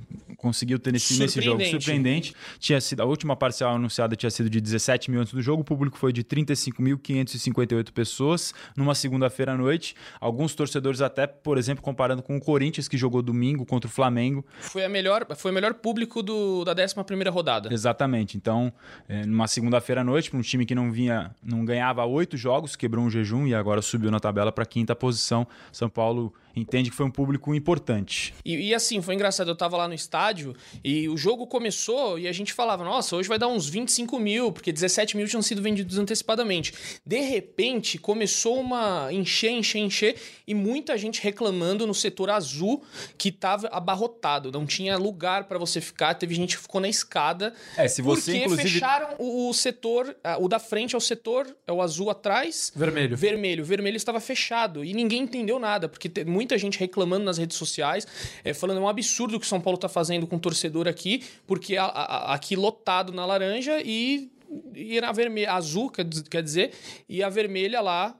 conseguiu 0.45 0.77
ter 0.77 0.91
nesse, 0.91 1.17
nesse 1.17 1.41
jogo 1.41 1.65
Surpreendente. 1.65 2.35
Tinha 2.59 2.79
sido 2.79 3.01
a 3.01 3.05
última 3.05 3.35
parcial 3.35 3.73
anunciada 3.73 4.15
tinha 4.15 4.29
sido 4.29 4.47
de 4.47 4.61
17 4.61 5.09
mil 5.09 5.19
antes 5.19 5.33
do 5.33 5.41
jogo. 5.41 5.63
O 5.63 5.65
público 5.65 5.97
foi 5.97 6.13
de 6.13 6.23
35.558 6.23 7.91
pessoas 7.91 8.53
numa 8.77 8.93
segunda-feira 8.93 9.53
à 9.53 9.57
noite. 9.57 9.95
Alguns 10.21 10.53
torcedores 10.53 11.01
até, 11.01 11.25
por 11.25 11.57
exemplo, 11.57 11.83
comparando 11.83 12.21
com 12.21 12.37
o 12.37 12.39
Corinthians 12.39 12.87
que 12.87 12.95
jogou 12.95 13.23
domingo 13.23 13.65
contra 13.65 13.87
o 13.87 13.91
Flamengo. 13.91 14.45
Foi, 14.59 14.85
a 14.85 14.89
melhor, 14.89 15.25
foi 15.35 15.49
o 15.49 15.53
melhor 15.53 15.73
público 15.73 16.21
do, 16.21 16.63
da 16.63 16.73
11 16.73 17.29
rodada. 17.31 17.73
Exatamente. 17.73 18.37
Então, 18.37 18.71
é, 19.09 19.25
numa 19.25 19.47
segunda-feira 19.47 20.01
à 20.01 20.03
noite, 20.03 20.29
para 20.29 20.37
um 20.37 20.43
time 20.43 20.63
que 20.63 20.75
não 20.75 20.91
vinha, 20.91 21.33
não 21.43 21.65
ganhava 21.65 22.05
oito 22.05 22.37
jogos, 22.37 22.75
quebrou 22.75 23.03
um 23.03 23.09
jejum 23.09 23.47
e 23.47 23.55
agora 23.55 23.81
subiu 23.81 24.11
na 24.11 24.19
tabela 24.19 24.51
para 24.51 24.65
quinta 24.65 24.95
posição. 24.95 25.47
São 25.71 25.89
Paulo 25.89 26.31
entende 26.55 26.89
que 26.89 26.95
foi 26.95 27.05
um 27.05 27.11
público 27.11 27.53
importante. 27.53 28.33
E, 28.43 28.69
e 28.69 28.73
assim, 28.73 29.01
foi 29.01 29.15
engraçado, 29.15 29.49
eu 29.49 29.55
tava 29.55 29.77
lá 29.77 29.87
no 29.87 29.93
estádio 29.93 30.55
e 30.83 31.07
o 31.09 31.17
jogo 31.17 31.47
começou 31.47 32.17
e 32.17 32.27
a 32.27 32.31
gente 32.31 32.53
falava, 32.53 32.83
nossa, 32.83 33.15
hoje 33.15 33.27
vai 33.27 33.37
dar 33.37 33.47
uns 33.47 33.67
25 33.67 34.19
mil, 34.19 34.51
porque 34.51 34.71
17 34.71 35.17
mil 35.17 35.27
tinham 35.27 35.41
sido 35.41 35.61
vendidos 35.61 35.97
antecipadamente. 35.97 36.73
De 37.05 37.19
repente, 37.19 37.97
começou 37.97 38.59
uma 38.59 39.11
encher, 39.11 39.51
encher, 39.51 39.79
encher 39.79 40.15
e 40.47 40.53
muita 40.53 40.97
gente 40.97 41.21
reclamando 41.21 41.85
no 41.85 41.93
setor 41.93 42.29
azul 42.29 42.83
que 43.17 43.31
tava 43.31 43.67
abarrotado, 43.67 44.51
não 44.51 44.65
tinha 44.65 44.97
lugar 44.97 45.45
pra 45.45 45.57
você 45.57 45.81
ficar, 45.81 46.13
teve 46.15 46.35
gente 46.35 46.55
que 46.55 46.61
ficou 46.61 46.79
na 46.81 46.87
escada. 46.89 47.53
É, 47.77 47.87
se 47.87 48.01
você, 48.01 48.31
porque 48.31 48.43
inclusive- 48.45 48.69
fecharam 48.69 49.15
o, 49.19 49.49
o 49.49 49.53
setor, 49.53 50.15
o 50.39 50.47
da 50.47 50.59
frente 50.59 50.95
é 50.95 50.97
o 50.97 51.01
setor, 51.01 51.55
é 51.67 51.71
o 51.71 51.81
azul 51.81 52.09
atrás, 52.09 52.71
Vermelho. 52.75 53.17
Vermelho. 53.17 53.63
O 53.63 53.65
vermelho 53.65 53.97
estava 53.97 54.19
fechado 54.19 54.83
e 54.83 54.93
ninguém 54.93 55.21
entendeu 55.23 55.59
nada, 55.59 55.87
porque 55.89 56.07
tem 56.09 56.23
muita 56.45 56.57
gente 56.59 56.77
reclamando 56.79 57.25
nas 57.25 57.39
redes 57.39 57.57
sociais, 57.57 58.05
é, 58.43 58.53
falando 58.53 58.77
é 58.77 58.81
um 58.81 58.87
absurdo 58.87 59.35
o 59.35 59.39
que 59.39 59.45
o 59.45 59.49
São 59.49 59.59
Paulo 59.59 59.75
está 59.77 59.89
fazendo 59.89 60.27
com 60.27 60.35
o 60.35 60.39
torcedor 60.39 60.87
aqui, 60.87 61.23
porque 61.47 61.75
a- 61.75 61.85
a- 61.85 62.33
aqui 62.35 62.55
lotado 62.55 63.11
na 63.11 63.25
laranja 63.25 63.81
e, 63.83 64.29
e 64.75 65.01
na 65.01 65.11
vermelha, 65.11 65.53
azul, 65.53 65.89
quer, 65.89 66.05
diz- 66.05 66.21
quer 66.21 66.43
dizer, 66.43 66.71
e 67.09 67.23
a 67.23 67.29
vermelha 67.29 67.81
lá 67.81 68.15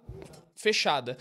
fechada. 0.56 1.18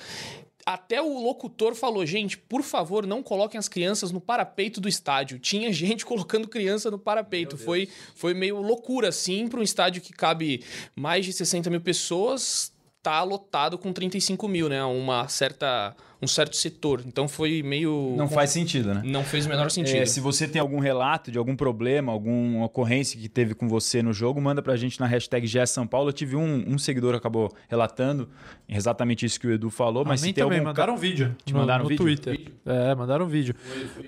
Até 0.67 1.03
o 1.03 1.21
locutor 1.21 1.75
falou, 1.75 2.07
gente, 2.07 2.39
por 2.39 2.63
favor, 2.63 3.07
não 3.07 3.23
coloquem 3.23 3.59
as 3.59 3.69
crianças 3.69 4.11
no 4.11 4.19
parapeito 4.19 4.81
do 4.81 4.89
estádio. 4.89 5.39
Tinha 5.39 5.71
gente 5.75 6.07
colocando 6.07 6.49
criança 6.49 6.91
no 6.91 6.99
parapeito. 6.99 7.59
Foi, 7.59 7.87
foi 8.15 8.33
meio 8.33 8.63
loucura, 8.63 9.09
assim, 9.11 9.47
para 9.47 9.61
um 9.61 9.63
estádio 9.63 10.01
que 10.01 10.11
cabe 10.15 10.65
mais 10.97 11.27
de 11.27 11.35
60 11.35 11.69
mil 11.69 11.83
pessoas, 11.83 12.73
tá 13.03 13.23
lotado 13.23 13.77
com 13.77 13.93
35 13.93 14.49
mil, 14.49 14.67
né? 14.71 14.83
Uma 14.83 15.29
certa, 15.29 15.95
um 16.25 16.27
certo 16.27 16.57
setor. 16.57 17.03
Então 17.07 17.29
foi 17.29 17.63
meio... 17.63 18.15
Não 18.17 18.29
faz 18.29 18.51
sentido, 18.51 18.95
né? 18.95 19.03
Não 19.05 19.23
fez 19.23 19.47
o 19.47 19.49
menor 19.49 19.71
sentido. 19.71 19.99
É, 19.99 20.07
se 20.07 20.21
você 20.21 20.49
tem 20.49 20.61
algum 20.61 20.79
relato 20.79 21.31
de 21.31 21.39
algum 21.39 21.55
problema, 21.55 22.13
alguma 22.13 22.65
ocorrência 22.65 23.21
que 23.21 23.29
teve 23.29 23.55
com 23.55 23.69
você 23.69 24.03
no 24.03 24.13
jogo, 24.13 24.41
manda 24.41 24.63
pra 24.63 24.77
gente 24.77 24.99
na 24.99 25.07
hashtag 25.07 25.47
GS 25.47 25.71
São 25.71 25.87
Paulo. 25.87 26.09
Eu 26.09 26.13
tive 26.13 26.37
um, 26.37 26.65
um 26.67 26.79
seguidor 26.79 27.13
que 27.13 27.19
acabou 27.19 27.53
relatando 27.69 28.29
exatamente 28.69 29.27
isso 29.27 29.39
que 29.39 29.47
o 29.47 29.53
Edu 29.53 29.71
falou, 29.71 30.05
mas 30.05 30.21
se 30.21 30.27
tem 30.27 30.35
também, 30.35 30.59
algum 30.59 30.71
mandaram 30.71 30.95
um 30.95 30.97
vídeo. 30.97 31.37
Te 31.45 31.53
no, 31.53 31.61
mandaram 31.61 31.85
no 31.85 31.89
vídeo? 31.89 32.05
Twitter. 32.05 32.53
É, 32.65 32.95
mandaram 32.95 33.27
um 33.27 33.29
vídeo. 33.29 33.55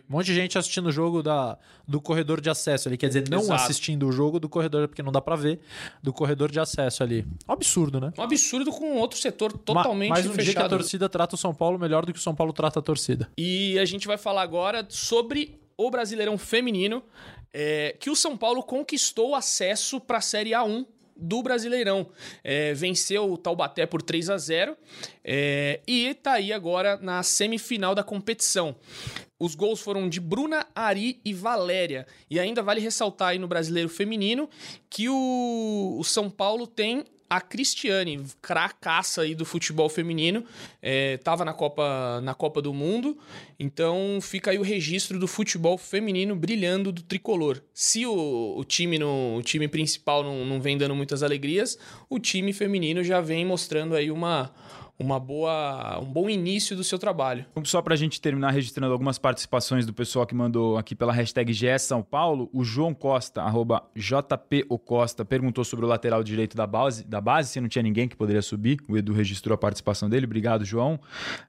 Um 0.08 0.16
monte 0.16 0.26
de 0.26 0.34
gente 0.34 0.56
assistindo 0.58 0.86
o 0.86 0.92
jogo 0.92 1.22
da, 1.22 1.58
do 1.86 2.00
corredor 2.00 2.40
de 2.40 2.48
acesso 2.48 2.88
ali. 2.88 2.96
Quer 2.96 3.08
dizer, 3.08 3.28
não 3.28 3.40
Exato. 3.40 3.62
assistindo 3.62 4.06
o 4.06 4.12
jogo 4.12 4.40
do 4.40 4.48
corredor, 4.48 4.88
porque 4.88 5.02
não 5.02 5.12
dá 5.12 5.20
pra 5.20 5.36
ver, 5.36 5.60
do 6.02 6.12
corredor 6.12 6.50
de 6.50 6.58
acesso 6.58 7.02
ali. 7.02 7.26
Um 7.48 7.52
absurdo, 7.52 8.00
né? 8.00 8.12
Um 8.16 8.22
absurdo 8.22 8.70
com 8.70 8.96
outro 8.96 9.18
setor 9.18 9.52
totalmente 9.52 10.10
Mais 10.10 10.26
um 10.26 10.30
dia 10.30 10.36
que 10.36 10.50
a 10.50 10.54
fechado. 10.54 10.70
torcida 10.70 11.08
trata 11.08 11.34
o 11.34 11.38
São 11.38 11.54
Paulo 11.54 11.78
melhor 11.78 12.06
do 12.06 12.12
que 12.12 12.18
o 12.18 12.22
São 12.22 12.34
Paulo 12.34 12.52
trata 12.52 12.78
a 12.78 12.82
torcida. 12.82 13.28
E 13.36 13.78
a 13.78 13.84
gente 13.84 14.06
vai 14.06 14.16
falar 14.16 14.42
agora 14.42 14.86
sobre 14.88 15.60
o 15.76 15.90
Brasileirão 15.90 16.38
Feminino, 16.38 17.02
é, 17.52 17.94
que 18.00 18.10
o 18.10 18.16
São 18.16 18.36
Paulo 18.36 18.62
conquistou 18.62 19.34
acesso 19.34 20.00
para 20.00 20.18
a 20.18 20.20
Série 20.22 20.50
A1 20.50 20.86
do 21.16 21.42
Brasileirão. 21.42 22.08
É, 22.44 22.74
venceu 22.74 23.30
o 23.32 23.38
Taubaté 23.38 23.86
por 23.86 24.02
3 24.02 24.30
a 24.30 24.38
0 24.38 24.76
é, 25.24 25.80
e 25.86 26.14
tá 26.14 26.34
aí 26.34 26.52
agora 26.52 26.96
na 26.98 27.22
semifinal 27.22 27.94
da 27.94 28.02
competição. 28.02 28.76
Os 29.38 29.54
gols 29.54 29.80
foram 29.80 30.08
de 30.08 30.18
Bruna, 30.18 30.66
Ari 30.74 31.20
e 31.24 31.34
Valéria. 31.34 32.06
E 32.30 32.40
ainda 32.40 32.62
vale 32.62 32.80
ressaltar 32.80 33.28
aí 33.28 33.38
no 33.38 33.46
Brasileiro 33.46 33.88
Feminino 33.88 34.48
que 34.88 35.08
o, 35.08 35.96
o 35.98 36.04
São 36.04 36.30
Paulo 36.30 36.66
tem 36.66 37.04
a 37.28 37.40
Cristiane, 37.40 38.24
cracaça 38.40 39.22
aí 39.22 39.34
do 39.34 39.44
futebol 39.44 39.88
feminino, 39.88 40.44
é, 40.80 41.16
tava 41.18 41.44
na 41.44 41.52
Copa, 41.52 42.20
na 42.22 42.34
Copa 42.34 42.62
do 42.62 42.72
Mundo, 42.72 43.18
então 43.58 44.18
fica 44.20 44.50
aí 44.50 44.58
o 44.58 44.62
registro 44.62 45.18
do 45.18 45.26
futebol 45.26 45.76
feminino 45.76 46.36
brilhando 46.36 46.92
do 46.92 47.02
tricolor. 47.02 47.60
Se 47.74 48.06
o, 48.06 48.54
o 48.56 48.64
time 48.64 48.98
no, 48.98 49.36
o 49.36 49.42
time 49.42 49.68
principal 49.68 50.22
não, 50.22 50.44
não 50.44 50.60
vem 50.60 50.78
dando 50.78 50.94
muitas 50.94 51.22
alegrias, 51.22 51.78
o 52.08 52.18
time 52.18 52.52
feminino 52.52 53.02
já 53.02 53.20
vem 53.20 53.44
mostrando 53.44 53.94
aí 53.94 54.10
uma, 54.10 54.52
uma 54.98 55.20
boa, 55.20 55.98
um 56.00 56.04
bom 56.04 56.28
início 56.28 56.76
do 56.76 56.82
seu 56.82 56.98
trabalho. 56.98 57.44
Só 57.64 57.82
pra 57.82 57.96
gente 57.96 58.20
terminar 58.20 58.50
registrando 58.50 58.92
algumas 58.92 59.18
participações 59.18 59.84
do 59.84 59.92
pessoal 59.92 60.26
que 60.26 60.34
mandou 60.34 60.78
aqui 60.78 60.94
pela 60.94 61.12
hashtag 61.12 61.52
GS 61.52 61.82
São 61.82 62.02
Paulo, 62.02 62.48
o 62.52 62.64
João 62.64 62.94
Costa, 62.94 63.42
arroba 63.42 63.82
JPOCosta, 63.94 65.24
perguntou 65.24 65.64
sobre 65.64 65.84
o 65.84 65.88
lateral 65.88 66.22
direito 66.22 66.56
da 66.56 66.66
base, 66.66 67.04
da 67.04 67.20
base, 67.20 67.50
se 67.50 67.60
não 67.60 67.68
tinha 67.68 67.82
ninguém 67.82 68.08
que 68.08 68.16
poderia 68.16 68.42
subir. 68.42 68.78
O 68.88 68.96
Edu 68.96 69.12
registrou 69.12 69.54
a 69.54 69.58
participação 69.58 70.08
dele. 70.08 70.26
Obrigado, 70.26 70.64
João. 70.64 70.98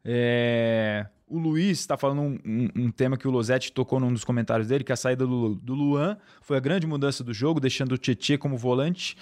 É, 0.04 1.06
O 1.30 1.38
Luiz 1.38 1.80
está 1.82 1.98
falando 1.98 2.22
um, 2.22 2.38
um- 2.46 2.70
um 2.86 2.92
tema 2.92 3.18
que 3.18 3.28
o 3.28 3.32
Losetti 3.32 3.70
tocou 3.74 4.00
num 4.00 4.14
dos 4.14 4.24
comentários 4.24 4.70
dele, 4.70 4.84
que 4.84 4.94
a 4.94 4.96
saída 4.96 5.28
do, 5.28 5.56
do 5.56 5.74
Luan 5.74 6.18
foi 6.42 6.56
a 6.56 6.60
grande 6.62 6.88
mudança 6.88 7.22
do 7.22 7.34
jogo, 7.34 7.60
deixando 7.60 7.92
o 7.92 7.98
Tietchan 7.98 8.38
como 8.38 8.58
volante. 8.58 9.18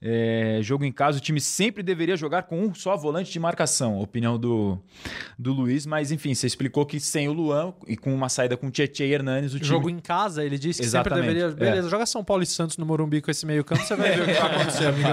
É, 0.00 0.60
jogo 0.62 0.84
em 0.84 0.92
casa, 0.92 1.18
o 1.18 1.20
time 1.20 1.40
sempre 1.40 1.82
deveria 1.82 2.16
jogar 2.16 2.44
com 2.44 2.60
um 2.64 2.72
só 2.72 2.96
volante 2.96 3.32
de 3.32 3.40
marcação, 3.40 3.98
opinião 4.00 4.38
do, 4.38 4.78
do 5.36 5.52
Luiz. 5.52 5.84
Mas 5.84 6.12
enfim, 6.12 6.32
você 6.32 6.46
explicou 6.46 6.86
que 6.86 7.00
sem 7.00 7.28
o 7.28 7.32
Luan 7.32 7.74
e 7.88 7.96
com 7.96 8.14
uma 8.14 8.28
saída 8.28 8.56
com 8.56 8.68
o 8.68 8.70
Tietchan 8.70 9.04
e 9.06 9.12
Hernanes, 9.12 9.52
o 9.52 9.56
time... 9.58 9.68
Jogo 9.68 9.90
em 9.90 9.98
casa, 9.98 10.44
ele 10.44 10.58
disse 10.58 10.80
que 10.80 10.86
Exatamente, 10.86 11.26
sempre 11.26 11.40
é. 11.40 11.46
deveria. 11.48 11.70
Beleza, 11.70 11.88
joga 11.88 12.06
São 12.06 12.22
Paulo 12.22 12.44
e 12.44 12.46
Santos 12.46 12.76
no 12.76 12.86
Morumbi 12.86 13.20
com 13.20 13.32
esse 13.32 13.44
meio 13.44 13.64
campo, 13.64 13.82
você 13.82 13.96
vai 13.96 14.12
ver 14.14 14.22
o 14.22 14.26
que 14.26 14.32
vai 14.40 14.54
acontecer, 14.54 14.84
amigão. 14.86 15.10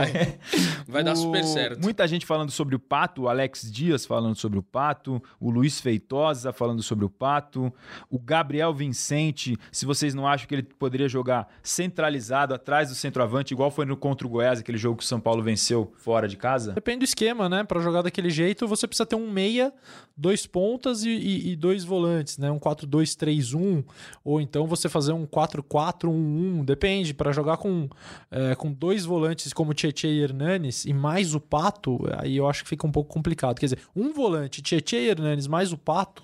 Vai 0.88 1.03
dar 1.03 1.13
O- 1.13 1.15
super 1.15 1.43
certo. 1.43 1.81
Muita 1.81 2.08
gente 2.08 2.23
falando 2.23 2.51
sobre 2.51 2.75
o 2.75 2.79
Pato, 2.79 3.23
o 3.23 3.29
Alex 3.29 3.71
Dias 3.71 4.05
falando 4.05 4.36
sobre 4.36 4.60
o 4.60 4.63
Pato, 4.63 5.19
o 5.39 5.49
Luiz 5.49 5.81
Feitosa, 5.81 6.35
Rosa 6.36 6.54
falando 6.54 6.84
sobre 6.84 7.06
o 7.06 7.10
Pato. 7.10 7.74
O 8.10 8.19
Gabriel 8.19 8.74
Vicente, 8.74 9.58
se 9.71 9.86
vocês 9.86 10.13
não 10.13 10.28
acham 10.28 10.48
que 10.48 10.56
ele 10.56 10.63
poderia 10.63 11.08
jogar 11.08 11.48
centralizado 11.63 12.54
atrás 12.54 12.89
do 12.89 12.95
centroavante, 12.95 13.54
igual 13.54 13.71
foi 13.71 13.86
no 13.86 13.95
contra 13.95 14.28
o 14.28 14.30
Goiás, 14.30 14.60
aquele 14.60 14.78
jogo 14.78 14.98
que 14.98 15.04
o 15.04 15.08
São 15.08 15.19
Paulo 15.19 15.41
venceu 15.41 15.93
fora 15.98 16.28
de 16.28 16.36
casa. 16.38 16.74
Depende 16.74 17.00
do 17.00 17.06
esquema, 17.06 17.48
né? 17.50 17.63
Pra 17.63 17.80
jogar 17.80 18.02
daquele 18.02 18.30
jeito, 18.30 18.67
você 18.67 18.88
precisa 18.88 19.06
ter 19.06 19.15
um 19.15 19.32
meia, 19.32 19.74
dois 20.17 20.45
pontas 20.45 21.04
e, 21.04 21.10
e- 21.10 21.52
e 21.52 21.56
dois 21.56 21.84
volantes, 21.84 22.38
né? 22.38 22.52
Um 22.52 22.60
4-2-3-1, 22.60 23.84
ou 24.24 24.41
então 24.41 24.67
você 24.67 24.89
fazer 24.89 25.13
um 25.13 25.26
4-4-1-1, 25.26 26.63
depende. 26.65 27.13
Pra 27.13 27.32
jogar 27.32 27.58
com, 27.58 27.88
é, 28.32 28.56
com 28.56 28.71
dois 28.71 29.06
volantes 29.06 29.54
como 29.54 29.74
Tietchan 29.74 30.08
e 30.10 30.19
Hernanes 30.21 30.86
e 30.86 30.93
mais 30.93 31.34
o 31.34 31.39
Pato, 31.39 32.00
aí 32.17 32.36
eu 32.38 32.48
acho 32.48 32.63
que 32.63 32.69
fica 32.69 32.86
um 32.86 32.91
pouco 32.91 33.13
complicado. 33.13 33.58
Quer 33.60 33.67
dizer, 33.67 33.80
um 33.95 34.12
volante, 34.13 34.62
Tietchan 34.62 34.98
e 34.98 35.08
Hernanes 35.10 35.48
mais 35.48 35.71
o 35.71 35.78
Pato, 35.78 36.24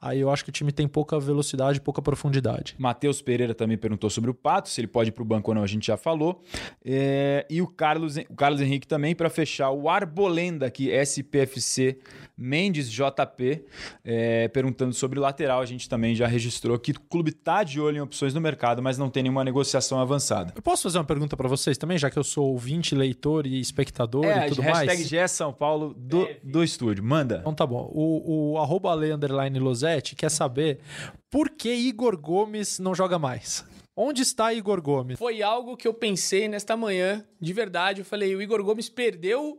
aí 0.00 0.20
eu 0.20 0.30
acho 0.30 0.44
que 0.44 0.50
o 0.50 0.52
time 0.52 0.72
tem 0.72 0.86
pouca 0.86 1.18
velocidade, 1.18 1.80
pouca 1.80 2.00
profundidade. 2.00 2.74
Matheus 2.78 3.20
Pereira 3.22 3.54
também 3.54 3.76
perguntou 3.76 4.10
sobre 4.10 4.30
o 4.30 4.34
Pato, 4.34 4.68
se 4.68 4.80
ele 4.80 4.88
pode 4.88 5.10
ir 5.10 5.12
para 5.12 5.22
o 5.22 5.26
banco 5.26 5.50
ou 5.50 5.54
não, 5.54 5.62
a 5.62 5.66
gente 5.66 5.86
já 5.86 5.96
falou. 5.96 6.42
É, 6.84 7.46
e 7.50 7.60
o 7.60 7.66
Carlos, 7.66 8.16
o 8.16 8.34
Carlos 8.34 8.60
Henrique 8.60 8.86
também, 8.86 9.14
para 9.14 9.28
fechar, 9.30 9.70
o 9.70 9.88
Arbolenda 9.88 10.66
aqui, 10.66 10.90
SPFC 10.90 11.98
Mendes 12.40 12.88
JP, 12.88 13.64
é, 14.04 14.46
perguntando 14.48 14.92
sobre 14.94 15.18
o 15.18 15.22
lateral. 15.22 15.60
A 15.60 15.66
gente 15.66 15.88
também 15.88 16.14
já 16.14 16.26
registrou 16.28 16.78
que 16.78 16.92
o 16.92 17.00
clube 17.00 17.32
tá 17.32 17.64
de 17.64 17.80
olho 17.80 17.96
em 17.96 18.00
opções 18.00 18.32
no 18.32 18.40
mercado, 18.40 18.80
mas 18.80 18.96
não 18.96 19.10
tem 19.10 19.24
nenhuma 19.24 19.44
negociação 19.44 19.98
avançada. 19.98 20.52
Eu 20.54 20.62
posso 20.62 20.84
fazer 20.84 20.98
uma 20.98 21.04
pergunta 21.04 21.36
pra 21.36 21.48
vocês 21.48 21.76
também, 21.76 21.98
já 21.98 22.08
que 22.08 22.16
eu 22.16 22.22
sou 22.22 22.52
ouvinte, 22.52 22.94
leitor 22.94 23.44
e 23.44 23.58
espectador 23.58 24.24
É, 24.24 24.46
e 24.46 24.48
tudo 24.50 24.62
hashtag 24.62 24.86
mais? 24.86 25.08
GE 25.08 25.28
São 25.28 25.52
Paulo 25.52 25.92
do, 25.94 26.28
do 26.44 26.62
estúdio. 26.62 27.02
Manda. 27.02 27.38
Então 27.40 27.52
tá 27.52 27.66
bom. 27.66 27.90
O, 27.92 28.52
o 28.52 28.58
arroba 28.58 28.92
Ale 28.92 29.10
underline 29.12 29.58
Losetti 29.88 30.14
quer 30.14 30.30
saber 30.30 30.80
por 31.30 31.50
que 31.50 31.72
Igor 31.72 32.16
Gomes 32.16 32.78
não 32.78 32.94
joga 32.94 33.18
mais. 33.18 33.64
Onde 33.96 34.22
está 34.22 34.52
Igor 34.52 34.80
Gomes? 34.80 35.18
Foi 35.18 35.42
algo 35.42 35.76
que 35.76 35.88
eu 35.88 35.94
pensei 35.94 36.46
nesta 36.46 36.76
manhã, 36.76 37.24
de 37.40 37.52
verdade. 37.52 38.00
Eu 38.00 38.04
falei, 38.04 38.34
o 38.36 38.42
Igor 38.42 38.62
Gomes 38.62 38.88
perdeu 38.88 39.58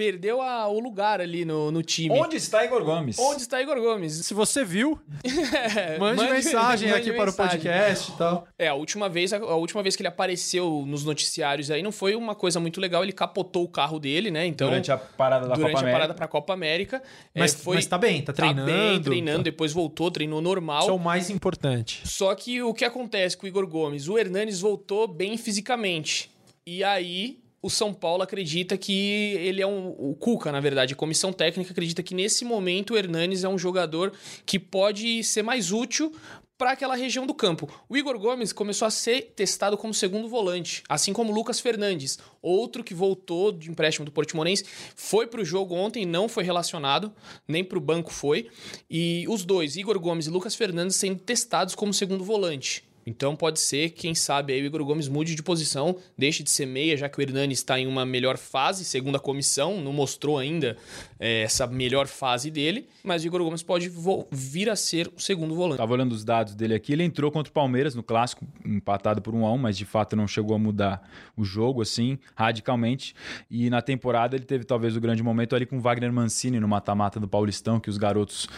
perdeu 0.00 0.40
a- 0.40 0.66
o 0.66 0.80
lugar 0.80 1.20
ali 1.20 1.44
no, 1.44 1.70
no 1.70 1.82
time. 1.82 2.18
Onde 2.18 2.36
está 2.36 2.64
Igor 2.64 2.82
Gomes? 2.82 3.18
Onde 3.18 3.42
está 3.42 3.60
Igor 3.60 3.78
Gomes? 3.78 4.14
Se 4.24 4.32
você 4.32 4.64
viu, 4.64 4.98
É, 5.76 5.98
mande, 5.98 6.22
mensagem 6.22 6.88
mande 6.88 7.00
aqui 7.02 7.12
para 7.12 7.24
o 7.24 7.26
mensagem. 7.26 7.60
podcast 7.60 8.10
e 8.10 8.14
tal. 8.16 8.48
É, 8.58 8.68
a 8.68 8.74
última 8.74 9.08
vez, 9.10 9.32
a, 9.32 9.36
a 9.36 9.56
última 9.56 9.82
vez 9.82 9.94
que 9.96 10.00
ele 10.02 10.08
apareceu 10.08 10.84
nos 10.86 11.04
noticiários 11.04 11.70
aí 11.70 11.82
não 11.82 11.92
foi 11.92 12.14
uma 12.14 12.34
coisa 12.34 12.58
muito 12.58 12.80
legal. 12.80 13.02
Ele 13.02 13.12
capotou 13.12 13.62
o 13.64 13.68
carro 13.68 13.98
dele, 13.98 14.30
né? 14.30 14.46
Então, 14.46 14.68
Durante 14.68 14.90
a 14.90 14.96
parada 14.96 15.46
da 15.46 15.54
durante 15.54 15.72
Copa 15.72 15.78
a 15.78 15.82
América. 15.82 15.98
parada 15.98 16.14
pra 16.14 16.26
Copa 16.28 16.52
América. 16.54 17.02
é, 17.34 17.40
Mas, 17.40 17.54
foi, 17.54 17.74
mas 17.76 17.86
tá 17.86 17.98
bem, 17.98 18.22
tá 18.22 18.32
treinando. 18.32 18.70
Tá 18.70 18.76
bem, 18.76 19.02
treinando, 19.02 19.42
depois 19.42 19.72
voltou, 19.72 20.10
treinou 20.10 20.40
normal. 20.40 20.80
Isso 20.80 20.90
é 20.90 20.94
o 20.94 20.98
mais 20.98 21.28
importante. 21.28 22.00
Só 22.08 22.34
que 22.34 22.62
o 22.62 22.72
que 22.72 22.86
acontece 22.86 23.36
com 23.36 23.44
o 23.44 23.48
Igor 23.48 23.66
Gomes? 23.66 24.08
O 24.08 24.18
Hernanes 24.18 24.60
voltou 24.60 25.06
bem 25.06 25.36
fisicamente. 25.36 26.30
E 26.66 26.82
aí 26.82 27.38
o 27.62 27.68
São 27.68 27.92
Paulo 27.92 28.22
acredita 28.22 28.76
que 28.76 29.34
ele 29.38 29.60
é 29.60 29.66
um. 29.66 29.88
O 29.88 30.14
Cuca, 30.14 30.50
na 30.50 30.60
verdade, 30.60 30.94
a 30.94 30.96
comissão 30.96 31.32
técnica 31.32 31.72
acredita 31.72 32.02
que 32.02 32.14
nesse 32.14 32.44
momento 32.44 32.94
o 32.94 32.96
Hernanes 32.96 33.44
é 33.44 33.48
um 33.48 33.58
jogador 33.58 34.12
que 34.46 34.58
pode 34.58 35.22
ser 35.24 35.42
mais 35.42 35.70
útil 35.72 36.12
para 36.60 36.72
aquela 36.72 36.94
região 36.94 37.26
do 37.26 37.32
campo. 37.32 37.70
O 37.88 37.96
Igor 37.96 38.18
Gomes 38.18 38.52
começou 38.52 38.84
a 38.84 38.90
ser 38.90 39.32
testado 39.34 39.78
como 39.78 39.94
segundo 39.94 40.28
volante, 40.28 40.82
assim 40.90 41.10
como 41.10 41.32
o 41.32 41.34
Lucas 41.34 41.58
Fernandes, 41.58 42.18
outro 42.42 42.84
que 42.84 42.92
voltou 42.92 43.50
de 43.50 43.70
empréstimo 43.70 44.04
do 44.04 44.12
Portimonense, 44.12 44.66
foi 44.94 45.26
para 45.26 45.40
o 45.40 45.44
jogo 45.44 45.74
ontem, 45.74 46.04
não 46.04 46.28
foi 46.28 46.44
relacionado, 46.44 47.10
nem 47.48 47.64
para 47.64 47.78
o 47.78 47.80
banco 47.80 48.12
foi. 48.12 48.50
E 48.90 49.24
os 49.26 49.42
dois, 49.42 49.76
Igor 49.76 49.98
Gomes 49.98 50.26
e 50.26 50.30
Lucas 50.30 50.54
Fernandes, 50.54 50.96
sendo 50.96 51.20
testados 51.20 51.74
como 51.74 51.94
segundo 51.94 52.24
volante. 52.24 52.84
Então 53.10 53.34
pode 53.34 53.58
ser, 53.58 53.90
quem 53.90 54.14
sabe, 54.14 54.52
aí 54.52 54.62
o 54.62 54.66
Igor 54.66 54.84
Gomes 54.84 55.08
mude 55.08 55.34
de 55.34 55.42
posição, 55.42 55.96
deixe 56.16 56.44
de 56.44 56.50
ser 56.50 56.64
meia, 56.64 56.96
já 56.96 57.08
que 57.08 57.18
o 57.18 57.22
Hernani 57.22 57.52
está 57.52 57.78
em 57.78 57.86
uma 57.86 58.06
melhor 58.06 58.38
fase, 58.38 58.84
segundo 58.84 59.16
a 59.16 59.18
comissão, 59.18 59.80
não 59.80 59.92
mostrou 59.92 60.38
ainda 60.38 60.76
é, 61.18 61.42
essa 61.42 61.66
melhor 61.66 62.06
fase 62.06 62.52
dele, 62.52 62.86
mas 63.02 63.24
o 63.24 63.26
Igor 63.26 63.42
Gomes 63.42 63.64
pode 63.64 63.90
vir 64.30 64.70
a 64.70 64.76
ser 64.76 65.10
o 65.16 65.20
segundo 65.20 65.56
volante. 65.56 65.78
Tava 65.78 65.92
olhando 65.92 66.12
os 66.12 66.24
dados 66.24 66.54
dele 66.54 66.72
aqui. 66.72 66.92
Ele 66.92 67.02
entrou 67.02 67.32
contra 67.32 67.50
o 67.50 67.52
Palmeiras 67.52 67.96
no 67.96 68.02
clássico, 68.02 68.46
empatado 68.64 69.20
por 69.20 69.34
1 69.34 69.44
a 69.44 69.52
1 69.54 69.58
mas 69.58 69.76
de 69.76 69.84
fato 69.84 70.14
não 70.14 70.28
chegou 70.28 70.54
a 70.54 70.58
mudar 70.58 71.02
o 71.36 71.42
jogo 71.42 71.82
assim, 71.82 72.16
radicalmente. 72.36 73.12
E 73.50 73.68
na 73.68 73.82
temporada 73.82 74.36
ele 74.36 74.44
teve 74.44 74.62
talvez 74.64 74.96
o 74.96 75.00
grande 75.00 75.22
momento 75.22 75.56
ali 75.56 75.66
com 75.66 75.78
o 75.78 75.80
Wagner 75.80 76.12
Mancini 76.12 76.60
no 76.60 76.68
mata-mata 76.68 77.18
do 77.18 77.26
Paulistão, 77.26 77.80
que 77.80 77.90
os 77.90 77.98
garotos 77.98 78.48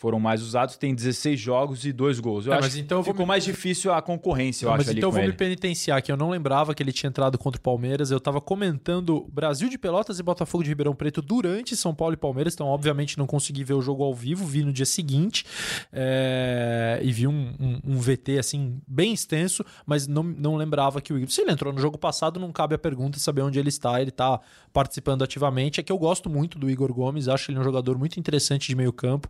foram 0.00 0.18
mais 0.18 0.42
usados. 0.42 0.78
Tem 0.78 0.94
16 0.94 1.38
jogos 1.38 1.84
e 1.84 1.92
dois 1.92 2.18
gols. 2.18 2.46
Eu 2.46 2.52
É, 2.52 2.56
acho 2.56 2.64
mas 2.68 2.76
então 2.76 3.04
ficou 3.04 3.26
mais 3.26 3.44
difícil 3.44 3.92
a 3.92 4.00
concorrência, 4.00 4.64
eu 4.64 4.68
Não, 4.68 4.74
acho, 4.74 4.80
mas 4.84 4.88
ali 4.88 4.98
então 4.98 5.08
eu 5.08 5.12
vou 5.12 5.20
ele. 5.20 5.32
me 5.32 5.36
penitenciar, 5.36 6.02
que 6.02 6.10
eu 6.10 6.16
não 6.16 6.30
lembrava 6.30 6.74
que 6.74 6.82
ele 6.82 6.90
tinha 6.92 7.08
entrado 7.08 7.36
contra 7.36 7.58
o 7.58 7.62
Palmeiras. 7.62 8.10
Eu 8.10 8.18
tava 8.18 8.40
comentando 8.40 9.28
Brasil 9.30 9.68
de 9.68 9.76
Pelotas 9.76 10.18
e 10.18 10.22
Botafogo 10.22 10.64
de 10.64 10.70
Ribeirão 10.70 10.94
Preto 10.94 11.20
durante 11.20 11.76
São 11.76 11.94
Paulo 11.94 12.14
e 12.14 12.16
Palmeiras, 12.16 12.54
então 12.54 12.66
obviamente 12.66 13.18
não 13.18 13.26
consegui 13.26 13.62
ver 13.62 13.74
o 13.74 13.82
jogo 13.82 14.02
ao 14.02 14.14
vivo, 14.14 14.46
vi 14.46 14.64
no 14.64 14.72
dia 14.72 14.86
seguinte 14.86 15.44
é, 15.92 16.98
e 17.02 17.12
vi 17.12 17.26
um, 17.26 17.52
um- 17.60 17.80
um 17.84 17.98
VT 18.00 18.38
assim 18.38 18.80
bem 18.88 19.12
extenso, 19.12 19.64
mas 19.84 20.06
não, 20.06 20.22
não 20.22 20.56
lembrava 20.56 21.00
que 21.00 21.12
o 21.12 21.18
Igor. 21.18 21.30
Se 21.30 21.42
ele 21.42 21.52
entrou 21.52 21.72
no 21.72 21.78
jogo 21.80 21.98
passado, 21.98 22.40
não 22.40 22.50
cabe 22.52 22.74
a 22.74 22.78
pergunta 22.78 23.18
saber 23.18 23.42
onde 23.42 23.58
ele 23.58 23.68
está. 23.68 24.00
Ele 24.00 24.10
tá 24.10 24.40
participando 24.72 25.22
ativamente. 25.22 25.80
É 25.80 25.82
que 25.82 25.92
eu 25.92 25.98
gosto 25.98 26.30
muito 26.30 26.58
do 26.58 26.70
Igor 26.70 26.92
Gomes, 26.94 27.28
acho 27.28 27.50
ele 27.50 27.58
um 27.58 27.64
jogador 27.64 27.98
muito 27.98 28.18
interessante 28.18 28.68
de 28.68 28.74
meio 28.76 28.92
campo, 28.92 29.28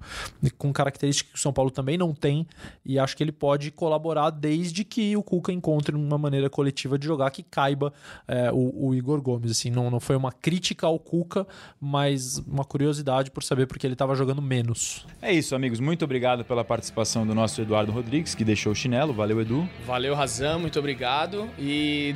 com 0.60 0.70
características 0.74 1.32
que 1.32 1.38
o 1.38 1.40
São 1.40 1.54
Paulo 1.54 1.70
também 1.70 1.96
não 1.96 2.12
tem, 2.12 2.46
e 2.84 2.98
acho 2.98 3.16
que 3.16 3.24
ele 3.24 3.32
pode 3.32 3.70
colaborar 3.70 4.28
desde 4.28 4.84
que 4.84 5.16
o 5.16 5.22
Cuca 5.22 5.50
encontre 5.50 5.96
uma 5.96 6.18
maneira 6.18 6.50
coletiva 6.50 6.98
de 6.98 7.06
jogar 7.06 7.30
que 7.30 7.42
caiba 7.42 7.92
é, 8.28 8.52
o, 8.52 8.88
o 8.88 8.94
Igor 8.94 9.22
Gomes. 9.22 9.50
Assim, 9.50 9.70
não, 9.70 9.90
não 9.90 9.98
foi 9.98 10.16
uma 10.16 10.30
crítica 10.30 10.86
ao 10.86 10.98
Cuca, 10.98 11.46
mas 11.80 12.36
uma 12.46 12.64
curiosidade 12.64 13.30
por 13.30 13.42
saber 13.42 13.66
porque 13.66 13.86
ele 13.86 13.94
estava 13.94 14.14
jogando 14.14 14.42
menos. 14.42 15.06
É 15.22 15.32
isso, 15.32 15.54
amigos. 15.54 15.80
Muito 15.80 16.04
obrigado 16.04 16.44
pela 16.44 16.62
participação 16.62 17.26
do 17.26 17.34
nosso 17.34 17.62
Eduardo 17.62 17.90
Rodrigues, 17.90 18.34
que 18.34 18.44
deixou 18.44 18.72
o 18.72 18.74
chinelo. 18.74 19.14
Valeu, 19.14 19.40
Edu. 19.40 19.66
Valeu, 19.86 20.14
Razão, 20.14 20.60
muito 20.60 20.78
obrigado. 20.78 21.48
E 21.58 22.14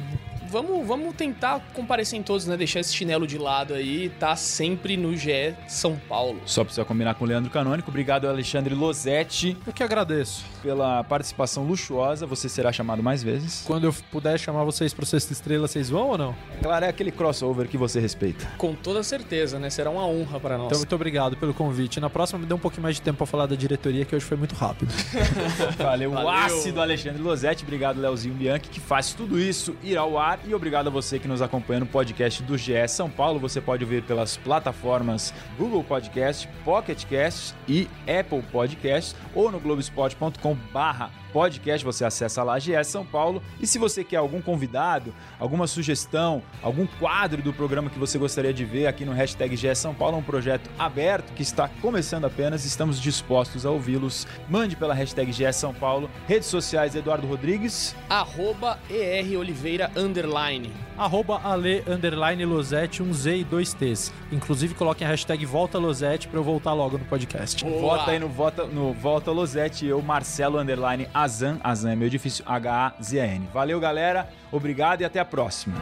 vamos, 0.48 0.86
vamos 0.86 1.14
tentar 1.14 1.60
comparecer 1.74 2.18
em 2.18 2.22
todos, 2.22 2.46
né? 2.46 2.56
Deixar 2.56 2.80
esse 2.80 2.94
chinelo 2.94 3.26
de 3.26 3.38
lado 3.38 3.74
aí, 3.74 4.08
tá 4.20 4.36
sempre 4.36 4.96
no 4.96 5.16
GE 5.16 5.54
São 5.68 5.96
Paulo. 6.08 6.40
Só 6.46 6.64
precisa 6.64 6.84
combinar 6.84 7.14
com 7.14 7.24
o 7.24 7.28
Leandro 7.28 7.50
Canônico. 7.50 7.90
Obrigado, 7.90 8.28
Alexandre 8.28 8.74
Losetti, 8.74 9.56
Eu 9.66 9.72
que 9.72 9.82
agradeço. 9.82 10.44
pela 10.62 11.02
participação 11.04 11.64
luxuosa. 11.64 12.26
Você 12.26 12.48
será 12.48 12.72
chamado 12.72 13.02
mais 13.02 13.22
vezes. 13.22 13.62
Quando 13.66 13.84
eu 13.84 13.94
puder 14.10 14.38
chamar 14.38 14.64
vocês 14.64 14.92
para 14.94 15.04
Sexta 15.06 15.32
Estrela, 15.32 15.66
vocês 15.68 15.88
vão 15.90 16.08
ou 16.08 16.18
não? 16.18 16.34
Claro, 16.62 16.84
é 16.84 16.88
aquele 16.88 17.10
crossover 17.10 17.68
que 17.68 17.76
você 17.76 18.00
respeita. 18.00 18.46
Com 18.58 18.74
toda 18.74 19.02
certeza, 19.02 19.58
né? 19.58 19.70
Será 19.70 19.90
uma 19.90 20.06
honra 20.06 20.40
para 20.40 20.56
nós. 20.58 20.66
Então, 20.66 20.78
muito 20.78 20.94
obrigado 20.94 21.36
pelo 21.36 21.52
convite. 21.54 22.00
Na 22.00 22.10
próxima, 22.10 22.38
me 22.38 22.46
dê 22.46 22.54
um 22.54 22.58
pouquinho 22.58 22.82
mais 22.82 22.96
de 22.96 23.02
tempo 23.02 23.18
para 23.18 23.26
falar 23.26 23.46
da 23.46 23.56
diretoria, 23.56 24.04
que 24.04 24.14
hoje 24.14 24.24
foi 24.24 24.36
muito 24.36 24.54
rápido. 24.54 24.92
Valeu, 25.78 26.10
o 26.10 26.14
Valeu. 26.14 26.30
ácido 26.30 26.80
Alexandre 26.80 27.22
Losetti. 27.22 27.62
Obrigado, 27.64 28.00
Leozinho 28.00 28.34
Bianchi, 28.34 28.68
que 28.70 28.80
faz 28.80 29.12
tudo 29.12 29.38
isso 29.38 29.74
ir 29.82 29.96
ao 29.96 30.18
ar. 30.18 30.33
E 30.46 30.54
obrigado 30.54 30.88
a 30.88 30.90
você 30.90 31.18
que 31.18 31.28
nos 31.28 31.42
acompanha 31.42 31.80
no 31.80 31.86
podcast 31.86 32.42
do 32.42 32.56
GE 32.58 32.86
São 32.88 33.08
Paulo. 33.10 33.38
Você 33.40 33.60
pode 33.60 33.84
ouvir 33.84 34.02
pelas 34.02 34.36
plataformas 34.36 35.32
Google 35.58 35.84
Podcast, 35.84 36.48
Pocket 36.64 37.04
Cast 37.04 37.54
e 37.68 37.88
Apple 38.02 38.42
Podcast 38.50 39.14
ou 39.34 39.50
no 39.50 39.60
globespot.com 39.60 40.54
barra 40.72 41.23
podcast, 41.34 41.84
você 41.84 42.04
acessa 42.04 42.44
lá 42.44 42.60
GE 42.60 42.72
São 42.84 43.04
Paulo. 43.04 43.42
E 43.60 43.66
se 43.66 43.76
você 43.76 44.04
quer 44.04 44.18
algum 44.18 44.40
convidado, 44.40 45.12
alguma 45.36 45.66
sugestão, 45.66 46.40
algum 46.62 46.86
quadro 46.86 47.42
do 47.42 47.52
programa 47.52 47.90
que 47.90 47.98
você 47.98 48.16
gostaria 48.16 48.54
de 48.54 48.64
ver 48.64 48.86
aqui 48.86 49.04
no 49.04 49.10
hashtag 49.10 49.56
São 49.74 49.92
Paulo, 49.92 50.16
é 50.16 50.20
um 50.20 50.22
projeto 50.22 50.70
aberto 50.78 51.32
que 51.32 51.42
está 51.42 51.68
começando 51.82 52.24
apenas, 52.24 52.64
estamos 52.64 53.00
dispostos 53.00 53.66
a 53.66 53.70
ouvi-los. 53.70 54.28
Mande 54.48 54.76
pela 54.76 54.94
hashtag 54.94 55.52
São 55.52 55.74
Paulo, 55.74 56.08
redes 56.28 56.46
sociais 56.46 56.94
Eduardo 56.94 57.26
Rodrigues. 57.26 57.96
Arroba 58.08 58.78
ER 58.88 59.36
Oliveira 59.36 59.90
Underline. 59.96 60.72
Arroba 60.96 61.40
Ale 61.44 61.82
underline 61.88 62.44
Losete, 62.44 63.02
um 63.02 63.12
Z 63.12 63.38
e 63.38 63.44
dois 63.44 63.72
T's. 63.74 64.12
Inclusive, 64.30 64.74
coloquem 64.74 65.06
a 65.06 65.10
hashtag 65.10 65.44
Volta 65.44 65.78
Losete 65.78 66.28
para 66.28 66.38
eu 66.38 66.44
voltar 66.44 66.72
logo 66.72 66.98
no 66.98 67.04
podcast. 67.04 67.64
Boa. 67.64 67.98
Vota 67.98 68.10
aí 68.10 68.18
no 68.18 68.28
Vota, 68.28 68.64
no 68.66 68.92
Volta 68.92 69.30
Losete, 69.30 69.86
eu, 69.86 70.00
Marcelo 70.02 70.58
Underline 70.58 71.08
Azan. 71.12 71.58
Azan 71.62 71.92
é 71.92 71.96
meio 71.96 72.10
difícil, 72.10 72.44
H-A-Z-A-N. 72.46 73.48
Valeu, 73.52 73.80
galera. 73.80 74.28
Obrigado 74.52 75.00
e 75.00 75.04
até 75.04 75.18
a 75.20 75.24
próxima. 75.24 75.74